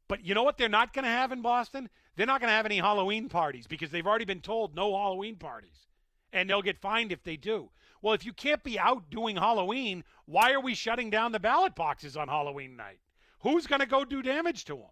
[0.07, 0.57] But you know what?
[0.57, 1.89] They're not going to have in Boston.
[2.15, 5.35] They're not going to have any Halloween parties because they've already been told no Halloween
[5.35, 5.87] parties,
[6.33, 7.69] and they'll get fined if they do.
[8.01, 11.75] Well, if you can't be out doing Halloween, why are we shutting down the ballot
[11.75, 12.99] boxes on Halloween night?
[13.41, 14.91] Who's going to go do damage to them?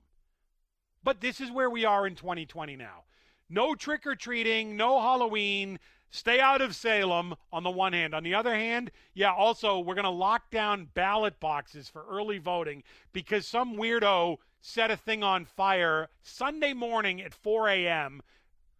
[1.04, 3.04] But this is where we are in 2020 now.
[3.50, 5.80] No trick or treating, no Halloween.
[6.10, 8.14] Stay out of Salem on the one hand.
[8.14, 12.38] On the other hand, yeah, also, we're going to lock down ballot boxes for early
[12.38, 18.22] voting because some weirdo set a thing on fire Sunday morning at 4 a.m.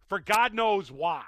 [0.08, 1.24] for God knows why.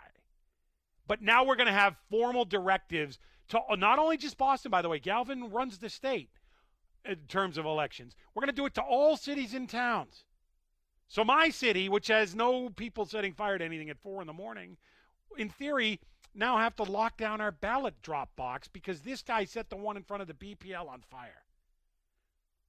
[1.06, 3.18] But now we're going to have formal directives
[3.48, 6.30] to uh, not only just Boston, by the way, Galvin runs the state
[7.04, 8.14] in terms of elections.
[8.34, 10.24] We're going to do it to all cities and towns.
[11.08, 14.32] So my city, which has no people setting fire to anything at four in the
[14.32, 14.76] morning,
[15.36, 16.00] in theory,
[16.34, 19.96] now have to lock down our ballot drop box because this guy set the one
[19.96, 21.44] in front of the BPL on fire.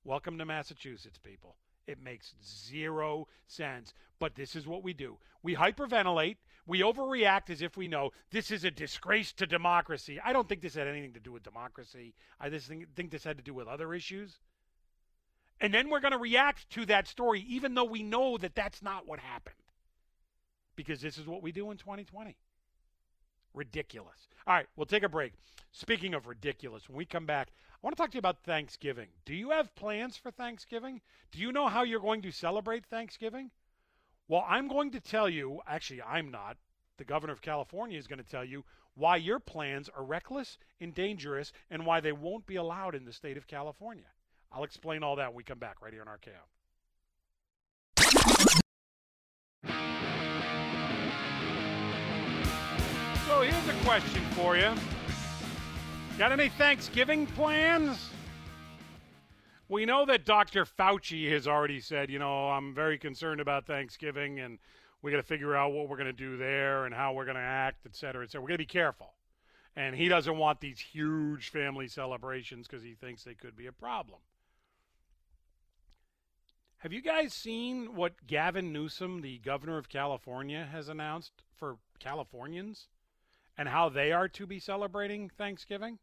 [0.04, 1.56] Welcome to Massachusetts, people.
[1.88, 5.18] It makes zero sense, but this is what we do.
[5.44, 10.20] We hyperventilate, we overreact as if we know this is a disgrace to democracy.
[10.24, 12.14] I don't think this had anything to do with democracy.
[12.40, 14.40] I just think, think this had to do with other issues.
[15.60, 18.82] And then we're going to react to that story, even though we know that that's
[18.82, 19.56] not what happened.
[20.76, 22.38] Because this is what we do in 2020.
[23.54, 24.28] Ridiculous.
[24.48, 25.34] All right, we'll take a break.
[25.72, 29.08] Speaking of ridiculous, when we come back, I want to talk to you about Thanksgiving.
[29.26, 31.02] Do you have plans for Thanksgiving?
[31.32, 33.52] Do you know how you're going to celebrate Thanksgiving?
[34.28, 36.58] Well, I'm going to tell you, actually, I'm not.
[36.98, 38.64] The governor of California is going to tell you
[38.96, 43.14] why your plans are reckless and dangerous and why they won't be allowed in the
[43.14, 44.06] state of California.
[44.52, 46.52] I'll explain all that when we come back right here on RKO.
[53.32, 54.74] So here's a question for you.
[56.18, 58.10] Got any Thanksgiving plans?
[59.70, 60.66] We know that Dr.
[60.66, 64.60] Fauci has already said, you know, I'm very concerned about Thanksgiving and
[65.02, 67.38] we got to figure out what we're going to do there and how we're going
[67.38, 68.42] to act, et cetera, et cetera.
[68.42, 69.14] We're going to be careful.
[69.78, 73.72] And he doesn't want these huge family celebrations because he thinks they could be a
[73.72, 74.20] problem.
[76.80, 82.90] Have you guys seen what Gavin Newsom, the governor of California, has announced for Californians
[83.58, 86.00] and how they are to be celebrating Thanksgiving?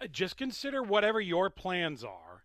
[0.00, 2.44] Uh, Just consider whatever your plans are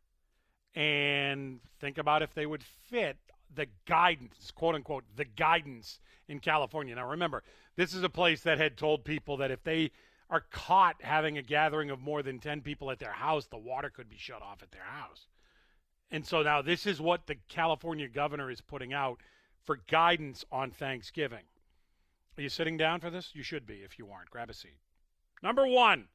[0.76, 3.18] and think about if they would fit
[3.54, 6.96] the guidance, quote unquote, the guidance in California.
[6.96, 7.44] Now, remember,
[7.76, 9.92] this is a place that had told people that if they
[10.30, 13.90] are caught having a gathering of more than 10 people at their house, the water
[13.90, 15.28] could be shut off at their house.
[16.12, 19.22] And so now this is what the California governor is putting out
[19.66, 21.44] for guidance on Thanksgiving.
[22.38, 23.32] Are you sitting down for this?
[23.34, 24.30] You should be if you aren't.
[24.30, 24.78] Grab a seat.
[25.42, 26.08] Number one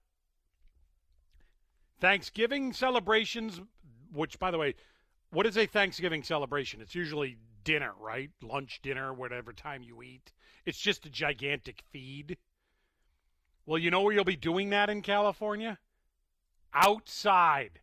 [2.00, 3.60] Thanksgiving celebrations,
[4.12, 4.74] which, by the way,
[5.30, 6.80] what is a Thanksgiving celebration?
[6.80, 8.30] It's usually dinner, right?
[8.42, 10.32] Lunch, dinner, whatever time you eat.
[10.64, 12.36] It's just a gigantic feed.
[13.66, 15.78] Well, you know where you'll be doing that in California?
[16.74, 17.80] Outside.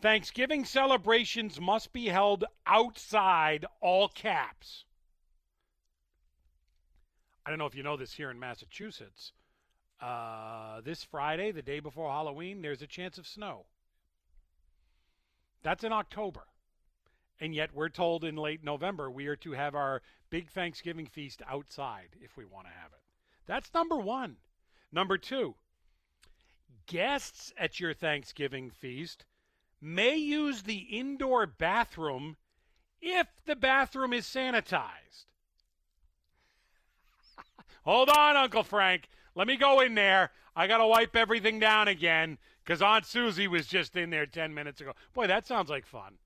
[0.00, 4.84] Thanksgiving celebrations must be held outside, all caps.
[7.44, 9.32] I don't know if you know this here in Massachusetts.
[10.00, 13.66] Uh, this Friday, the day before Halloween, there's a chance of snow.
[15.62, 16.46] That's in October.
[17.40, 21.42] And yet, we're told in late November we are to have our big Thanksgiving feast
[21.48, 23.00] outside if we want to have it.
[23.46, 24.36] That's number one.
[24.92, 25.54] Number two,
[26.86, 29.24] guests at your Thanksgiving feast
[29.80, 32.36] may use the indoor bathroom
[33.00, 35.26] if the bathroom is sanitized.
[37.84, 39.08] Hold on, Uncle Frank.
[39.34, 40.30] Let me go in there.
[40.54, 44.54] I got to wipe everything down again because Aunt Susie was just in there 10
[44.54, 44.92] minutes ago.
[45.14, 46.18] Boy, that sounds like fun.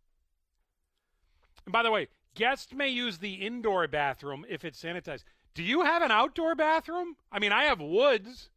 [1.65, 5.25] And by the way, guests may use the indoor bathroom if it's sanitized.
[5.55, 7.17] Do you have an outdoor bathroom?
[7.33, 8.51] I mean, I have woods.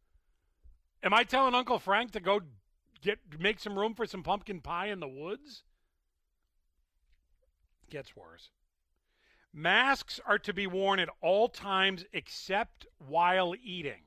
[1.02, 2.40] Am I telling Uncle Frank to go
[3.00, 5.62] get make some room for some pumpkin pie in the woods?
[7.88, 8.50] Gets worse.
[9.52, 14.02] Masks are to be worn at all times except while eating.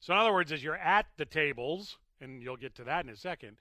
[0.00, 3.10] So, in other words, as you're at the tables, and you'll get to that in
[3.10, 3.56] a second,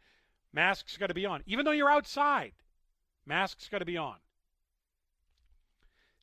[0.52, 1.43] masks got to be on.
[1.45, 2.52] Even though you're outside,
[3.26, 4.18] masks got to be on.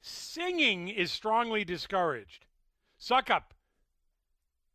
[0.02, 2.46] Singing is strongly discouraged.
[2.98, 3.54] Suck up.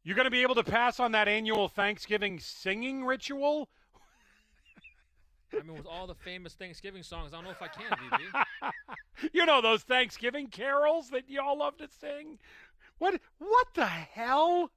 [0.04, 3.70] You're going to be able to pass on that annual Thanksgiving singing ritual?
[5.54, 9.46] I mean, with all the famous Thanksgiving songs, I don't know if I can, you
[9.46, 12.38] know those Thanksgiving carols that y'all love to sing?
[12.98, 14.72] What what the hell?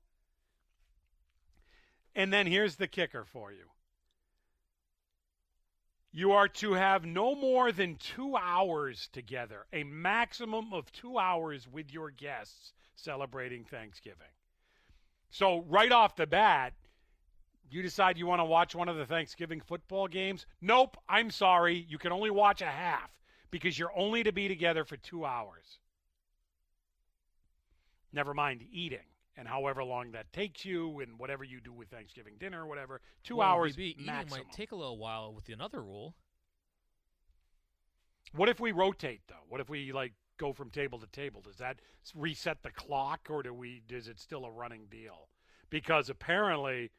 [2.14, 3.66] And then here's the kicker for you.
[6.12, 11.68] You are to have no more than two hours together, a maximum of two hours
[11.68, 14.34] with your guests celebrating Thanksgiving.
[15.30, 16.74] So, right off the bat,
[17.70, 20.46] you decide you want to watch one of the Thanksgiving football games?
[20.60, 21.86] Nope, I'm sorry.
[21.88, 23.10] You can only watch a half
[23.50, 25.78] because you're only to be together for two hours.
[28.12, 28.98] Never mind eating
[29.36, 33.00] and however long that takes you and whatever you do with Thanksgiving dinner or whatever.
[33.24, 34.44] Two well, hours eating maximum.
[34.46, 36.14] might take a little while with another rule.
[38.34, 39.46] What if we rotate though?
[39.48, 41.40] What if we like go from table to table?
[41.40, 41.80] Does that
[42.14, 45.28] reset the clock or do we is it still a running deal?
[45.70, 46.90] Because apparently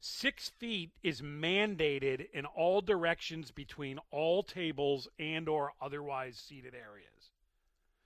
[0.00, 7.32] Six feet is mandated in all directions between all tables and or otherwise seated areas.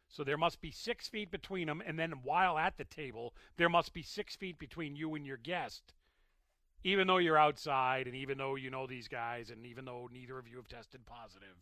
[0.09, 3.69] So there must be six feet between them, and then while at the table, there
[3.69, 5.93] must be six feet between you and your guest.
[6.83, 10.39] Even though you're outside, and even though you know these guys, and even though neither
[10.39, 11.57] of you have tested positive,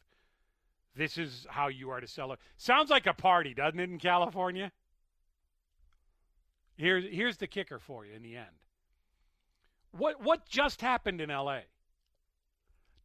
[0.95, 2.41] this is how you are to celebrate.
[2.57, 4.73] Sounds like a party, doesn't it, in California?
[6.77, 8.57] Here's here's the kicker for you in the end.
[9.93, 11.61] What what just happened in LA?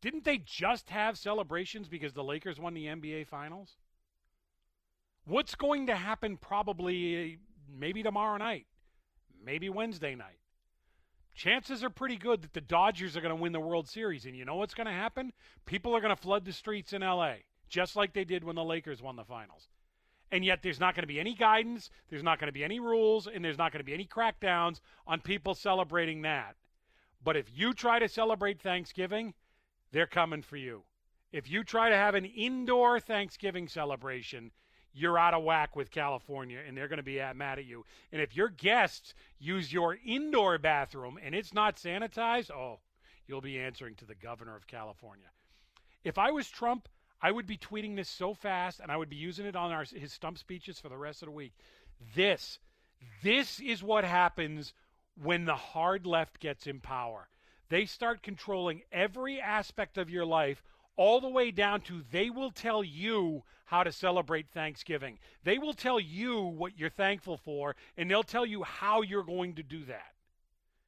[0.02, 3.78] Didn't they just have celebrations because the Lakers won the NBA finals?
[5.26, 7.40] What's going to happen probably
[7.70, 8.68] maybe tomorrow night,
[9.44, 10.40] maybe Wednesday night?
[11.36, 14.26] Chances are pretty good that the Dodgers are going to win the World Series.
[14.26, 15.34] And you know what's going to happen?
[15.66, 17.34] People are going to flood the streets in LA,
[17.68, 19.68] just like they did when the Lakers won the finals.
[20.32, 22.80] And yet, there's not going to be any guidance, there's not going to be any
[22.80, 26.56] rules, and there's not going to be any crackdowns on people celebrating that.
[27.24, 29.34] But if you try to celebrate Thanksgiving,
[29.92, 30.84] they're coming for you.
[31.32, 34.52] If you try to have an indoor Thanksgiving celebration,
[34.94, 37.86] you're out of whack with California and they're going to be mad at you.
[38.12, 42.80] And if your guests use your indoor bathroom and it's not sanitized, oh,
[43.28, 45.28] you'll be answering to the governor of California.
[46.04, 46.88] If I was Trump,
[47.22, 49.84] I would be tweeting this so fast and I would be using it on our,
[49.84, 51.54] his stump speeches for the rest of the week.
[52.16, 52.60] This,
[53.22, 54.74] this is what happens
[55.22, 57.28] when the hard left gets in power.
[57.70, 60.64] They start controlling every aspect of your life,
[60.96, 65.20] all the way down to they will tell you how to celebrate Thanksgiving.
[65.44, 69.56] They will tell you what you're thankful for, and they'll tell you how you're going
[69.56, 70.14] to do that.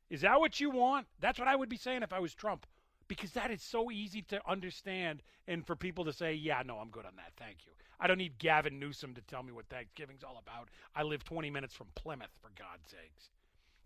[0.10, 1.06] Is that what you want?
[1.19, 2.65] That's what I would be saying if I was Trump,
[3.07, 6.89] because that is so easy to understand and for people to say, yeah, no, I'm
[6.89, 7.34] good on that.
[7.38, 7.73] Thank you.
[7.99, 10.69] I don't need Gavin Newsom to tell me what Thanksgiving's all about.
[10.95, 13.30] I live 20 minutes from Plymouth, for God's sakes.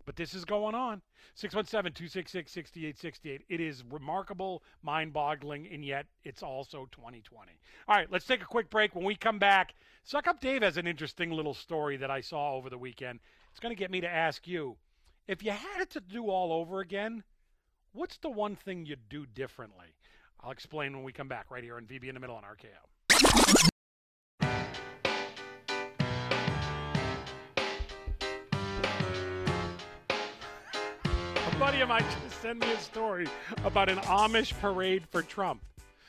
[0.06, 1.00] But this is going on.
[1.34, 3.42] 617 266 6868.
[3.48, 7.52] It is remarkable, mind boggling, and yet it's also 2020.
[7.88, 8.94] All right, let's take a quick break.
[8.94, 12.54] When we come back, Suck Up Dave has an interesting little story that I saw
[12.54, 13.20] over the weekend.
[13.50, 14.76] It's going to get me to ask you
[15.26, 17.24] if you had it to do all over again,
[17.92, 19.86] what's the one thing you'd do differently?
[20.40, 23.70] I'll explain when we come back right here on VB in the Middle on RKO.
[31.80, 33.26] Of mine just sent me a story
[33.62, 35.60] about an Amish parade for Trump.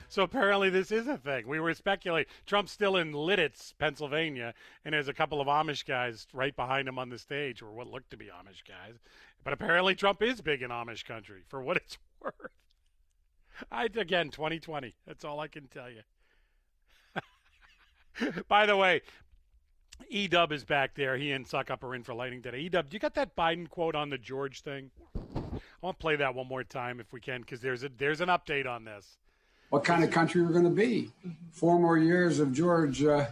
[0.08, 1.48] So apparently this is a thing.
[1.48, 2.32] We were speculating.
[2.46, 4.54] Trump's still in Lititz, Pennsylvania,
[4.86, 7.88] and there's a couple of Amish guys right behind him on the stage, or what
[7.88, 9.00] looked to be Amish guys.
[9.44, 12.34] But apparently Trump is big in Amish country, for what it's worth.
[13.70, 14.96] I again, 2020.
[15.06, 16.04] That's all I can tell you.
[18.48, 19.02] By the way,
[20.10, 21.18] E Dub is back there.
[21.18, 22.60] He and Suck Up are in for Lightning today.
[22.60, 24.92] E Dub, you got that Biden quote on the George thing?
[25.86, 28.20] I want to play that one more time if we can, because there's a there's
[28.20, 29.06] an update on this.
[29.70, 31.12] What kind of country we're going to be?
[31.52, 33.28] Four more years of George uh,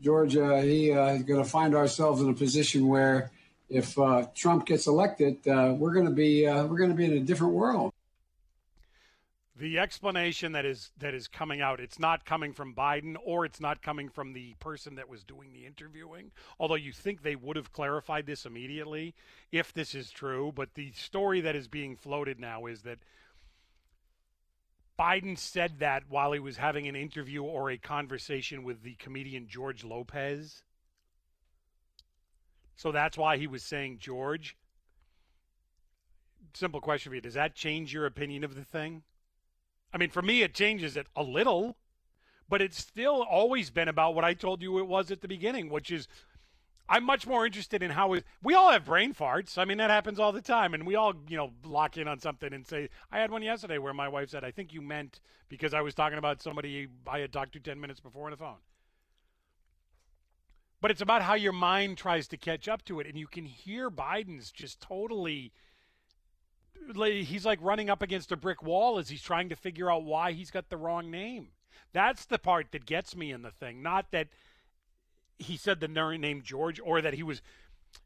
[0.00, 3.30] Georgia, he uh, is going to find ourselves in a position where
[3.68, 7.04] if uh, Trump gets elected, uh, we're going to be uh, we're going to be
[7.04, 7.91] in a different world.
[9.62, 13.60] The explanation that is that is coming out, it's not coming from Biden or it's
[13.60, 16.32] not coming from the person that was doing the interviewing.
[16.58, 19.14] Although you think they would have clarified this immediately
[19.52, 22.98] if this is true, but the story that is being floated now is that
[24.98, 29.46] Biden said that while he was having an interview or a conversation with the comedian
[29.46, 30.64] George Lopez.
[32.74, 34.56] So that's why he was saying George.
[36.52, 37.20] Simple question for you.
[37.20, 39.04] Does that change your opinion of the thing?
[39.92, 41.76] I mean, for me, it changes it a little,
[42.48, 45.68] but it's still always been about what I told you it was at the beginning,
[45.68, 46.08] which is
[46.88, 49.56] I'm much more interested in how we all have brain farts.
[49.56, 50.74] I mean, that happens all the time.
[50.74, 53.78] And we all, you know, lock in on something and say, I had one yesterday
[53.78, 57.20] where my wife said, I think you meant because I was talking about somebody I
[57.20, 58.58] had talked to 10 minutes before on the phone.
[60.82, 63.06] But it's about how your mind tries to catch up to it.
[63.06, 65.52] And you can hear Biden's just totally
[66.94, 70.32] he's like running up against a brick wall as he's trying to figure out why
[70.32, 71.48] he's got the wrong name.
[71.92, 74.28] That's the part that gets me in the thing, not that
[75.38, 77.42] he said the name George or that he was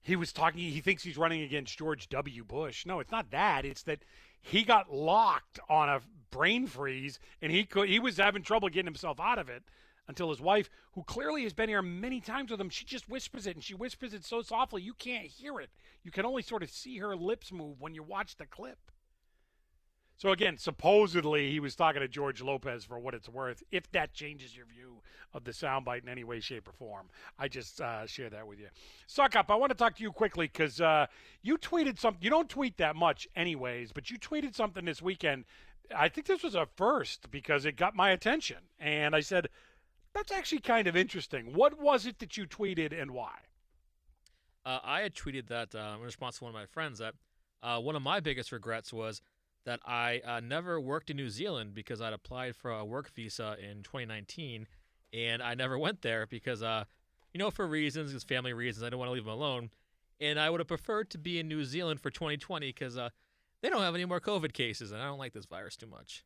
[0.02, 2.44] he was talking he thinks he's running against George W.
[2.44, 2.86] Bush.
[2.86, 3.64] No, it's not that.
[3.64, 4.00] It's that
[4.40, 6.00] he got locked on a
[6.30, 9.62] brain freeze and he could he was having trouble getting himself out of it
[10.08, 13.46] until his wife, who clearly has been here many times with him, she just whispers
[13.46, 15.70] it and she whispers it so softly you can't hear it.
[16.02, 18.78] You can only sort of see her lips move when you watch the clip.
[20.18, 23.62] So again, supposedly he was talking to George Lopez for what it's worth.
[23.70, 25.02] If that changes your view
[25.34, 28.58] of the soundbite in any way, shape, or form, I just uh, share that with
[28.58, 28.68] you.
[29.06, 29.50] Suck up.
[29.50, 31.06] I want to talk to you quickly because uh,
[31.42, 32.22] you tweeted something.
[32.22, 35.44] You don't tweet that much, anyways, but you tweeted something this weekend.
[35.94, 39.48] I think this was a first because it got my attention, and I said,
[40.16, 41.52] that's actually kind of interesting.
[41.52, 43.34] What was it that you tweeted and why?
[44.64, 47.14] Uh, I had tweeted that uh, in response to one of my friends that
[47.62, 49.20] uh, one of my biggest regrets was
[49.64, 53.56] that I uh, never worked in New Zealand because I'd applied for a work visa
[53.60, 54.66] in 2019
[55.12, 56.84] and I never went there because, uh,
[57.32, 59.70] you know, for reasons, it's family reasons, I didn't want to leave them alone.
[60.20, 63.10] And I would have preferred to be in New Zealand for 2020 because uh,
[63.60, 66.24] they don't have any more COVID cases and I don't like this virus too much.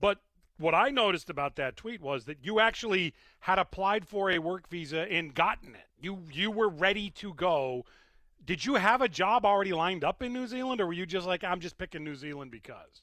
[0.00, 0.18] But
[0.58, 4.68] what I noticed about that tweet was that you actually had applied for a work
[4.68, 5.88] visa and gotten it.
[6.00, 7.84] You you were ready to go.
[8.44, 11.26] Did you have a job already lined up in New Zealand, or were you just
[11.26, 13.02] like, I'm just picking New Zealand because?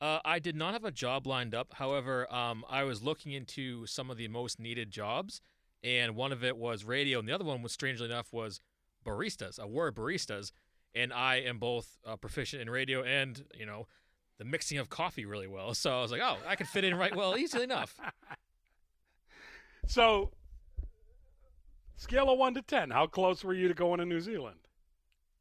[0.00, 1.72] Uh, I did not have a job lined up.
[1.74, 5.40] However, um, I was looking into some of the most needed jobs,
[5.82, 8.60] and one of it was radio, and the other one was strangely enough was
[9.04, 9.58] baristas.
[9.58, 10.52] I word baristas,
[10.94, 13.86] and I am both uh, proficient in radio and you know
[14.38, 15.74] the mixing of coffee really well.
[15.74, 17.98] So I was like, oh, I could fit in right well, easily enough.
[19.86, 20.32] So,
[21.96, 24.58] scale of one to ten, how close were you to going to New Zealand?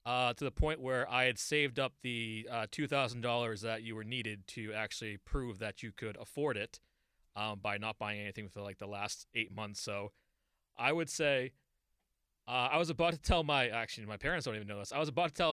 [0.05, 3.81] Uh, to the point where I had saved up the uh, two thousand dollars that
[3.81, 6.79] you were needed to actually prove that you could afford it
[7.35, 9.81] um, by not buying anything for like the last eight months.
[9.81, 10.11] So,
[10.77, 11.53] I would say
[12.47, 14.91] uh, I was about to tell my actually my parents don't even know this.
[14.91, 15.54] I was about to tell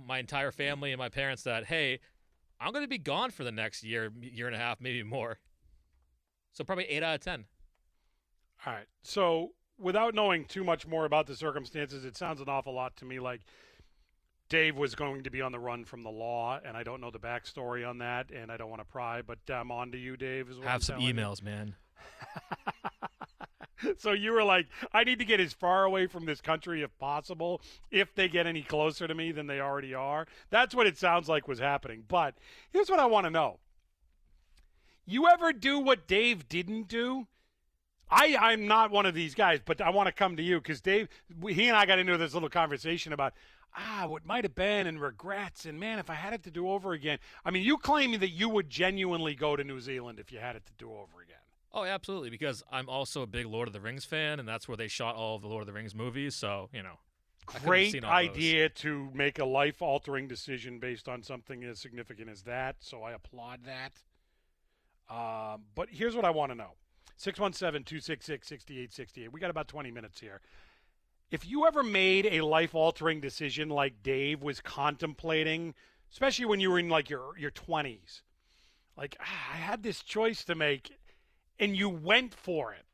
[0.00, 2.00] My entire family and my parents that hey,
[2.60, 5.38] I'm going to be gone for the next year, year and a half, maybe more.
[6.52, 7.44] So probably eight out of ten.
[8.66, 8.86] All right.
[9.02, 13.04] So, without knowing too much more about the circumstances, it sounds an awful lot to
[13.04, 13.40] me like
[14.48, 17.10] Dave was going to be on the run from the law, and I don't know
[17.10, 20.16] the backstory on that, and I don't want to pry, but I'm on to you,
[20.16, 20.48] Dave.
[20.62, 21.14] Have some telling you.
[21.14, 21.74] emails, man.
[23.98, 26.96] So you were like, I need to get as far away from this country if
[26.98, 27.60] possible.
[27.90, 31.28] If they get any closer to me than they already are, that's what it sounds
[31.28, 32.04] like was happening.
[32.06, 32.34] But
[32.72, 33.58] here's what I want to know:
[35.06, 37.26] You ever do what Dave didn't do?
[38.10, 40.80] I I'm not one of these guys, but I want to come to you because
[40.80, 41.08] Dave,
[41.48, 43.32] he and I got into this little conversation about
[43.74, 46.68] ah what might have been and regrets and man if I had it to do
[46.68, 47.18] over again.
[47.44, 50.56] I mean, you claiming that you would genuinely go to New Zealand if you had
[50.56, 51.31] it to do over again.
[51.74, 54.76] Oh, absolutely, because I'm also a big Lord of the Rings fan, and that's where
[54.76, 56.34] they shot all of the Lord of the Rings movies.
[56.34, 56.98] So you know,
[57.46, 58.10] great all those.
[58.10, 62.76] idea to make a life altering decision based on something as significant as that.
[62.80, 63.92] So I applaud that.
[65.10, 66.72] Um, but here's what I want to know.
[67.16, 69.32] 617 266 6868.
[69.32, 70.40] We got about 20 minutes here.
[71.30, 75.74] If you ever made a life altering decision like Dave was contemplating,
[76.10, 78.22] especially when you were in like your, your 20s,
[78.96, 80.98] like ah, I had this choice to make
[81.62, 82.84] and you went for it,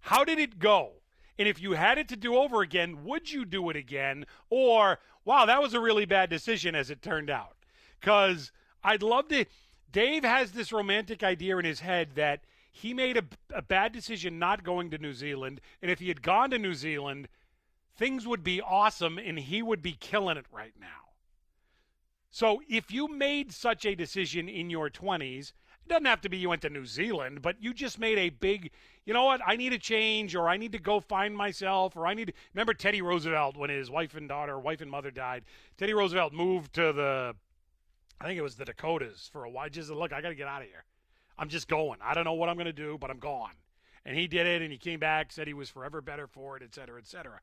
[0.00, 0.94] how did it go?
[1.38, 4.26] And if you had it to do over again, would you do it again?
[4.50, 7.56] Or, wow, that was a really bad decision as it turned out?
[8.00, 8.50] Because
[8.82, 9.44] I'd love to.
[9.92, 12.40] Dave has this romantic idea in his head that
[12.72, 13.22] he made a,
[13.54, 15.60] a bad decision not going to New Zealand.
[15.80, 17.28] And if he had gone to New Zealand,
[17.96, 20.86] things would be awesome and he would be killing it right now.
[22.30, 25.52] So if you made such a decision in your 20s,
[25.86, 28.30] it doesn't have to be you went to New Zealand, but you just made a
[28.30, 28.72] big,
[29.04, 32.06] you know what, I need a change or I need to go find myself or
[32.06, 35.44] I need to remember Teddy Roosevelt when his wife and daughter, wife and mother died.
[35.78, 37.36] Teddy Roosevelt moved to the
[38.20, 39.68] I think it was the Dakotas for a while.
[39.68, 40.84] Just look, I got to get out of here.
[41.38, 41.98] I'm just going.
[42.02, 43.52] I don't know what I'm going to do, but I'm gone.
[44.04, 46.62] And he did it, and he came back, said he was forever better for it,
[46.62, 47.40] et cetera, et cetera.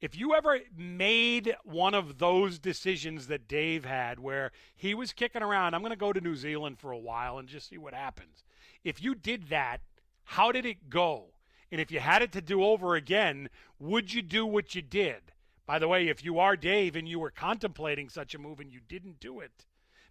[0.00, 5.42] If you ever made one of those decisions that Dave had where he was kicking
[5.42, 7.94] around, I'm going to go to New Zealand for a while and just see what
[7.94, 8.44] happens.
[8.84, 9.80] If you did that,
[10.24, 11.28] how did it go?
[11.72, 13.48] And if you had it to do over again,
[13.78, 15.32] would you do what you did?
[15.64, 18.70] By the way, if you are Dave and you were contemplating such a move and
[18.70, 19.64] you didn't do it,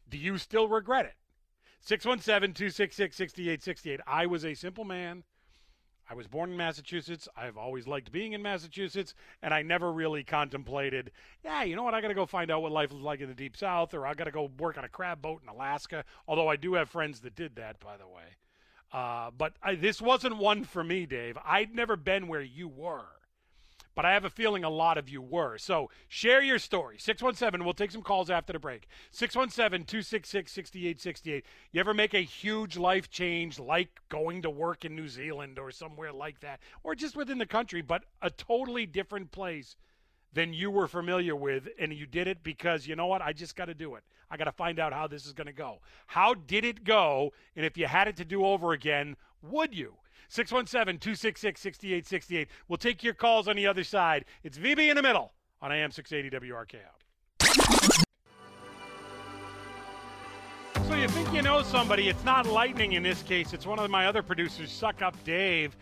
[0.10, 1.16] do you still regret it?
[1.82, 4.00] 617 266 6868.
[4.08, 5.24] I was a simple man.
[6.10, 7.28] I was born in Massachusetts.
[7.36, 11.12] I've always liked being in Massachusetts, and I never really contemplated,
[11.44, 11.94] yeah, you know what?
[11.94, 14.06] I got to go find out what life is like in the deep south, or
[14.06, 16.04] I got to go work on a crab boat in Alaska.
[16.28, 18.36] Although I do have friends that did that, by the way.
[18.94, 21.38] Uh, but I, this wasn't one for me, Dave.
[21.44, 23.06] I'd never been where you were
[23.96, 25.58] but I have a feeling a lot of you were.
[25.58, 26.98] So share your story.
[27.00, 28.88] 617, we'll take some calls after the break.
[29.12, 31.46] 617 266 6868.
[31.72, 35.72] You ever make a huge life change like going to work in New Zealand or
[35.72, 39.76] somewhere like that, or just within the country, but a totally different place
[40.34, 43.22] than you were familiar with, and you did it because you know what?
[43.22, 44.04] I just got to do it.
[44.30, 45.80] I got to find out how this is going to go.
[46.08, 47.32] How did it go?
[47.56, 49.96] And if you had it to do over again, would you?
[50.30, 52.48] 617 266 6868.
[52.68, 54.26] We'll take your calls on the other side.
[54.44, 56.78] It's VB in the middle on AM 680 WRKO.
[60.88, 62.10] So you think you know somebody.
[62.10, 63.54] It's not Lightning in this case.
[63.54, 65.76] It's one of my other producers, Suck Up Dave.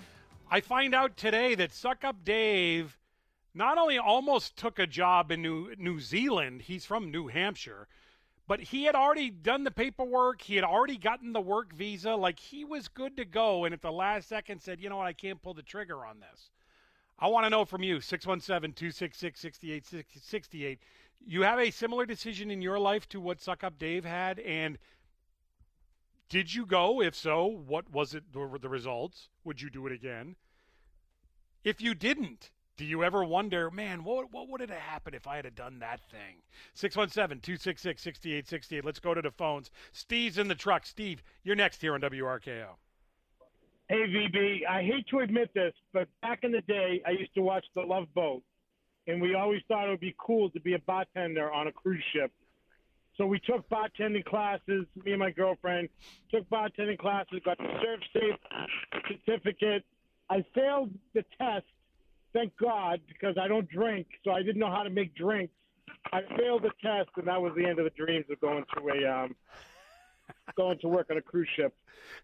[0.49, 2.97] I find out today that Suck Up Dave
[3.53, 7.87] not only almost took a job in New, New Zealand, he's from New Hampshire–
[8.47, 10.41] but he had already done the paperwork.
[10.41, 12.15] He had already gotten the work visa.
[12.15, 13.65] Like he was good to go.
[13.65, 16.19] And at the last second said, you know what, I can't pull the trigger on
[16.19, 16.49] this.
[17.17, 20.79] I want to know from you 617 266 6868.
[21.25, 24.39] You have a similar decision in your life to what Suck Up Dave had.
[24.39, 24.77] And
[26.27, 27.01] did you go?
[27.01, 28.23] If so, what was it?
[28.33, 29.29] Were the results?
[29.45, 30.35] Would you do it again?
[31.63, 35.35] If you didn't, do you ever wonder, man, what, what would have happened if I
[35.35, 36.41] had done that thing?
[36.73, 38.85] 617 266 6868.
[38.85, 39.69] Let's go to the phones.
[39.91, 40.85] Steve's in the truck.
[40.85, 42.69] Steve, you're next here on WRKO.
[43.89, 47.41] Hey, VB, I hate to admit this, but back in the day, I used to
[47.41, 48.41] watch The Love Boat,
[49.07, 52.03] and we always thought it would be cool to be a bartender on a cruise
[52.13, 52.31] ship.
[53.17, 55.89] So we took bartending classes, me and my girlfriend
[56.31, 59.83] took bartending classes, got the serve safe certificate.
[60.29, 61.65] I failed the test
[62.34, 65.53] thank God, because I don't drink, so I didn't know how to make drinks.
[66.11, 68.89] I failed the test, and that was the end of the dreams of going to
[68.89, 69.35] a um,
[70.55, 71.73] going to work on a cruise ship.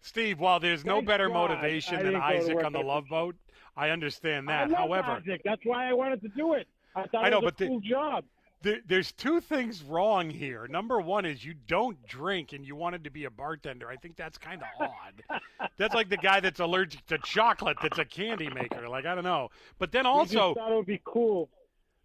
[0.00, 3.04] Steve, while there's no better God motivation than didn't go to Isaac on the Love
[3.08, 3.36] Boat,
[3.76, 4.70] I understand that.
[4.70, 5.42] I However, Isaac.
[5.44, 6.66] That's why I wanted to do it.
[6.94, 8.24] I thought I know, it was but a the- cool job.
[8.62, 10.66] There, there's two things wrong here.
[10.68, 13.88] Number one is you don't drink and you wanted to be a bartender.
[13.88, 15.40] I think that's kind of odd.
[15.78, 18.88] that's like the guy that's allergic to chocolate that's a candy maker.
[18.88, 19.48] Like I don't know.
[19.78, 21.48] But then also it would be cool.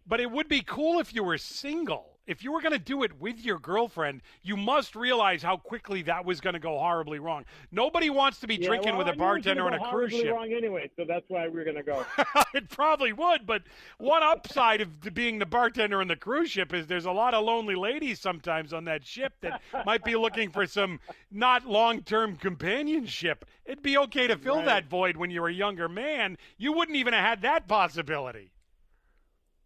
[0.06, 2.15] But it would be cool if you were single.
[2.26, 6.02] If you were going to do it with your girlfriend, you must realize how quickly
[6.02, 7.44] that was going to go horribly wrong.
[7.70, 9.66] Nobody wants to be Yeah, drinking well, with I a knew it was gonna bartender
[9.66, 10.32] on a cruise ship.
[10.34, 12.04] Wrong anyway, so that's why we're going to go.
[12.54, 13.62] it probably would, but
[13.98, 17.44] one upside of being the bartender on the cruise ship is there's a lot of
[17.44, 20.98] lonely ladies sometimes on that ship that might be looking for some
[21.30, 23.44] not long-term companionship.
[23.64, 24.64] It'd be okay to fill Right.
[24.66, 26.38] that void when you were a younger man.
[26.58, 28.50] You wouldn't even have had that possibility.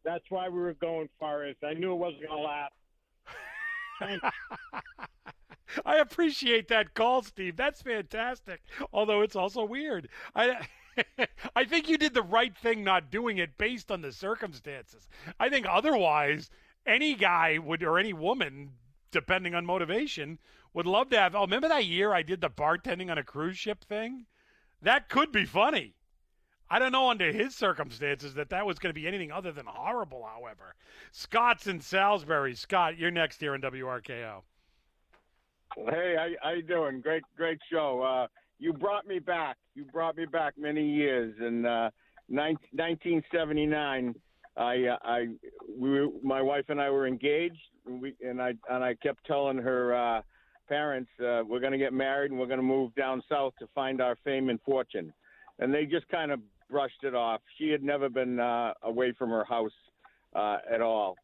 [0.05, 2.72] That's why we were going far as I knew it wasn't going to last.
[5.85, 7.56] I appreciate that call, Steve.
[7.56, 8.62] That's fantastic.
[8.93, 10.09] Although it's also weird.
[10.35, 10.66] I
[11.56, 15.09] I think you did the right thing not doing it based on the circumstances.
[15.39, 16.51] I think otherwise
[16.86, 18.70] any guy would or any woman
[19.12, 20.39] depending on motivation
[20.72, 23.59] would love to have Oh, remember that year I did the bartending on a cruise
[23.59, 24.27] ship thing?
[24.82, 25.94] that could be funny.
[26.73, 29.67] I don't know under his circumstances that that was going to be anything other than
[29.67, 30.25] horrible.
[30.25, 30.77] However,
[31.11, 32.55] Scott's in Salisbury.
[32.55, 34.43] Scott, you're next here in WRKO.
[35.77, 37.01] Hey, how, how you doing?
[37.01, 38.03] Great, great show.
[38.03, 38.29] Uh,
[38.61, 39.57] you brought me back.
[39.75, 41.35] You brought me back many years.
[41.41, 41.91] In uh,
[42.29, 44.15] 1979,
[44.57, 45.27] I, uh, I,
[45.77, 49.59] we, my wife and I were engaged, and, we, and I, and I kept telling
[49.59, 50.23] her uh,
[50.69, 53.67] parents, uh, we're going to get married and we're going to move down south to
[53.75, 55.13] find our fame and fortune,
[55.59, 56.41] and they just kind of
[56.71, 57.41] brushed it off.
[57.59, 59.73] She had never been uh, away from her house
[60.35, 61.17] uh, at all.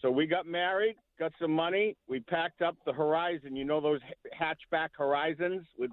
[0.00, 1.96] So we got married, got some money.
[2.08, 3.56] We packed up the Horizon.
[3.56, 4.00] You know those
[4.38, 5.90] hatchback Horizons with.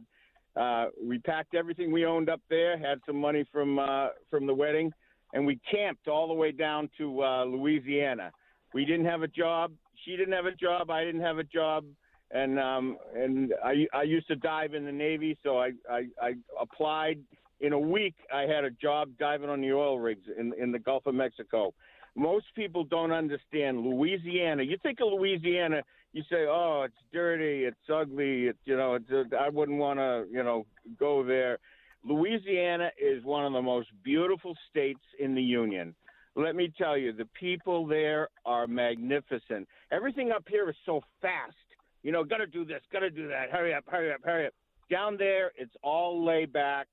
[0.55, 2.77] Uh, we packed everything we owned up there.
[2.77, 4.91] Had some money from uh, from the wedding,
[5.33, 8.31] and we camped all the way down to uh, Louisiana.
[8.73, 9.71] We didn't have a job.
[10.05, 10.89] She didn't have a job.
[10.89, 11.85] I didn't have a job.
[12.31, 16.33] And um, and I I used to dive in the Navy, so I I, I
[16.59, 17.19] applied.
[17.61, 20.79] In a week, I had a job diving on the oil rigs in in the
[20.79, 21.73] Gulf of Mexico
[22.15, 24.63] most people don't understand Louisiana.
[24.63, 25.83] You think of Louisiana,
[26.13, 30.25] you say, "Oh, it's dirty, it's ugly, you know, it's, uh, I wouldn't want to,
[30.31, 30.65] you know,
[30.97, 31.59] go there."
[32.03, 35.93] Louisiana is one of the most beautiful states in the union.
[36.35, 39.67] Let me tell you, the people there are magnificent.
[39.91, 41.55] Everything up here is so fast.
[42.03, 43.49] You know, got to do this, got to do that.
[43.49, 44.53] Hurry up, hurry up, hurry up.
[44.89, 46.87] Down there, it's all lay back.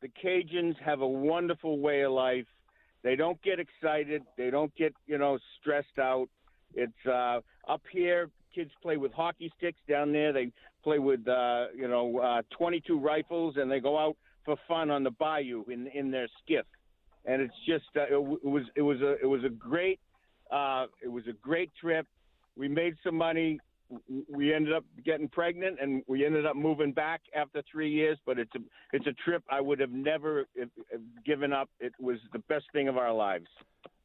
[0.00, 2.46] The Cajuns have a wonderful way of life.
[3.02, 4.22] They don't get excited.
[4.36, 6.28] They don't get, you know, stressed out.
[6.74, 8.30] It's uh, up here.
[8.54, 9.78] Kids play with hockey sticks.
[9.88, 10.52] Down there, they
[10.82, 15.04] play with, uh, you know, uh, 22 rifles, and they go out for fun on
[15.04, 16.66] the bayou in in their skiff.
[17.24, 20.00] And it's just, uh, it, w- it was, it was a, it was a great,
[20.50, 22.06] uh, it was a great trip.
[22.56, 23.60] We made some money.
[24.28, 28.18] We ended up getting pregnant, and we ended up moving back after three years.
[28.26, 28.60] But it's a,
[28.92, 30.46] it's a trip I would have never
[31.24, 31.70] given up.
[31.80, 33.46] It was the best thing of our lives.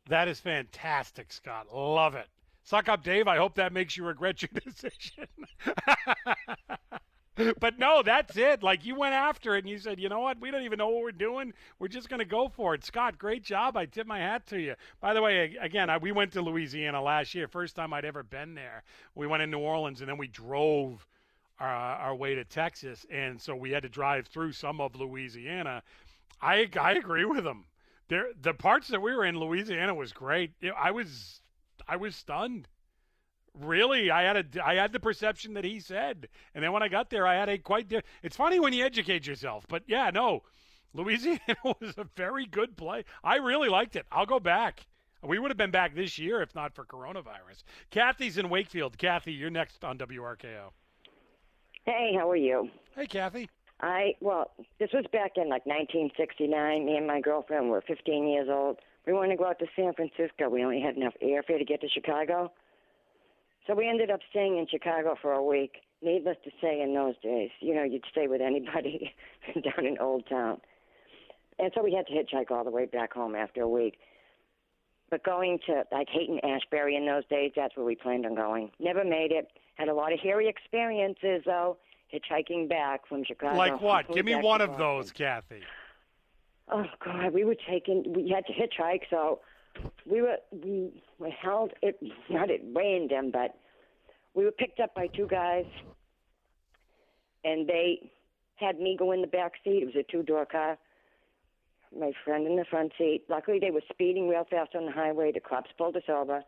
[0.10, 1.68] That is fantastic, Scott.
[1.74, 2.28] Love it.
[2.64, 3.28] Suck up, Dave.
[3.28, 5.28] I hope that makes you regret your decision.
[7.60, 8.62] but no, that's it.
[8.62, 10.40] Like you went after it and you said, you know what?
[10.40, 11.54] We don't even know what we're doing.
[11.80, 12.84] We're just going to go for it.
[12.84, 13.76] Scott, great job.
[13.76, 14.76] I tip my hat to you.
[15.02, 17.48] By the way, again, I, we went to Louisiana last year.
[17.48, 18.84] First time I'd ever been there.
[19.16, 21.08] We went in New Orleans and then we drove
[21.60, 23.06] our, our way to Texas.
[23.10, 25.82] And so we had to drive through some of Louisiana.
[26.40, 27.66] I, I agree with him.
[28.10, 30.52] There, the parts that we were in Louisiana was great.
[30.78, 31.42] I was,
[31.88, 32.68] I was stunned.
[33.60, 36.88] Really, I had a, I had the perception that he said, and then when I
[36.88, 37.88] got there, I had a quite.
[37.88, 40.42] Di- it's funny when you educate yourself, but yeah, no,
[40.94, 43.06] Louisiana was a very good play.
[43.24, 44.06] I really liked it.
[44.12, 44.88] I'll go back.
[45.22, 47.64] We would have been back this year if not for coronavirus.
[47.92, 48.98] Kathy's in Wakefield.
[48.98, 50.72] Kathy, you're next on WRKO.
[51.86, 52.70] Hey, how are you?
[52.96, 53.50] Hey, Kathy.
[53.82, 56.86] I well, this was back in like 1969.
[56.86, 58.80] Me and my girlfriend were 15 years old.
[59.06, 60.50] We wanted to go out to San Francisco.
[60.50, 62.52] We only had enough airfare to get to Chicago,
[63.66, 65.78] so we ended up staying in Chicago for a week.
[66.02, 69.14] Needless to say, in those days, you know, you'd stay with anybody
[69.54, 70.60] down in Old Town,
[71.60, 73.98] and so we had to hitchhike all the way back home after a week.
[75.10, 78.72] But going to like Haight-Ashbury in those days, that's where we planned on going.
[78.80, 79.48] Never made it.
[79.76, 81.78] Had a lot of hairy experiences though,
[82.14, 83.58] hitchhiking back from Chicago.
[83.58, 84.12] Like what?
[84.12, 85.62] Give me one of those, Kathy.
[86.70, 88.14] Oh God, we were taking.
[88.14, 89.40] We had to hitchhike, so
[90.06, 91.72] we were we were held.
[91.82, 93.56] It not it rained them, but
[94.34, 95.66] we were picked up by two guys,
[97.44, 98.12] and they
[98.56, 99.84] had me go in the back seat.
[99.84, 100.78] It was a two door car.
[101.98, 103.24] My friend in the front seat.
[103.30, 105.32] Luckily, they were speeding real fast on the highway.
[105.32, 106.44] The cops pulled us over.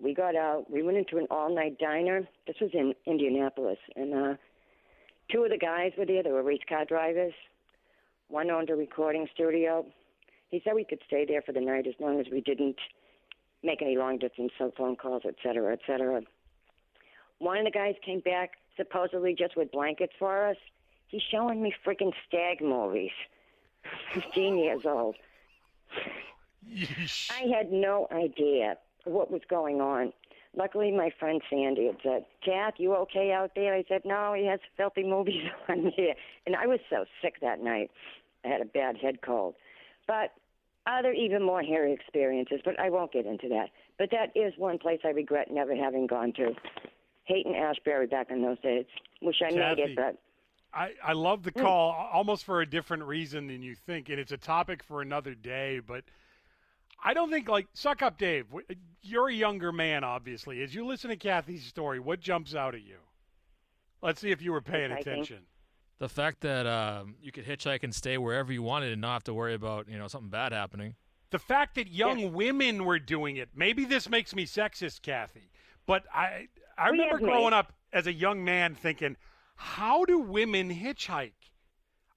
[0.00, 0.66] We got out.
[0.70, 2.28] We went into an all night diner.
[2.46, 4.34] This was in Indianapolis, and uh,
[5.32, 6.22] two of the guys were there.
[6.22, 7.32] They were race car drivers.
[8.28, 9.86] One owned a recording studio.
[10.50, 12.78] He said we could stay there for the night as long as we didn't
[13.62, 16.22] make any long distance cell phone calls, et cetera, et cetera.
[17.38, 20.56] One of the guys came back supposedly just with blankets for us.
[21.08, 23.12] He's showing me freaking stag movies.
[24.14, 25.16] 15 years old.
[27.30, 30.12] I had no idea what was going on.
[30.56, 33.74] Luckily, my friend Sandy had said, Kath, you okay out there?
[33.74, 36.14] I said, no, he has filthy movies on here.
[36.46, 37.90] And I was so sick that night.
[38.44, 39.54] I had a bad head cold.
[40.06, 40.32] But
[40.86, 43.70] other even more hairy experiences, but I won't get into that.
[43.98, 46.54] But that is one place I regret never having gone to.
[47.24, 48.86] Haight-Ashbury back in those days.
[49.20, 49.82] Wish I made Kathy.
[49.82, 50.18] it, but
[50.72, 51.62] I, I love the Mm.
[51.62, 55.34] call almost for a different reason than you think, and it's a topic for another
[55.34, 55.80] day.
[55.80, 56.04] But
[57.02, 58.46] I don't think like suck up, Dave.
[59.02, 60.62] You're a younger man, obviously.
[60.62, 62.98] As you listen to Kathy's story, what jumps out at you?
[64.02, 65.46] Let's see if you were paying attention.
[65.98, 69.24] The fact that um, you could hitchhike and stay wherever you wanted and not have
[69.24, 70.94] to worry about you know something bad happening.
[71.30, 75.50] The fact that young women were doing it, maybe this makes me sexist, Kathy,
[75.86, 79.16] but I I remember have growing up as a young man thinking,
[79.56, 81.32] how do women hitchhike?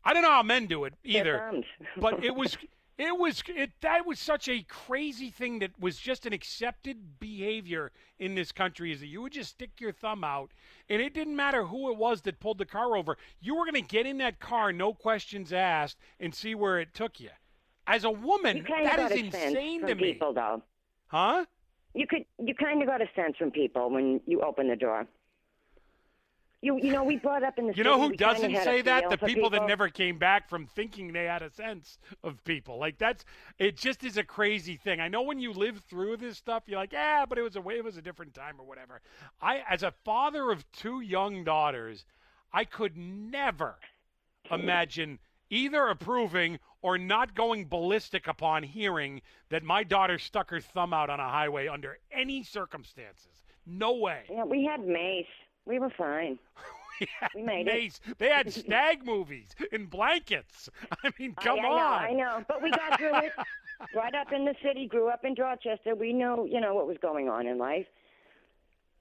[0.04, 1.64] I don't know how men do it either,
[1.98, 2.58] but it was
[3.00, 7.92] it was it that was such a crazy thing that was just an accepted behavior
[8.20, 10.52] in this country is that you would just stick your thumb out
[10.90, 13.18] and it didn't matter who it was that pulled the car over.
[13.40, 16.94] You were going to get in that car, no questions asked, and see where it
[16.94, 17.30] took you.
[17.88, 20.14] As a woman, You kind of got a sense insane from to me.
[20.14, 20.62] people, though.
[21.08, 21.46] Huh?
[21.96, 25.08] You could, you kind of got a sense from people when you open the door.
[26.62, 29.10] You, you know, we brought up in the You know who doesn't say that?
[29.10, 32.78] The for people that never came back from thinking they had a sense of people.
[32.78, 33.24] Like that's
[33.60, 33.78] it.
[33.78, 35.00] Just is a crazy thing.
[35.00, 37.62] I know when you live through this stuff, you're like, yeah, but it was a
[37.62, 39.00] way, it was a different time or whatever.
[39.42, 42.04] I, as a father of two young daughters,
[42.52, 43.76] I could never
[44.52, 45.20] imagine
[45.50, 51.10] either approving or not going ballistic upon hearing that my daughter stuck her thumb out
[51.10, 53.44] on a highway under any circumstances.
[53.66, 54.24] No way.
[54.30, 55.26] Yeah, we had Mace.
[55.66, 56.40] We were fine.
[57.36, 58.00] we made Mace.
[58.08, 58.18] it.
[58.18, 60.70] They had stag movies in blankets.
[61.04, 61.78] I mean, come I, I on.
[61.78, 63.32] know, I know, but we got through it.
[63.94, 65.96] Brought up in the city, grew up in Dorchester.
[65.96, 67.86] We know, you know, what was going on in life.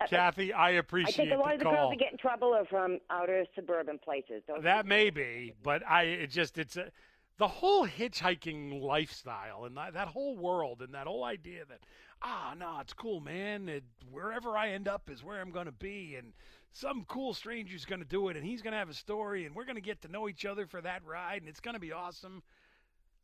[0.00, 1.14] Uh, uh, Kathy, I appreciate.
[1.14, 1.74] I think a lot the of the call.
[1.74, 4.42] girls that get in trouble are from outer suburban places.
[4.62, 6.92] That may be, but I it just it's a,
[7.38, 11.80] the whole hitchhiking lifestyle and that, that whole world and that whole idea that
[12.20, 15.72] ah no it's cool man it, wherever I end up is where I'm going to
[15.72, 16.32] be and
[16.72, 19.54] some cool stranger's going to do it and he's going to have a story and
[19.54, 21.80] we're going to get to know each other for that ride and it's going to
[21.80, 22.42] be awesome.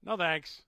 [0.05, 0.63] No thanks.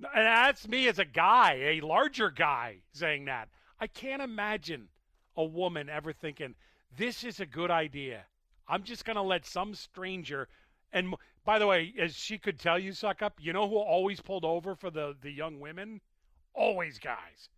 [0.00, 3.48] And that's me as a guy, a larger guy saying that.
[3.80, 4.88] I can't imagine
[5.36, 6.54] a woman ever thinking,
[6.96, 8.24] this is a good idea.
[8.68, 10.48] I'm just going to let some stranger.
[10.92, 11.14] And
[11.44, 14.44] by the way, as she could tell you, suck up, you know who always pulled
[14.44, 16.00] over for the, the young women?
[16.54, 17.48] Always guys.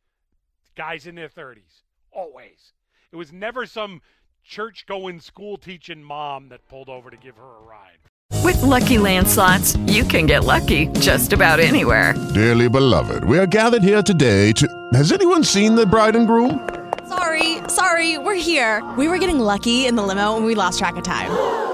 [0.77, 1.83] Guys in their 30s.
[2.11, 2.73] Always.
[3.13, 4.01] It was never some
[4.43, 7.99] church going, school teaching mom that pulled over to give her a ride.
[8.43, 12.15] With Lucky Land slots, you can get lucky just about anywhere.
[12.35, 14.69] Dearly beloved, we are gathered here today to.
[14.93, 16.69] Has anyone seen the bride and groom?
[17.09, 18.83] Sorry, sorry, we're here.
[18.97, 21.74] We were getting lucky in the limo and we lost track of time.